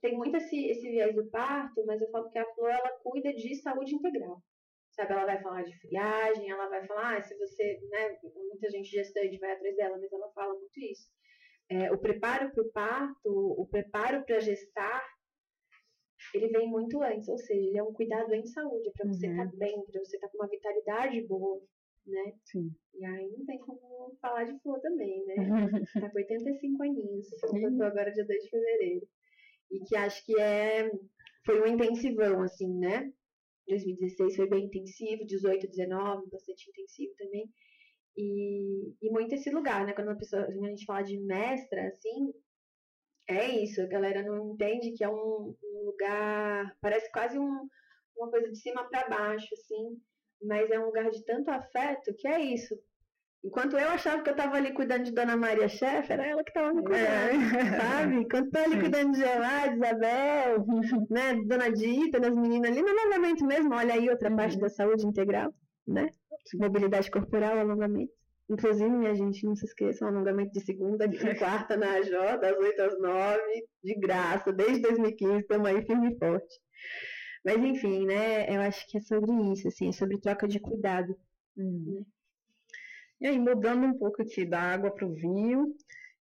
tem 0.00 0.16
muito 0.16 0.36
esse, 0.36 0.66
esse 0.66 0.88
viés 0.88 1.14
do 1.14 1.26
parto, 1.26 1.84
mas 1.86 2.00
eu 2.00 2.10
falo 2.10 2.30
que 2.30 2.38
a 2.38 2.54
Flor, 2.54 2.70
ela 2.70 2.90
cuida 3.02 3.32
de 3.32 3.54
saúde 3.56 3.94
integral. 3.94 4.42
Sabe, 4.90 5.12
ela 5.12 5.24
vai 5.24 5.40
falar 5.40 5.62
de 5.62 5.78
friagem, 5.78 6.50
ela 6.50 6.68
vai 6.68 6.86
falar, 6.86 7.16
ah, 7.16 7.22
se 7.22 7.36
você, 7.38 7.80
né, 7.90 8.18
muita 8.48 8.68
gente 8.70 8.90
gestante 8.90 9.38
vai 9.38 9.52
atrás 9.52 9.74
dela, 9.74 9.96
mas 9.98 10.12
ela 10.12 10.30
fala 10.32 10.52
muito 10.54 10.78
isso. 10.80 11.08
É, 11.70 11.90
o 11.90 11.98
preparo 11.98 12.52
para 12.52 12.62
o 12.62 12.72
parto, 12.72 13.30
o 13.30 13.66
preparo 13.66 14.24
para 14.24 14.40
gestar, 14.40 15.02
ele 16.34 16.48
vem 16.48 16.68
muito 16.68 17.02
antes, 17.02 17.28
ou 17.28 17.38
seja, 17.38 17.60
ele 17.60 17.78
é 17.78 17.82
um 17.82 17.92
cuidado 17.92 18.32
em 18.34 18.46
saúde, 18.46 18.88
é 18.88 18.92
para 18.92 19.08
você 19.08 19.26
estar 19.26 19.36
tá 19.36 19.44
uhum. 19.44 19.50
tá 19.50 19.56
bem, 19.56 19.84
para 19.84 20.04
você 20.04 20.16
estar 20.16 20.28
tá 20.28 20.32
com 20.32 20.38
uma 20.38 20.48
vitalidade 20.48 21.26
boa, 21.26 21.62
né? 22.06 22.34
Sim. 22.44 22.70
E 22.94 23.04
aí 23.04 23.30
não 23.30 23.44
tem 23.44 23.58
como 23.58 24.16
falar 24.20 24.44
de 24.44 24.58
flor 24.60 24.80
também, 24.80 25.24
né? 25.26 25.34
Tá 25.94 26.10
com 26.10 26.18
85 26.18 26.82
aninhos, 26.82 27.28
completou 27.40 27.86
agora 27.86 28.12
dia 28.12 28.26
2 28.26 28.42
de 28.42 28.50
fevereiro. 28.50 29.06
E 29.70 29.80
que 29.80 29.96
acho 29.96 30.24
que 30.26 30.38
é 30.38 30.90
foi 31.44 31.60
um 31.60 31.66
intensivão, 31.66 32.42
assim, 32.42 32.72
né? 32.78 33.12
2016 33.68 34.36
foi 34.36 34.48
bem 34.48 34.64
intensivo, 34.64 35.24
18, 35.24 35.68
19, 35.68 36.30
bastante 36.30 36.68
intensivo 36.70 37.12
também. 37.16 37.48
E, 38.16 38.94
e 39.00 39.10
muito 39.10 39.34
esse 39.34 39.50
lugar, 39.50 39.86
né? 39.86 39.92
Quando 39.92 40.10
a, 40.10 40.14
pessoa, 40.14 40.44
quando 40.44 40.64
a 40.64 40.68
gente 40.68 40.84
fala 40.84 41.02
de 41.02 41.18
mestra, 41.18 41.88
assim, 41.88 42.32
é 43.28 43.48
isso, 43.48 43.80
a 43.80 43.86
galera 43.86 44.22
não 44.22 44.52
entende 44.52 44.92
que 44.92 45.04
é 45.04 45.08
um, 45.08 45.54
um 45.62 45.84
lugar, 45.86 46.76
parece 46.80 47.10
quase 47.12 47.38
um, 47.38 47.68
uma 48.16 48.30
coisa 48.30 48.48
de 48.48 48.58
cima 48.58 48.84
para 48.88 49.08
baixo, 49.08 49.48
assim, 49.54 50.00
mas 50.42 50.70
é 50.70 50.78
um 50.78 50.86
lugar 50.86 51.10
de 51.10 51.24
tanto 51.24 51.50
afeto 51.50 52.14
que 52.14 52.26
é 52.26 52.40
isso. 52.40 52.74
Enquanto 53.44 53.76
eu 53.76 53.88
achava 53.88 54.22
que 54.22 54.30
eu 54.30 54.34
estava 54.34 54.56
ali 54.56 54.72
cuidando 54.72 55.02
de 55.02 55.12
Dona 55.12 55.36
Maria 55.36 55.68
Chefe, 55.68 56.12
era 56.12 56.24
ela 56.24 56.44
que 56.44 56.50
estava 56.50 56.72
me 56.72 56.82
cuidando, 56.82 57.80
sabe? 57.80 58.14
Enquanto 58.14 58.54
eu 58.54 58.64
ali 58.64 58.80
cuidando 58.80 59.12
de 59.12 59.18
Gelade, 59.18 59.74
Isabel, 59.74 60.64
né, 61.10 61.34
Dona 61.44 61.72
Dita, 61.72 62.20
das 62.20 62.36
meninas 62.36 62.70
ali 62.70 62.82
no 62.82 62.88
alongamento 62.88 63.44
mesmo, 63.44 63.74
olha 63.74 63.94
aí 63.94 64.08
outra 64.08 64.30
parte 64.34 64.58
da 64.60 64.68
saúde 64.68 65.04
integral, 65.04 65.52
né? 65.86 66.08
Mobilidade 66.54 67.10
corporal, 67.10 67.58
alongamento. 67.58 68.12
Inclusive, 68.52 68.90
minha 68.90 69.14
gente, 69.14 69.46
não 69.46 69.56
se 69.56 69.64
esqueçam, 69.64 70.08
alongamento 70.08 70.52
de 70.52 70.60
segunda 70.60 71.06
e 71.06 71.08
quarta 71.38 71.74
na 71.74 71.94
AJ, 71.94 72.10
das 72.38 72.58
8 72.58 72.82
às 72.82 73.00
9, 73.00 73.40
de 73.82 73.94
graça, 73.94 74.52
desde 74.52 74.82
2015, 74.82 75.38
estamos 75.38 75.66
aí 75.66 75.82
firme 75.86 76.12
e 76.12 76.18
forte. 76.18 76.60
Mas 77.42 77.56
enfim, 77.56 78.04
né, 78.04 78.54
eu 78.54 78.60
acho 78.60 78.86
que 78.88 78.98
é 78.98 79.00
sobre 79.00 79.32
isso, 79.52 79.68
assim, 79.68 79.88
é 79.88 79.92
sobre 79.92 80.20
troca 80.20 80.46
de 80.46 80.60
cuidado. 80.60 81.16
Uhum. 81.56 82.04
E 83.22 83.26
aí, 83.26 83.38
mudando 83.38 83.86
um 83.86 83.98
pouco 83.98 84.20
aqui 84.20 84.44
da 84.44 84.60
água 84.60 84.90
para 84.90 85.06
o 85.06 85.14
vinho, 85.14 85.74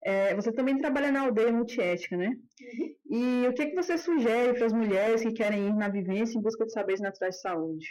é, 0.04 0.34
você 0.34 0.54
também 0.54 0.78
trabalha 0.78 1.12
na 1.12 1.24
aldeia 1.24 1.52
multiética, 1.52 2.16
né? 2.16 2.30
Uhum. 2.30 2.96
E 3.10 3.48
o 3.50 3.54
que, 3.54 3.66
que 3.68 3.76
você 3.76 3.98
sugere 3.98 4.54
para 4.54 4.68
as 4.68 4.74
mulheres 4.74 5.22
que 5.22 5.34
querem 5.34 5.68
ir 5.68 5.76
na 5.76 5.90
vivência 5.90 6.38
em 6.38 6.42
busca 6.42 6.66
de 6.66 6.72
saberes 6.72 7.02
naturais 7.02 7.36
de 7.36 7.42
saúde? 7.42 7.88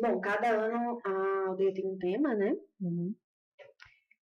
Bom, 0.00 0.20
cada 0.20 0.48
ano 0.50 0.98
a 1.04 1.48
aldeia 1.48 1.72
tem 1.72 1.86
um 1.86 1.98
tema, 1.98 2.34
né? 2.34 2.54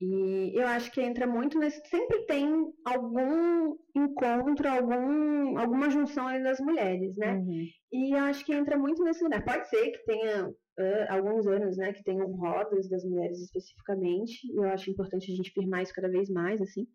E 0.01 0.53
eu 0.57 0.65
acho 0.67 0.91
que 0.91 1.01
entra 1.01 1.27
muito 1.27 1.59
nesse. 1.59 1.85
Sempre 1.89 2.25
tem 2.25 2.73
algum 2.85 3.75
encontro, 3.95 4.69
algum, 4.69 5.57
alguma 5.57 5.89
junção 5.89 6.27
ali 6.27 6.41
das 6.41 6.59
mulheres, 6.59 7.17
né? 7.17 7.33
Uhum. 7.33 7.65
E 7.91 8.15
eu 8.15 8.19
acho 8.19 8.45
que 8.45 8.53
entra 8.53 8.77
muito 8.77 9.03
nesse 9.03 9.23
lugar. 9.23 9.43
Pode 9.43 9.67
ser 9.69 9.91
que 9.91 10.05
tenha 10.05 10.49
ah, 10.79 11.15
alguns 11.15 11.45
anos, 11.45 11.75
né, 11.75 11.91
que 11.91 12.03
tenham 12.03 12.31
rodas 12.31 12.89
das 12.89 13.03
mulheres 13.03 13.41
especificamente. 13.41 14.47
E 14.47 14.55
eu 14.55 14.69
acho 14.69 14.89
importante 14.89 15.29
a 15.29 15.35
gente 15.35 15.51
firmar 15.51 15.83
isso 15.83 15.93
cada 15.93 16.09
vez 16.09 16.29
mais, 16.29 16.61
assim. 16.61 16.87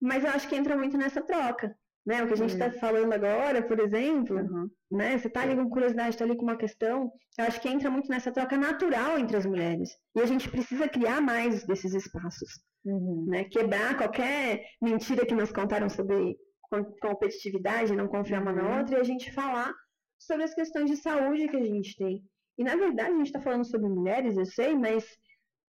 Mas 0.00 0.22
eu 0.22 0.30
acho 0.30 0.46
que 0.46 0.54
entra 0.56 0.76
muito 0.76 0.98
nessa 0.98 1.22
troca. 1.22 1.74
Né? 2.06 2.22
O 2.22 2.26
que 2.26 2.34
a 2.34 2.36
gente 2.36 2.52
está 2.52 2.70
falando 2.70 3.12
agora, 3.14 3.62
por 3.62 3.80
exemplo, 3.80 4.36
Uhum. 4.36 4.68
né? 4.90 5.16
Você 5.16 5.30
tá 5.30 5.40
ali 5.40 5.56
com 5.56 5.70
curiosidade, 5.70 6.16
tá 6.18 6.24
ali 6.24 6.36
com 6.36 6.42
uma 6.42 6.56
questão. 6.56 7.10
Eu 7.38 7.44
acho 7.46 7.60
que 7.60 7.68
entra 7.68 7.90
muito 7.90 8.08
nessa 8.10 8.30
troca 8.30 8.58
natural 8.58 9.18
entre 9.18 9.36
as 9.38 9.46
mulheres. 9.46 9.90
E 10.14 10.20
a 10.20 10.26
gente 10.26 10.50
precisa 10.50 10.86
criar 10.86 11.20
mais 11.22 11.64
desses 11.66 11.94
espaços 11.94 12.62
Uhum. 12.84 13.24
né? 13.26 13.44
Quebrar 13.44 13.96
qualquer 13.96 14.66
mentira 14.82 15.24
que 15.24 15.34
nos 15.34 15.50
contaram 15.50 15.88
sobre 15.88 16.36
com- 16.70 16.84
competitividade, 17.00 17.96
não 17.96 18.06
confiar 18.08 18.42
uma 18.42 18.52
na 18.52 18.78
outra, 18.80 18.98
e 18.98 19.00
a 19.00 19.04
gente 19.04 19.32
falar 19.32 19.72
sobre 20.18 20.44
as 20.44 20.54
questões 20.54 20.90
de 20.90 20.96
saúde 20.98 21.48
que 21.48 21.56
a 21.56 21.64
gente 21.64 21.96
tem. 21.96 22.22
E 22.58 22.62
na 22.64 22.76
verdade 22.76 23.12
a 23.14 23.16
gente 23.16 23.26
está 23.26 23.40
falando 23.40 23.64
sobre 23.64 23.88
mulheres, 23.88 24.36
eu 24.36 24.44
sei, 24.44 24.76
mas 24.76 25.04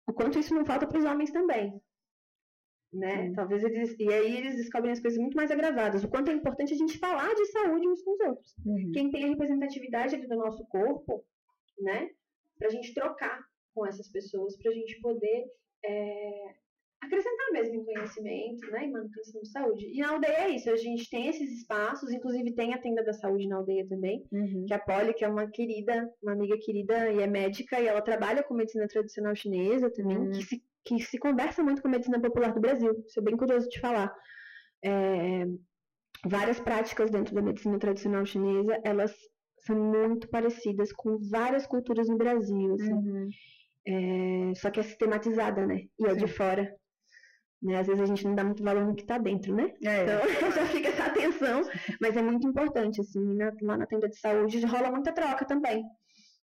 o 0.07 0.11
quanto 0.13 0.37
isso 0.37 0.53
não 0.53 0.65
falta 0.65 0.85
para 0.85 0.99
os 0.99 1.05
homens 1.05 1.31
também. 1.31 1.73
Né? 2.93 3.33
Talvez 3.35 3.63
eles. 3.63 3.95
E 3.99 4.07
aí 4.13 4.37
eles 4.37 4.55
descobrem 4.55 4.91
as 4.93 4.99
coisas 5.01 5.19
muito 5.19 5.35
mais 5.35 5.51
agravadas. 5.51 6.03
O 6.03 6.07
quanto 6.07 6.31
é 6.31 6.33
importante 6.33 6.73
a 6.73 6.77
gente 6.77 6.97
falar 6.97 7.33
de 7.35 7.45
saúde 7.47 7.87
uns 7.87 8.01
com 8.03 8.11
os 8.13 8.19
outros 8.21 8.55
Uhum. 8.65 8.91
quem 8.93 9.11
tem 9.11 9.25
a 9.25 9.27
representatividade 9.27 10.15
do 10.15 10.35
nosso 10.37 10.65
corpo, 10.67 11.23
né? 11.79 12.09
Pra 12.57 12.69
gente 12.69 12.93
trocar 12.93 13.41
com 13.73 13.85
essas 13.85 14.07
pessoas, 14.09 14.55
pra 14.57 14.71
gente 14.71 14.99
poder 15.01 15.45
é, 15.83 16.55
acrescentar 17.01 17.51
mesmo 17.51 17.75
em 17.75 17.83
conhecimento, 17.85 18.71
né? 18.71 18.85
E 18.85 18.91
manutenção 18.91 19.41
de 19.41 19.49
saúde. 19.49 19.85
E 19.93 19.99
na 19.99 20.11
aldeia 20.13 20.45
é 20.45 20.49
isso, 20.51 20.69
a 20.71 20.77
gente 20.77 21.09
tem 21.09 21.27
esses 21.27 21.51
espaços, 21.51 22.11
inclusive 22.13 22.53
tem 22.55 22.73
a 22.73 22.77
tenda 22.77 23.03
da 23.03 23.11
saúde 23.13 23.47
na 23.47 23.57
aldeia 23.57 23.85
também, 23.87 24.25
Uhum. 24.31 24.65
que 24.65 24.73
é 24.73 24.77
a 24.77 24.79
Polly, 24.79 25.13
que 25.13 25.25
é 25.25 25.27
uma 25.27 25.47
querida, 25.51 26.09
uma 26.23 26.31
amiga 26.31 26.57
querida 26.57 27.11
e 27.11 27.19
é 27.21 27.27
médica, 27.27 27.79
e 27.81 27.87
ela 27.87 28.01
trabalha 28.01 28.41
com 28.41 28.53
medicina 28.53 28.87
tradicional 28.87 29.35
chinesa 29.35 29.91
também, 29.91 30.17
Uhum. 30.17 30.31
que, 30.31 30.43
se, 30.45 30.63
que 30.85 30.99
se 30.99 31.17
conversa 31.17 31.63
muito 31.63 31.81
com 31.81 31.87
a 31.87 31.91
medicina 31.91 32.19
popular 32.19 32.53
do 32.53 32.61
Brasil. 32.61 32.93
Isso 33.07 33.19
é 33.19 33.23
bem 33.23 33.35
curioso 33.35 33.67
de 33.69 33.79
falar. 33.79 34.13
É, 34.83 35.45
várias 36.25 36.59
práticas 36.59 37.09
dentro 37.09 37.33
da 37.33 37.41
medicina 37.41 37.79
tradicional 37.79 38.25
chinesa, 38.25 38.79
elas 38.83 39.13
são 39.65 39.75
muito 39.75 40.29
parecidas 40.29 40.91
com 40.93 41.17
várias 41.29 41.65
culturas 41.65 42.07
no 42.07 42.17
Brasil, 42.17 42.75
assim. 42.75 42.93
Uhum. 42.93 43.29
É, 43.87 44.53
só 44.55 44.69
que 44.71 44.79
é 44.79 44.83
sistematizada, 44.83 45.65
né? 45.65 45.81
E 45.99 46.05
é 46.05 46.13
de 46.15 46.27
fora. 46.27 46.71
Né? 47.61 47.79
Às 47.79 47.87
vezes 47.87 48.01
a 48.01 48.05
gente 48.05 48.23
não 48.25 48.35
dá 48.35 48.43
muito 48.43 48.63
valor 48.63 48.85
no 48.85 48.95
que 48.95 49.05
tá 49.05 49.17
dentro, 49.17 49.55
né? 49.55 49.73
É. 49.83 50.03
Então 50.03 50.51
já 50.51 50.65
fica 50.67 50.89
essa 50.89 51.05
atenção, 51.05 51.61
mas 51.99 52.15
é 52.15 52.21
muito 52.21 52.47
importante, 52.47 53.01
assim, 53.01 53.19
na- 53.35 53.51
lá 53.61 53.77
na 53.77 53.87
tenda 53.87 54.07
de 54.07 54.17
saúde 54.19 54.63
rola 54.65 54.91
muita 54.91 55.11
troca 55.11 55.45
também. 55.45 55.83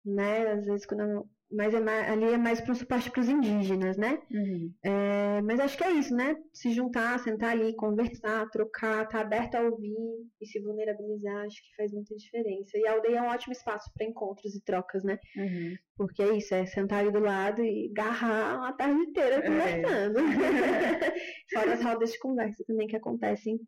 Né? 0.04 0.52
Às 0.52 0.64
vezes 0.66 0.86
quando. 0.86 1.00
eu- 1.00 1.28
Mas 1.52 1.74
é 1.74 1.80
mais, 1.80 2.08
ali 2.08 2.24
é 2.24 2.38
mais 2.38 2.60
para 2.60 2.72
um 2.72 2.76
suporte 2.76 3.10
para 3.10 3.20
os 3.20 3.28
indígenas, 3.28 3.96
né? 3.96 4.22
Uhum. 4.30 4.72
É, 4.84 5.42
mas 5.42 5.58
acho 5.58 5.76
que 5.76 5.82
é 5.82 5.90
isso, 5.90 6.14
né? 6.14 6.36
Se 6.52 6.72
juntar, 6.72 7.18
sentar 7.18 7.50
ali, 7.50 7.74
conversar, 7.74 8.48
trocar, 8.50 9.04
estar 9.04 9.20
aberto 9.20 9.56
a 9.56 9.62
ouvir 9.62 9.96
e 10.40 10.46
se 10.46 10.60
vulnerabilizar, 10.60 11.46
acho 11.46 11.60
que 11.62 11.76
faz 11.76 11.92
muita 11.92 12.14
diferença. 12.14 12.78
E 12.78 12.86
a 12.86 12.92
aldeia 12.92 13.18
é 13.18 13.22
um 13.22 13.28
ótimo 13.28 13.52
espaço 13.52 13.90
para 13.92 14.06
encontros 14.06 14.54
e 14.54 14.60
trocas, 14.62 15.02
né? 15.02 15.18
Uhum. 15.36 15.76
Porque 15.96 16.22
é 16.22 16.36
isso, 16.36 16.54
é 16.54 16.64
sentar 16.66 17.00
ali 17.00 17.10
do 17.10 17.20
lado 17.20 17.62
e 17.64 17.88
garrar 17.88 18.68
a 18.68 18.72
tarde 18.72 19.00
inteira 19.00 19.42
conversando. 19.42 20.20
Fora 21.52 21.72
as 21.72 21.82
rodas 21.82 22.12
de 22.12 22.18
conversa 22.20 22.64
também 22.64 22.86
que 22.86 22.96
acontecem 22.96 23.60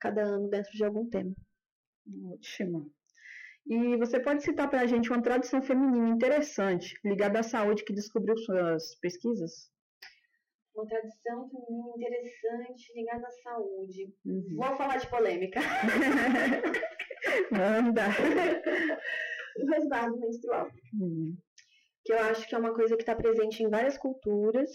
cada 0.00 0.22
ano 0.22 0.48
dentro 0.48 0.72
de 0.72 0.84
algum 0.84 1.08
tema. 1.08 1.34
Ótimo. 2.32 2.90
E 3.68 3.96
você 3.98 4.18
pode 4.18 4.42
citar 4.42 4.68
para 4.70 4.80
a 4.80 4.86
gente 4.86 5.10
uma 5.10 5.20
tradição 5.22 5.60
feminina 5.62 6.08
interessante 6.08 6.98
ligada 7.04 7.40
à 7.40 7.42
saúde 7.42 7.84
que 7.84 7.92
descobriu 7.92 8.36
suas 8.38 8.94
pesquisas? 9.00 9.70
Uma 10.74 10.86
tradição 10.86 11.48
feminina 11.50 11.92
interessante 11.96 12.92
ligada 12.94 13.26
à 13.26 13.30
saúde. 13.30 14.14
Uhum. 14.24 14.56
Vou 14.56 14.76
falar 14.76 14.96
de 14.96 15.06
polêmica. 15.10 15.60
Manda. 17.52 18.02
o 19.58 19.66
resguardo 19.66 20.18
menstrual. 20.18 20.68
Uhum. 20.98 21.36
que 22.04 22.12
eu 22.12 22.18
acho 22.20 22.48
que 22.48 22.54
é 22.54 22.58
uma 22.58 22.72
coisa 22.74 22.96
que 22.96 23.02
está 23.02 23.14
presente 23.14 23.62
em 23.62 23.68
várias 23.68 23.98
culturas 23.98 24.70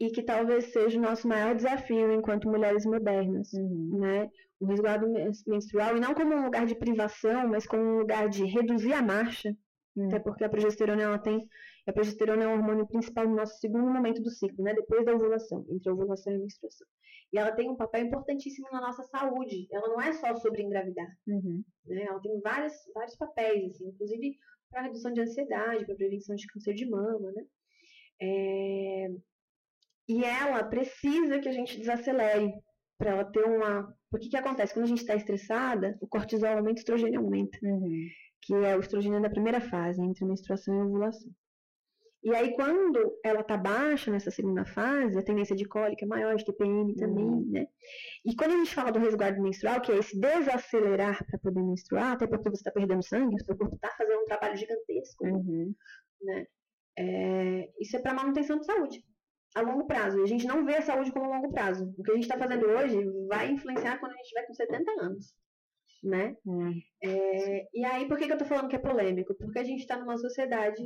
e 0.00 0.10
que 0.10 0.22
talvez 0.22 0.72
seja 0.72 0.98
o 0.98 1.02
nosso 1.02 1.28
maior 1.28 1.54
desafio 1.54 2.10
enquanto 2.12 2.48
mulheres 2.48 2.86
modernas, 2.86 3.52
Uhum. 3.52 3.98
né? 4.00 4.30
O 4.62 4.66
resguardo 4.66 5.08
men- 5.10 5.30
menstrual, 5.46 5.96
e 5.96 6.00
não 6.00 6.14
como 6.14 6.34
um 6.34 6.44
lugar 6.44 6.64
de 6.66 6.76
privação, 6.76 7.48
mas 7.48 7.66
como 7.66 7.82
um 7.82 7.98
lugar 7.98 8.28
de 8.28 8.44
reduzir 8.44 8.92
a 8.92 9.02
marcha, 9.02 9.50
Hum. 9.96 10.06
até 10.06 10.18
porque 10.20 10.44
a 10.44 10.48
progesterona 10.48 11.02
ela 11.02 11.18
tem, 11.18 11.46
a 11.86 11.92
progesterona 11.92 12.44
é 12.44 12.46
o 12.46 12.52
hormônio 12.52 12.86
principal 12.86 13.28
no 13.28 13.34
nosso 13.36 13.58
segundo 13.58 13.90
momento 13.90 14.22
do 14.22 14.30
ciclo, 14.30 14.62
né? 14.64 14.72
Depois 14.72 15.04
da 15.04 15.12
ovulação, 15.14 15.66
entre 15.68 15.90
a 15.90 15.92
ovulação 15.92 16.32
e 16.32 16.36
a 16.36 16.38
menstruação. 16.38 16.86
E 17.32 17.38
ela 17.38 17.52
tem 17.52 17.68
um 17.68 17.76
papel 17.76 18.04
importantíssimo 18.06 18.68
na 18.72 18.80
nossa 18.80 19.02
saúde. 19.02 19.66
Ela 19.72 19.88
não 19.88 20.00
é 20.00 20.12
só 20.12 20.34
sobre 20.36 20.62
engravidar 20.62 21.08
Uhum. 21.26 21.62
né? 21.86 22.04
Ela 22.04 22.20
tem 22.20 22.40
vários, 22.40 22.72
vários 22.94 23.16
papéis, 23.16 23.74
assim, 23.74 23.88
inclusive 23.88 24.36
para 24.70 24.82
redução 24.82 25.12
de 25.12 25.20
ansiedade, 25.20 25.84
para 25.84 25.94
prevenção 25.96 26.34
de 26.36 26.46
câncer 26.46 26.74
de 26.74 26.88
mama, 26.88 27.30
né? 27.32 27.42
É, 28.20 29.08
E 30.08 30.24
ela 30.24 30.64
precisa 30.64 31.38
que 31.40 31.48
a 31.48 31.52
gente 31.52 31.78
desacelere 31.78 32.52
para 33.02 33.10
ela 33.10 33.24
ter 33.24 33.44
uma. 33.44 33.92
Porque 34.10 34.28
que 34.28 34.36
acontece? 34.36 34.72
Quando 34.72 34.84
a 34.84 34.88
gente 34.88 35.00
está 35.00 35.16
estressada, 35.16 35.98
o 36.00 36.06
cortisol 36.06 36.50
aumenta, 36.50 36.78
o 36.78 36.84
estrogênio 36.84 37.20
aumenta, 37.20 37.58
Uhum. 37.62 38.06
que 38.40 38.54
é 38.54 38.76
o 38.76 38.80
estrogênio 38.80 39.20
da 39.20 39.30
primeira 39.30 39.60
fase, 39.60 40.00
entre 40.00 40.24
a 40.24 40.28
menstruação 40.28 40.76
e 40.76 40.80
a 40.80 40.84
ovulação. 40.84 41.30
E 42.24 42.32
aí, 42.32 42.54
quando 42.54 43.18
ela 43.24 43.42
tá 43.42 43.56
baixa 43.56 44.08
nessa 44.12 44.30
segunda 44.30 44.64
fase, 44.64 45.18
a 45.18 45.24
tendência 45.24 45.56
de 45.56 45.64
cólica 45.64 46.04
é 46.04 46.08
maior, 46.08 46.36
de 46.36 46.44
TPM 46.44 46.94
também, 46.94 47.24
Uhum. 47.24 47.50
né? 47.50 47.66
E 48.24 48.36
quando 48.36 48.52
a 48.52 48.56
gente 48.58 48.72
fala 48.72 48.92
do 48.92 49.00
resguardo 49.00 49.42
menstrual, 49.42 49.80
que 49.80 49.90
é 49.90 49.98
esse 49.98 50.16
desacelerar 50.20 51.26
para 51.26 51.38
poder 51.40 51.62
menstruar, 51.62 52.12
até 52.12 52.28
porque 52.28 52.48
você 52.48 52.60
está 52.60 52.70
perdendo 52.70 53.02
sangue, 53.02 53.34
o 53.34 53.44
seu 53.44 53.56
corpo 53.56 53.74
está 53.74 53.88
fazendo 53.98 54.20
um 54.20 54.24
trabalho 54.26 54.56
gigantesco, 54.56 55.26
Uhum. 55.26 55.74
né? 56.22 56.46
É, 56.96 57.70
isso 57.80 57.96
é 57.96 58.00
para 58.00 58.14
manutenção 58.14 58.58
de 58.60 58.66
saúde, 58.66 59.02
a 59.54 59.60
longo 59.60 59.86
prazo. 59.86 60.18
E 60.18 60.22
a 60.22 60.26
gente 60.26 60.46
não 60.46 60.64
vê 60.64 60.76
a 60.76 60.82
saúde 60.82 61.12
como 61.12 61.30
longo 61.30 61.52
prazo. 61.52 61.92
O 61.98 62.02
que 62.02 62.10
a 62.10 62.14
gente 62.14 62.24
está 62.24 62.38
fazendo 62.38 62.66
hoje 62.66 62.96
vai 63.28 63.50
influenciar 63.50 63.98
quando 63.98 64.12
a 64.12 64.16
gente 64.16 64.28
tiver 64.28 64.46
com 64.46 64.54
70 64.54 64.90
anos, 65.00 65.34
né? 66.02 66.36
Uhum. 66.44 66.80
É, 67.02 67.68
e 67.72 67.84
aí, 67.84 68.08
por 68.08 68.18
que, 68.18 68.26
que 68.26 68.32
eu 68.32 68.38
tô 68.38 68.44
falando 68.44 68.68
que 68.68 68.76
é 68.76 68.78
polêmico? 68.78 69.34
Porque 69.34 69.58
a 69.58 69.64
gente 69.64 69.80
está 69.80 69.96
numa 69.98 70.16
sociedade 70.16 70.82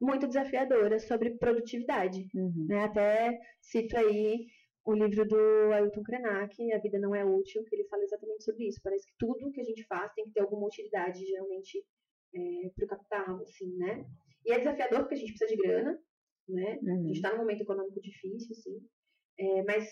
muito 0.00 0.26
desafiadora 0.26 0.98
sobre 0.98 1.36
produtividade. 1.38 2.28
Uhum. 2.34 2.66
Né? 2.68 2.84
Até 2.84 3.38
cito 3.60 3.96
aí 3.96 4.46
o 4.84 4.94
livro 4.94 5.26
do 5.26 5.72
Ailton 5.72 6.02
Krenak, 6.02 6.72
A 6.72 6.78
Vida 6.78 6.98
Não 6.98 7.14
É 7.14 7.24
Útil, 7.24 7.64
que 7.64 7.74
ele 7.74 7.88
fala 7.88 8.04
exatamente 8.04 8.44
sobre 8.44 8.68
isso. 8.68 8.80
Parece 8.82 9.06
que 9.06 9.14
tudo 9.18 9.50
que 9.50 9.60
a 9.60 9.64
gente 9.64 9.84
faz 9.84 10.12
tem 10.14 10.26
que 10.26 10.32
ter 10.32 10.40
alguma 10.40 10.66
utilidade, 10.66 11.26
geralmente, 11.26 11.84
é, 12.32 12.68
para 12.68 12.84
o 12.84 12.88
capital, 12.88 13.42
assim, 13.42 13.76
né? 13.76 14.06
E 14.44 14.52
é 14.52 14.58
desafiador 14.58 15.00
porque 15.00 15.14
a 15.16 15.18
gente 15.18 15.32
precisa 15.32 15.50
de 15.50 15.60
grana, 15.60 15.98
né? 16.48 16.72
A 16.72 16.74
Uhum. 16.82 17.06
gente 17.08 17.16
está 17.16 17.30
num 17.32 17.38
momento 17.38 17.62
econômico 17.62 18.00
difícil, 18.00 18.48
assim. 18.52 18.88
É, 19.38 19.62
mas 19.64 19.88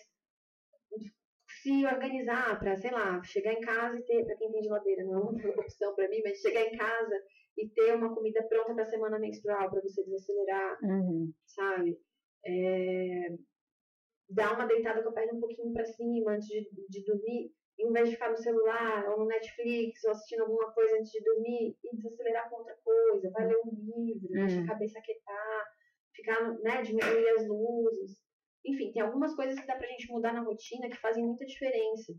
se 1.48 1.84
organizar 1.86 2.59
para, 2.59 2.76
sei 2.76 2.90
lá, 2.90 3.22
chegar 3.22 3.52
em 3.52 3.61
casa 3.61 3.98
e 3.98 4.05
ter, 4.05 4.24
para 4.24 4.36
quem 4.36 4.50
tem 4.50 4.62
geladeira, 4.62 5.05
não 5.05 5.14
é 5.14 5.18
uma 5.18 5.32
opção 5.61 5.94
para 5.94 6.09
mim, 6.09 6.20
mas 6.22 6.38
chegar 6.38 6.62
em 6.62 6.76
casa 6.76 7.22
e 7.57 7.68
ter 7.68 7.94
uma 7.94 8.14
comida 8.14 8.46
pronta 8.48 8.74
para 8.74 8.82
a 8.82 8.86
semana 8.86 9.18
menstrual 9.18 9.70
para 9.70 9.80
você 9.82 10.02
desacelerar, 10.05 10.78
Uhum. 10.82 11.32
sabe? 11.46 11.98
É, 12.46 13.28
dar 14.28 14.55
uma 14.55 14.66
deitada 14.66 15.02
com 15.02 15.11
a 15.11 15.12
perna 15.12 15.34
um 15.34 15.40
pouquinho 15.40 15.72
para 15.72 15.84
cima 15.84 16.32
antes 16.32 16.46
de, 16.48 16.61
de 16.88 17.05
dormir, 17.05 17.52
em 17.78 17.92
vez 17.92 18.09
de 18.09 18.14
ficar 18.14 18.30
no 18.30 18.36
celular 18.36 19.09
ou 19.11 19.18
no 19.20 19.26
Netflix 19.26 20.05
ou 20.05 20.11
assistindo 20.12 20.42
alguma 20.42 20.72
coisa 20.72 20.96
antes 20.96 21.11
de 21.11 21.22
dormir 21.22 21.76
e 21.82 21.96
desacelerar 21.96 22.48
com 22.48 22.57
outra 22.57 22.76
coisa, 22.82 23.30
vai 23.32 23.46
ler 23.46 23.57
um 23.64 23.70
livro, 23.70 24.28
Uhum. 24.32 24.62
a 24.62 24.66
cabeça 24.66 24.98
aquietar, 24.98 25.64
ficar, 26.14 26.52
né, 26.62 26.82
diminuir 26.82 27.28
as 27.30 27.46
luzes. 27.46 28.18
Enfim, 28.64 28.92
tem 28.92 29.02
algumas 29.02 29.34
coisas 29.34 29.58
que 29.58 29.66
dá 29.66 29.76
pra 29.76 29.86
gente 29.88 30.08
mudar 30.10 30.32
na 30.32 30.40
rotina 30.42 30.88
que 30.88 30.96
fazem 30.96 31.24
muita 31.24 31.44
diferença 31.44 32.14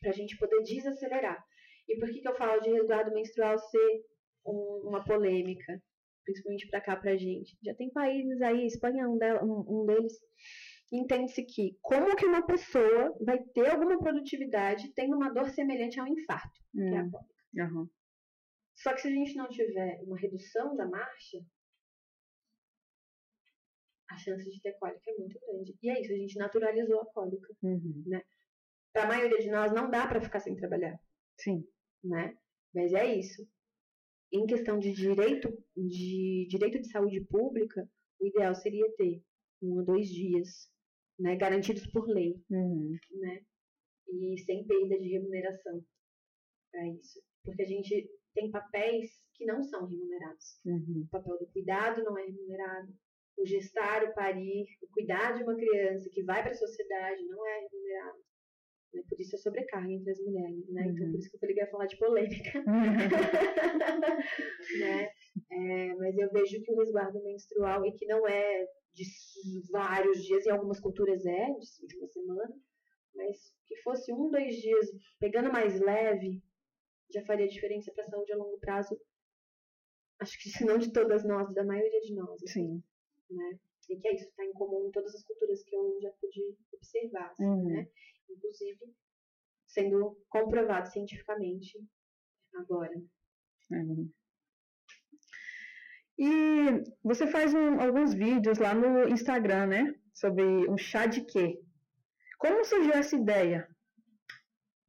pra 0.00 0.12
gente 0.12 0.36
poder 0.38 0.62
desacelerar. 0.62 1.42
E 1.88 1.98
por 1.98 2.08
que, 2.10 2.20
que 2.20 2.28
eu 2.28 2.34
falo 2.36 2.60
de 2.60 2.70
resguardo 2.70 3.12
menstrual 3.14 3.58
ser 3.58 4.04
um- 4.44 4.88
uma 4.88 5.04
polêmica? 5.04 5.80
Principalmente 6.24 6.68
pra 6.68 6.80
cá, 6.80 6.96
pra 6.96 7.16
gente. 7.16 7.56
Já 7.62 7.74
tem 7.74 7.90
países 7.90 8.42
aí, 8.42 8.66
Espanha 8.66 9.04
é 9.04 9.08
um, 9.08 9.16
del- 9.16 9.42
um- 9.44 9.82
um 9.82 9.86
deles, 9.86 10.12
entende-se 10.92 11.42
que 11.44 11.78
como 11.80 12.14
que 12.16 12.26
uma 12.26 12.44
pessoa 12.46 13.16
vai 13.24 13.38
ter 13.54 13.70
alguma 13.70 13.98
produtividade 13.98 14.92
tendo 14.94 15.16
uma 15.16 15.32
dor 15.32 15.48
semelhante 15.50 15.98
a 16.00 16.04
um 16.04 16.08
infarto, 16.08 16.60
que 16.72 16.80
é 16.80 16.98
a 16.98 17.02
Uhum. 17.04 17.10
cólica. 17.10 17.34
Aham. 17.60 17.88
Só 18.76 18.92
que 18.92 19.00
se 19.00 19.08
a 19.08 19.10
gente 19.10 19.34
não 19.36 19.48
tiver 19.48 20.00
uma 20.02 20.18
redução 20.18 20.76
da 20.76 20.86
marcha, 20.86 21.38
a 24.10 24.16
chance 24.16 24.48
de 24.50 24.60
ter 24.60 24.72
cólica 24.78 25.10
é 25.10 25.14
muito 25.16 25.38
grande. 25.40 25.76
E 25.82 25.90
é 25.90 26.00
isso, 26.00 26.12
a 26.12 26.16
gente 26.16 26.38
naturalizou 26.38 27.00
a 27.00 27.06
cólica. 27.06 27.54
Uhum. 27.62 28.04
Para 28.92 29.04
a 29.04 29.08
maioria 29.08 29.38
de 29.38 29.50
nós 29.50 29.72
não 29.72 29.90
dá 29.90 30.06
para 30.06 30.20
ficar 30.20 30.40
sem 30.40 30.56
trabalhar, 30.56 30.98
Sim. 31.38 31.66
né? 32.02 32.36
Mas 32.74 32.92
é 32.92 33.14
isso. 33.14 33.46
Em 34.32 34.46
questão 34.46 34.78
de 34.78 34.92
direito 34.92 35.48
de 35.76 36.46
direito 36.50 36.80
de 36.80 36.90
saúde 36.90 37.20
pública, 37.24 37.88
o 38.20 38.26
ideal 38.26 38.54
seria 38.54 38.90
ter 38.96 39.22
um 39.62 39.80
a 39.80 39.82
dois 39.82 40.08
dias, 40.08 40.70
né, 41.18 41.36
garantidos 41.36 41.86
por 41.86 42.06
lei, 42.08 42.42
Uhum. 42.50 42.96
né? 43.12 43.44
E 44.10 44.38
sem 44.38 44.66
perda 44.66 44.98
de 44.98 45.08
remuneração 45.08 45.84
para 46.72 46.88
isso, 46.88 47.20
porque 47.44 47.62
a 47.62 47.66
gente 47.66 48.10
tem 48.34 48.50
papéis 48.50 49.10
que 49.34 49.44
não 49.44 49.62
são 49.62 49.86
remunerados. 49.86 50.60
Uhum. 50.64 51.02
O 51.04 51.08
papel 51.08 51.38
do 51.38 51.46
cuidado 51.48 52.02
não 52.04 52.16
é 52.18 52.24
remunerado. 52.24 52.92
O 53.38 53.46
gestar, 53.46 54.04
o 54.04 54.12
parir, 54.14 54.66
o 54.82 54.88
cuidar 54.88 55.32
de 55.32 55.42
uma 55.44 55.54
criança 55.54 56.08
que 56.10 56.22
vai 56.24 56.42
para 56.42 56.50
a 56.50 56.54
sociedade 56.54 57.22
não 57.26 57.46
é 57.46 57.60
remunerado. 57.60 58.18
Né? 58.92 59.02
Por 59.08 59.20
isso 59.20 59.36
a 59.36 59.38
sobrecarga 59.38 59.92
entre 59.92 60.10
as 60.10 60.18
mulheres, 60.20 60.68
né? 60.70 60.86
Então 60.88 61.06
Uhum. 61.06 61.12
por 61.12 61.18
isso 61.18 61.30
que 61.30 61.36
eu 61.36 61.40
falei 61.40 61.54
que 61.54 61.60
ia 61.60 61.70
falar 61.70 61.86
de 61.86 61.98
polêmica, 61.98 62.64
né? 64.80 65.12
É, 65.50 65.94
mas 65.94 66.16
eu 66.18 66.30
vejo 66.30 66.60
que 66.62 66.72
o 66.72 66.78
resguardo 66.78 67.22
menstrual, 67.22 67.84
e 67.86 67.92
que 67.92 68.06
não 68.06 68.26
é 68.26 68.66
de 68.94 69.04
vários 69.70 70.24
dias, 70.24 70.46
em 70.46 70.50
algumas 70.50 70.80
culturas 70.80 71.24
é, 71.24 71.46
de 71.52 71.86
de 71.86 71.96
uma 71.98 72.08
semana, 72.08 72.54
mas 73.14 73.36
que 73.66 73.76
fosse 73.82 74.12
um, 74.12 74.30
dois 74.30 74.56
dias, 74.56 74.90
pegando 75.20 75.52
mais 75.52 75.78
leve, 75.80 76.42
já 77.12 77.24
faria 77.24 77.46
diferença 77.48 77.92
para 77.92 78.04
a 78.04 78.08
saúde 78.08 78.32
a 78.32 78.36
longo 78.36 78.58
prazo. 78.58 78.98
Acho 80.20 80.36
que 80.40 80.48
se 80.48 80.64
não 80.64 80.78
de 80.78 80.92
todas 80.92 81.24
nós, 81.24 81.52
da 81.54 81.64
maioria 81.64 82.00
de 82.00 82.14
nós, 82.14 82.42
assim, 82.42 82.46
Sim. 82.48 82.82
Né? 83.30 83.58
E 83.90 83.96
que 83.96 84.06
é 84.08 84.14
isso, 84.14 84.24
está 84.28 84.44
em 84.44 84.52
comum 84.52 84.88
em 84.88 84.90
todas 84.90 85.14
as 85.14 85.24
culturas 85.24 85.62
que 85.64 85.74
eu 85.74 85.98
já 86.02 86.10
pude 86.20 86.42
observar, 86.72 87.30
assim, 87.30 87.44
Uhum. 87.44 87.64
né? 87.64 87.88
Inclusive 88.28 88.80
sendo 89.66 90.18
comprovado 90.28 90.90
cientificamente 90.90 91.78
agora. 92.54 92.92
Uhum. 93.70 94.10
E 96.18 96.82
você 97.02 97.26
faz 97.26 97.54
um- 97.54 97.80
alguns 97.80 98.12
vídeos 98.12 98.58
lá 98.58 98.74
no 98.74 99.08
Instagram, 99.08 99.66
né? 99.66 99.94
Sobre 100.12 100.44
um 100.68 100.76
chá 100.76 101.06
de 101.06 101.24
quê? 101.24 101.58
Como 102.38 102.62
surgiu 102.64 102.92
essa 102.92 103.16
ideia 103.16 103.66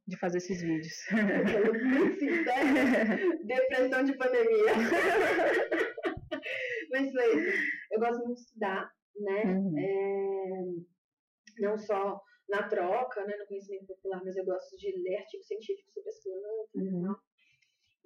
de 0.08 0.18
fazer 0.18 0.38
esses 0.40 0.62
vídeos? 0.62 0.94
Depressão 3.46 4.04
de 4.04 4.18
pandemia. 4.18 4.74
Mas 6.92 7.12
foi 7.12 7.50
isso. 7.50 7.79
Eu 7.92 8.00
gosto 8.00 8.20
muito 8.26 8.36
de 8.36 8.42
estudar, 8.42 8.92
né? 9.16 9.44
Uhum. 9.56 9.80
É, 9.80 11.62
não 11.62 11.78
só 11.78 12.22
na 12.50 12.68
troca, 12.68 13.24
né, 13.26 13.36
no 13.38 13.46
conhecimento 13.48 13.86
popular, 13.88 14.22
mas 14.26 14.36
eu 14.36 14.46
gosto 14.46 14.76
de 14.78 14.92
ler 15.04 15.18
artigos 15.18 15.48
científicos 15.48 15.94
sobre 15.94 16.10
as 16.10 16.24
plantas 16.24 16.70
e 16.76 16.96
Uhum. 16.96 17.02
tal. 17.06 17.16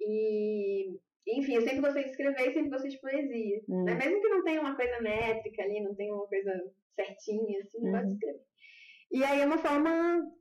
E, 0.00 1.00
enfim, 1.38 1.54
eu 1.54 1.62
sempre 1.62 1.80
gostei 1.80 2.04
de 2.04 2.10
escrever 2.10 2.50
e 2.50 2.52
sempre 2.52 2.70
gostei 2.70 2.90
de 2.90 3.00
poesia. 3.00 3.60
Uhum. 3.68 3.84
né? 3.84 3.94
Mesmo 3.94 4.20
que 4.20 4.28
não 4.28 4.44
tenha 4.44 4.60
uma 4.60 4.76
coisa 4.76 5.00
métrica 5.00 5.62
ali, 5.62 5.80
não 5.82 5.94
tenha 5.94 6.14
uma 6.14 6.26
coisa 6.26 6.52
certinha, 6.94 7.60
assim, 7.60 7.78
eu 7.86 7.90
gosto 7.90 8.02
de 8.04 8.08
Uhum. 8.08 8.12
escrever. 8.14 8.40
E 9.12 9.22
aí 9.24 9.40
é 9.40 9.46
uma 9.46 9.58
forma 9.58 9.90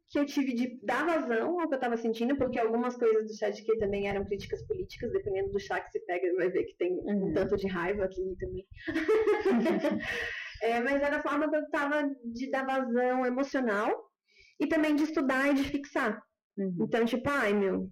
que 0.09 0.20
eu 0.20 0.26
tive 0.26 0.53
de 0.53 0.80
dar 0.84 1.05
vazão 1.05 1.59
ao 1.59 1.68
que 1.68 1.74
eu 1.74 1.78
estava 1.78 1.97
sentindo, 1.97 2.36
porque 2.38 2.59
algumas 2.59 2.95
coisas 2.95 3.28
do 3.28 3.36
chá 3.38 3.49
de 3.49 3.64
quê 3.64 3.78
também 3.78 4.07
eram 4.07 4.26
críticas 4.26 4.66
políticas, 4.68 5.11
dependendo 5.11 5.51
do 5.51 5.59
chá 5.59 5.80
que 5.80 5.91
se 5.91 5.99
pega, 6.05 6.34
vai 6.36 6.49
ver 6.49 6.64
que 6.66 6.78
tem 6.78 6.93
um 6.93 7.26
Uhum. 7.26 7.34
tanto 7.34 7.55
de 7.57 7.68
raiva 7.68 8.05
aqui 8.05 8.22
também. 8.39 8.66
É, 10.61 10.80
mas 10.80 11.01
era 11.01 11.18
a 11.18 11.22
forma 11.22 11.49
que 11.49 11.57
eu 11.57 11.70
tava 11.70 12.09
de 12.24 12.49
dar 12.49 12.66
vazão 12.66 13.26
emocional 13.26 14.09
e 14.57 14.66
também 14.66 14.95
de 14.95 15.03
estudar 15.03 15.49
e 15.49 15.55
de 15.55 15.64
fixar. 15.66 16.24
Uhum. 16.57 16.78
Então, 16.88 17.03
tipo, 17.03 17.30
ai 17.30 17.53
meu, 17.53 17.89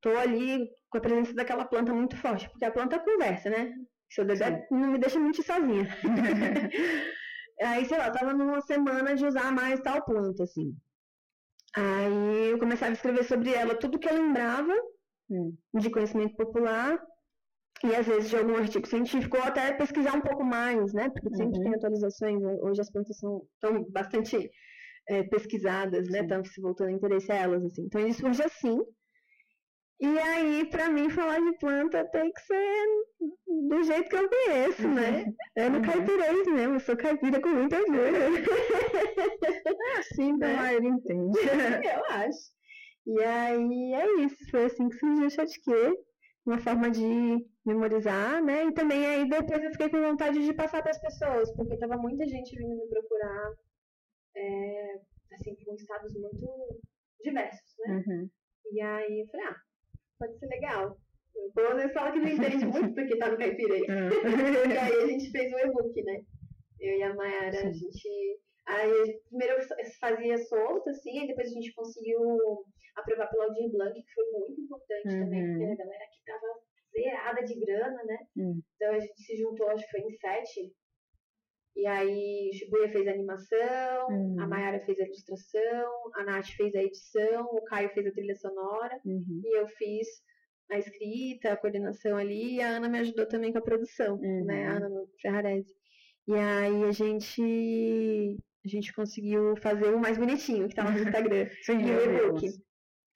tô 0.00 0.10
ali 0.16 0.68
com 0.90 0.98
a 0.98 1.00
presença 1.00 1.32
daquela 1.32 1.64
planta 1.64 1.94
muito 1.94 2.16
forte, 2.16 2.50
porque 2.50 2.64
a 2.64 2.72
planta 2.72 2.98
conversa, 2.98 3.48
né? 3.50 3.72
Se 4.10 4.20
eu 4.20 4.24
der, 4.24 4.66
não 4.68 4.90
me 4.90 4.98
deixa 4.98 5.20
mentir 5.20 5.44
sozinha. 5.44 5.86
Aí, 7.60 7.84
sei 7.84 7.98
lá, 7.98 8.10
tava 8.10 8.32
numa 8.34 8.60
semana 8.60 9.14
de 9.14 9.24
usar 9.26 9.52
mais 9.52 9.80
tal 9.80 10.04
planta, 10.04 10.44
assim. 10.44 10.74
Aí 11.76 12.50
eu 12.50 12.58
começava 12.58 12.90
a 12.92 12.94
escrever 12.94 13.24
sobre 13.24 13.52
ela 13.52 13.78
tudo 13.78 13.98
que 13.98 14.08
eu 14.08 14.14
lembrava 14.14 14.72
Hum. 15.30 15.56
de 15.74 15.90
conhecimento 15.90 16.34
popular 16.36 16.98
e 17.84 17.94
às 17.94 18.06
vezes 18.06 18.30
de 18.30 18.36
algum 18.36 18.56
artigo 18.56 18.86
científico 18.86 19.36
ou 19.36 19.42
até 19.42 19.72
pesquisar 19.74 20.16
um 20.16 20.20
pouco 20.22 20.44
mais, 20.44 20.92
né? 20.92 21.08
Porque 21.10 21.34
sempre 21.36 21.58
Uhum. 21.58 21.62
tem 21.62 21.74
atualizações. 21.74 22.42
Hoje 22.62 22.80
as 22.80 22.90
plantas 22.90 23.16
são 23.18 23.42
tão 23.60 23.84
bastante 23.90 24.50
é, 25.08 25.22
pesquisadas, 25.24 26.08
né? 26.08 26.20
Estão 26.20 26.44
se 26.44 26.60
voltando 26.60 26.88
a 26.88 26.92
interesse 26.92 27.30
a 27.30 27.36
elas, 27.36 27.64
assim. 27.64 27.82
Então 27.84 28.00
ele 28.00 28.12
surge 28.14 28.42
assim. 28.42 28.78
E 30.00 30.18
aí, 30.18 30.64
pra 30.70 30.88
mim, 30.88 31.10
falar 31.10 31.40
de 31.40 31.58
planta 31.58 32.04
tem 32.12 32.30
que 32.32 32.40
ser 32.42 32.86
do 33.68 33.82
jeito 33.82 34.08
que 34.08 34.16
eu 34.16 34.28
conheço, 34.28 34.88
né? 34.88 35.24
É 35.56 35.68
no 35.68 35.78
Uhum. 35.78 35.82
caipirês 35.82 36.46
mesmo, 36.46 36.74
eu 36.74 36.80
sou 36.80 36.96
caipira 36.96 37.40
com 37.40 37.48
muito 37.48 37.74
orgulho. 37.74 37.98
Sim, 40.14 40.32
a 40.34 40.36
né? 40.36 40.56
maioria 40.56 40.88
entende. 40.90 41.38
eu 41.94 42.04
acho. 42.14 42.38
E 43.06 43.22
aí 43.24 43.92
é 43.94 44.24
isso, 44.24 44.36
foi 44.50 44.66
assim 44.66 44.88
que 44.88 44.96
surgiu 44.96 45.26
o 45.26 45.30
Chatquê, 45.30 45.92
uma 46.46 46.58
forma 46.58 46.90
de 46.90 47.44
memorizar, 47.66 48.42
né? 48.44 48.66
E 48.66 48.74
também 48.74 49.04
aí 49.04 49.28
depois 49.28 49.62
eu 49.64 49.72
fiquei 49.72 49.88
com 49.90 50.00
vontade 50.00 50.44
de 50.44 50.54
passar 50.54 50.80
para 50.82 50.90
as 50.92 51.00
pessoas, 51.00 51.50
porque 51.56 51.76
tava 51.78 51.96
muita 51.96 52.24
gente 52.26 52.56
vindo 52.56 52.76
me 52.76 52.88
procurar, 52.88 53.50
é, 54.36 54.94
assim, 55.32 55.56
com 55.64 55.74
estados 55.74 56.12
muito 56.14 56.80
diversos, 57.24 57.74
né? 57.86 58.04
Uhum. 58.06 58.28
E 58.72 58.80
aí 58.80 59.20
eu 59.20 59.26
falei, 59.28 59.46
ah, 59.46 59.56
pode 60.18 60.38
ser 60.38 60.46
legal. 60.46 60.96
O 61.56 61.60
às 61.60 61.76
vezes 61.76 61.92
fala 61.92 62.12
que 62.12 62.18
não 62.18 62.28
entende 62.28 62.64
muito 62.66 62.94
porque 62.94 63.16
tá 63.16 63.30
no 63.30 63.38
caipirês. 63.38 63.86
Uhum. 63.88 64.72
E 64.72 64.76
aí 64.78 65.02
a 65.02 65.06
gente 65.06 65.30
fez 65.30 65.52
um 65.52 65.58
e-book, 65.58 66.02
né? 66.02 66.20
Eu 66.80 66.94
e 66.98 67.02
a 67.02 67.14
Mayara, 67.14 67.68
a 67.68 67.72
gente. 67.72 68.08
Aí 68.66 69.20
primeiro 69.28 69.54
eu 69.54 69.86
fazia 70.00 70.36
solto, 70.38 70.90
assim, 70.90 71.18
aí 71.20 71.26
depois 71.26 71.48
a 71.48 71.54
gente 71.54 71.72
conseguiu 71.72 72.20
aprovar 72.96 73.28
pelo 73.30 73.44
Aldir 73.44 73.70
Blanc, 73.70 73.94
que 73.94 74.12
foi 74.14 74.24
muito 74.32 74.60
importante 74.60 75.04
também, 75.04 75.42
Uhum. 75.42 75.58
porque 75.58 75.64
a 75.82 75.84
galera 75.84 76.04
aqui 76.04 76.20
tava 76.26 76.60
zerada 76.92 77.42
de 77.44 77.60
grana, 77.60 78.04
né? 78.04 78.18
Hum. 78.36 78.60
Então 78.76 78.94
a 78.94 78.98
gente 78.98 79.22
se 79.22 79.36
juntou, 79.36 79.68
acho 79.70 79.84
que 79.84 79.90
foi 79.90 80.00
em 80.00 80.10
sete. 80.10 80.72
E 81.76 81.86
aí 81.86 82.50
o 82.52 82.56
Shibuya 82.56 82.88
fez 82.90 83.06
a 83.06 83.12
animação, 83.12 84.08
Uhum. 84.10 84.40
a 84.40 84.46
Mayara 84.48 84.80
fez 84.80 84.98
a 84.98 85.04
ilustração, 85.04 85.92
a 86.16 86.24
Nath 86.24 86.48
fez 86.56 86.74
a 86.74 86.82
edição, 86.82 87.44
o 87.52 87.62
Caio 87.64 87.90
fez 87.90 88.06
a 88.06 88.10
trilha 88.12 88.34
sonora 88.34 88.98
Uhum. 89.04 89.40
e 89.44 89.58
eu 89.58 89.68
fiz 89.68 90.06
a 90.70 90.78
escrita, 90.78 91.52
a 91.52 91.56
coordenação 91.56 92.16
ali, 92.16 92.56
e 92.56 92.60
a 92.60 92.76
Ana 92.76 92.88
me 92.88 92.98
ajudou 92.98 93.26
também 93.26 93.52
com 93.52 93.58
a 93.58 93.62
produção, 93.62 94.16
Uhum. 94.16 94.44
né? 94.44 94.66
A 94.66 94.76
Ana 94.76 94.90
Ferrarese. 95.22 95.72
E 96.26 96.34
aí 96.34 96.84
a 96.84 96.90
gente 96.92 98.36
a 98.64 98.68
gente 98.68 98.92
conseguiu 98.92 99.56
fazer 99.56 99.94
o 99.94 99.98
mais 100.00 100.18
bonitinho 100.18 100.68
que 100.68 100.74
tá 100.74 100.84
lá 100.84 100.90
no 100.90 100.98
Instagram. 100.98 101.48
Sim, 101.64 101.78
e 101.80 101.84
o 101.84 101.88
eu 101.88 102.10
vi 102.10 102.16
e-book. 102.26 102.46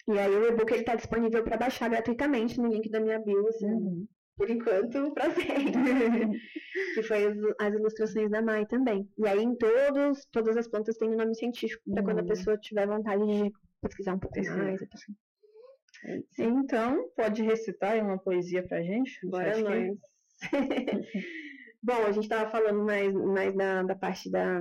E 0.08 0.18
aí 0.18 0.34
o 0.34 0.46
e-book 0.48 0.72
ele 0.72 0.84
tá 0.84 0.94
disponível 0.94 1.44
para 1.44 1.56
baixar 1.58 1.88
gratuitamente 1.90 2.58
no 2.58 2.68
link 2.68 2.88
da 2.90 3.00
minha 3.00 3.18
bio, 3.20 3.46
assim, 3.48 3.66
Uhum. 3.66 4.06
Por 4.36 4.50
enquanto, 4.50 5.12
pra 5.14 5.30
sempre. 5.30 5.72
que 6.94 7.02
foi 7.02 7.26
as, 7.26 7.36
as 7.60 7.74
ilustrações 7.74 8.30
da 8.30 8.42
Mai 8.42 8.66
também. 8.66 9.08
E 9.18 9.26
aí 9.26 9.40
em 9.42 9.54
todos, 9.56 10.26
todas 10.32 10.56
as 10.56 10.66
plantas 10.68 10.96
tem 10.96 11.08
o 11.10 11.16
nome 11.16 11.34
científico, 11.34 11.82
para 11.92 12.02
quando 12.02 12.18
a 12.18 12.22
Uhum. 12.22 12.28
pessoa 12.28 12.56
tiver 12.58 12.86
vontade 12.86 13.24
de 13.26 13.52
pesquisar 13.80 14.14
um 14.14 14.18
pouco 14.18 14.34
Pesquisar. 14.34 14.62
mais. 14.62 14.80
Então, 16.38 17.08
pode 17.16 17.42
recitar 17.42 17.92
aí 17.92 18.00
uma 18.00 18.18
poesia 18.18 18.66
pra 18.66 18.82
gente? 18.82 19.18
Bora 19.26 19.50
Acho 19.52 19.64
que- 19.64 19.68
nós. 19.68 19.98
Bom, 21.82 22.04
a 22.06 22.12
gente 22.12 22.24
estava 22.24 22.50
falando 22.50 22.84
mais, 22.84 23.12
mais 23.12 23.54
da, 23.56 23.82
da 23.82 23.94
parte 23.96 24.30
da, 24.30 24.60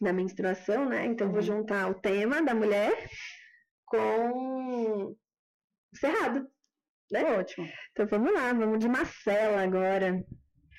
da 0.00 0.12
menstruação, 0.12 0.88
né? 0.88 1.06
Então 1.06 1.28
vou 1.28 1.36
Uhum. 1.36 1.42
juntar 1.42 1.90
o 1.90 1.94
tema 1.94 2.42
da 2.42 2.54
mulher 2.54 3.08
com 3.86 5.08
o 5.10 5.16
cerrado. 5.94 6.48
Né? 7.12 7.24
Ótimo. 7.38 7.68
Então 7.92 8.06
vamos 8.06 8.32
lá, 8.32 8.52
vamos 8.54 8.78
de 8.78 8.88
Marcela 8.88 9.62
agora. 9.62 10.24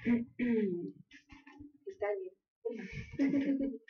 Está 1.88 2.08
ali. 2.08 2.32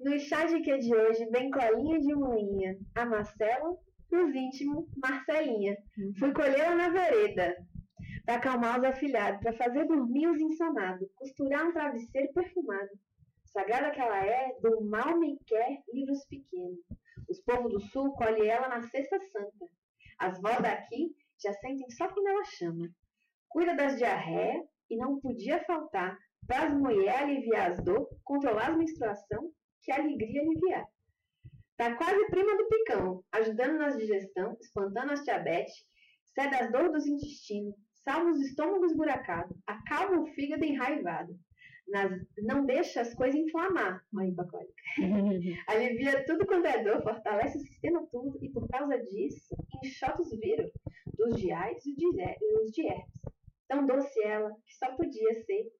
No 0.00 0.16
chá 0.16 0.44
de 0.44 0.60
que 0.60 0.78
de 0.78 0.94
hoje 0.94 1.28
vem 1.30 1.50
colinha 1.50 1.98
de 1.98 2.14
moinha, 2.14 2.78
a 2.94 3.04
Marcela, 3.04 3.76
nos 4.12 4.32
íntimos, 4.32 4.86
Marcelinha. 4.96 5.76
Fui 6.20 6.32
colhê-la 6.32 6.76
na 6.76 6.88
vereda, 6.88 7.56
para 8.24 8.36
acalmar 8.36 8.78
os 8.78 8.84
afilhados, 8.84 9.40
para 9.42 9.52
fazer 9.54 9.86
dormir 9.86 10.28
os 10.28 10.40
insonados, 10.40 11.10
costurar 11.16 11.66
um 11.66 11.72
travesseiro 11.72 12.32
perfumado. 12.32 12.90
Sagrada 13.46 13.90
que 13.90 14.00
ela 14.00 14.24
é, 14.24 14.56
do 14.62 14.84
mal 14.84 15.18
me 15.18 15.36
quer 15.44 15.82
livros 15.92 16.24
pequenos. 16.26 16.78
Os 17.28 17.40
povos 17.40 17.72
do 17.72 17.80
sul 17.80 18.12
colhem 18.12 18.46
ela 18.46 18.68
na 18.68 18.82
sexta 18.82 19.18
santa. 19.32 19.66
As 20.20 20.40
vós 20.40 20.58
daqui 20.60 21.14
já 21.42 21.52
sentem 21.54 21.90
só 21.90 22.08
quando 22.08 22.28
ela 22.28 22.44
chama. 22.44 22.88
Cuida 23.48 23.74
das 23.74 23.96
diarreias 23.96 24.66
e 24.90 24.96
não 24.96 25.20
podia 25.20 25.64
faltar 25.64 26.16
para 26.46 26.66
as 26.66 26.74
mulheres 26.74 27.20
aliviar 27.20 27.72
as 27.72 27.84
dor, 27.84 28.08
controlar 28.24 28.70
as 28.70 28.76
menstruação, 28.76 29.50
que 29.82 29.92
a 29.92 29.96
alegria 29.96 30.42
aliviar. 30.42 30.86
Tá 31.76 31.94
quase 31.96 32.26
prima 32.26 32.56
do 32.56 32.68
picão, 32.68 33.22
ajudando 33.32 33.78
nas 33.78 33.96
digestão, 33.96 34.56
espantando 34.60 35.12
as 35.12 35.22
diabetes, 35.22 35.74
cede 36.34 36.56
as 36.56 36.72
dores 36.72 36.92
dos 36.92 37.06
intestinos, 37.06 37.74
salva 38.04 38.30
os 38.30 38.40
estômagos 38.40 38.96
buracados, 38.96 39.56
acalma 39.66 40.22
o 40.22 40.26
fígado 40.34 40.64
enraivado. 40.64 41.38
Nas- 41.88 42.20
não 42.38 42.66
deixa 42.66 43.00
as 43.00 43.14
coisas 43.14 43.40
inflamar, 43.40 44.04
mãe 44.12 44.28
hipocólica. 44.28 44.74
Alivia 45.68 46.24
tudo 46.26 46.46
quanto 46.46 46.66
é 46.66 46.82
dor, 46.84 47.02
fortalece 47.02 47.56
o 47.56 47.60
sistema 47.60 48.06
tudo 48.10 48.38
e 48.42 48.50
por 48.50 48.68
causa 48.68 48.98
disso, 48.98 49.56
enxota 49.82 50.20
os 50.20 50.30
vírus 50.38 50.70
dos 51.16 51.40
diais 51.40 51.82
e 51.86 51.92
os 51.92 52.68
e 52.68 52.72
diéticos. 52.72 53.20
Tão 53.68 53.86
doce 53.86 54.22
ela, 54.22 54.50
que 54.66 54.74
só 54.76 54.94
podia 54.96 55.34
ser 55.44 55.70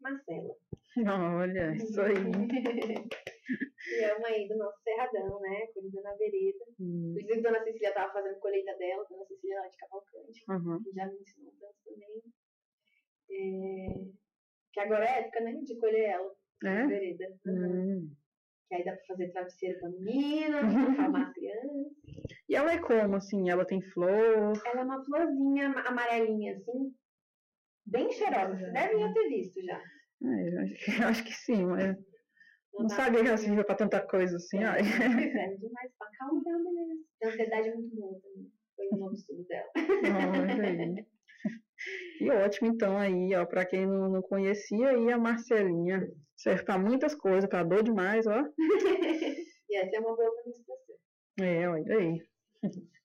Marcela. 0.00 0.54
Olha, 1.38 1.74
isso 1.76 2.00
aí. 2.00 2.14
E 3.90 4.04
é 4.04 4.14
uma 4.14 4.28
aí 4.28 4.46
do 4.48 4.56
nosso 4.56 4.80
Cerradão, 4.82 5.40
né? 5.40 5.66
Colheita 5.74 6.00
na 6.02 6.14
vereda. 6.14 6.64
Hum, 6.80 7.14
Inclusive, 7.16 7.42
Dona 7.42 7.64
Cecília 7.64 7.88
estava 7.88 8.12
fazendo 8.12 8.38
colheita 8.38 8.76
dela, 8.76 9.06
Dona 9.08 9.24
Cecília 9.26 9.60
lá 9.60 9.68
de 9.68 9.76
Cavalcante, 9.76 10.44
uhum. 10.48 10.82
que 10.82 10.92
já 10.92 11.06
me 11.06 11.18
ensinou 11.18 11.52
tanto 11.58 11.76
também. 11.84 12.22
É, 13.30 14.27
Que 14.72 14.80
agora 14.80 15.04
é 15.04 15.20
época, 15.20 15.40
né? 15.40 15.52
De 15.64 15.76
colher 15.78 16.10
ela 16.10 16.30
na 16.62 16.80
É? 16.80 16.86
vereda. 16.86 17.24
Uhum. 17.46 17.98
Hum. 17.98 18.10
Que 18.68 18.74
aí 18.74 18.84
dá 18.84 18.92
pra 18.92 19.04
fazer 19.06 19.28
travesseiro 19.32 19.80
pra 19.80 19.88
menina, 19.90 20.58
pra 20.60 20.68
acalmar 21.12 21.28
a 21.28 21.32
criança. 21.32 21.90
E 22.48 22.54
ela 22.54 22.72
é 22.72 22.78
como, 22.78 23.16
assim? 23.16 23.48
Ela 23.48 23.64
tem 23.64 23.80
flor? 23.80 24.52
Ela 24.66 24.80
é 24.80 24.84
uma 24.84 25.04
florzinha 25.04 25.66
ama- 25.68 25.80
amarelinha, 25.88 26.56
assim. 26.56 26.94
Bem 27.86 28.10
cheirosa. 28.12 28.56
Você 28.58 28.70
deve 28.72 28.98
já 28.98 29.12
ter 29.12 29.28
visto 29.30 29.62
já. 29.64 29.80
É, 30.22 30.48
eu 30.48 30.60
acho 30.60 30.74
que, 30.84 31.02
eu 31.02 31.08
acho 31.08 31.24
que 31.24 31.32
sim, 31.32 31.64
mas 31.64 31.96
não 32.74 32.86
dá 32.86 32.94
sabia 32.96 33.22
que 33.22 33.28
ela 33.28 33.36
servia 33.38 33.64
pra 33.64 33.74
tanta 33.74 34.00
coisa 34.06 34.36
assim. 34.36 34.62
Ai. 34.64 34.80
É 34.80 35.54
demais. 35.56 35.90
Acalma 36.00 36.42
que 36.42 36.50
é 36.50 36.56
uma 36.56 36.64
beleza. 36.70 37.02
Tem 37.20 37.28
ansiedade 37.30 37.70
muito 37.74 37.96
boa 37.96 38.20
também. 38.20 38.52
Foi 38.76 38.88
o 38.92 38.96
novo 38.96 39.14
estudo 39.14 39.44
dela. 39.44 39.68
Olha 39.76 40.68
aí. 40.68 41.06
E 42.20 42.30
ótimo, 42.30 42.68
então, 42.68 42.96
aí, 42.98 43.34
ó, 43.34 43.44
pra 43.46 43.64
quem 43.64 43.86
não, 43.86 44.08
não 44.08 44.22
conhecia, 44.22 44.90
aí 44.90 45.12
a 45.12 45.18
Marcelinha 45.18 46.08
serve 46.36 46.64
pra 46.64 46.78
muitas 46.78 47.14
coisas, 47.14 47.48
pra 47.48 47.62
dor 47.62 47.82
demais, 47.82 48.26
ó. 48.26 48.44
E 49.70 49.76
essa 49.76 49.96
é 49.96 50.00
uma 50.00 50.16
boa 50.16 50.30
menstruação. 50.46 50.96
É, 51.40 51.68
olha 51.68 51.96
aí. 51.96 52.22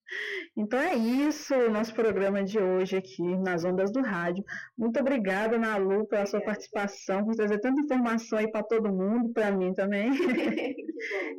Então 0.56 0.80
é 0.80 0.94
isso, 0.96 1.56
o 1.56 1.72
nosso 1.72 1.94
programa 1.96 2.44
de 2.44 2.60
hoje 2.60 2.98
aqui 2.98 3.24
nas 3.38 3.64
ondas 3.64 3.92
do 3.92 4.02
rádio. 4.02 4.44
Muito 4.78 5.00
obrigada, 5.00 5.58
Nalu, 5.58 6.06
pela 6.08 6.26
sua 6.26 6.42
participação, 6.42 7.26
por 7.26 7.36
trazer 7.36 7.60
tanta 7.60 7.82
informação 7.82 8.38
aí 8.38 8.52
para 8.52 8.64
todo 8.64 8.94
mundo, 8.94 9.34
para 9.34 9.52
mim 9.52 9.74
também. 9.74 10.12
que. 10.14 10.76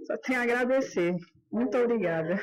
Só 0.07 0.17
tenho 0.19 0.41
a 0.41 0.43
agradecer. 0.43 1.15
Muito 1.53 1.77
obrigada. 1.79 2.43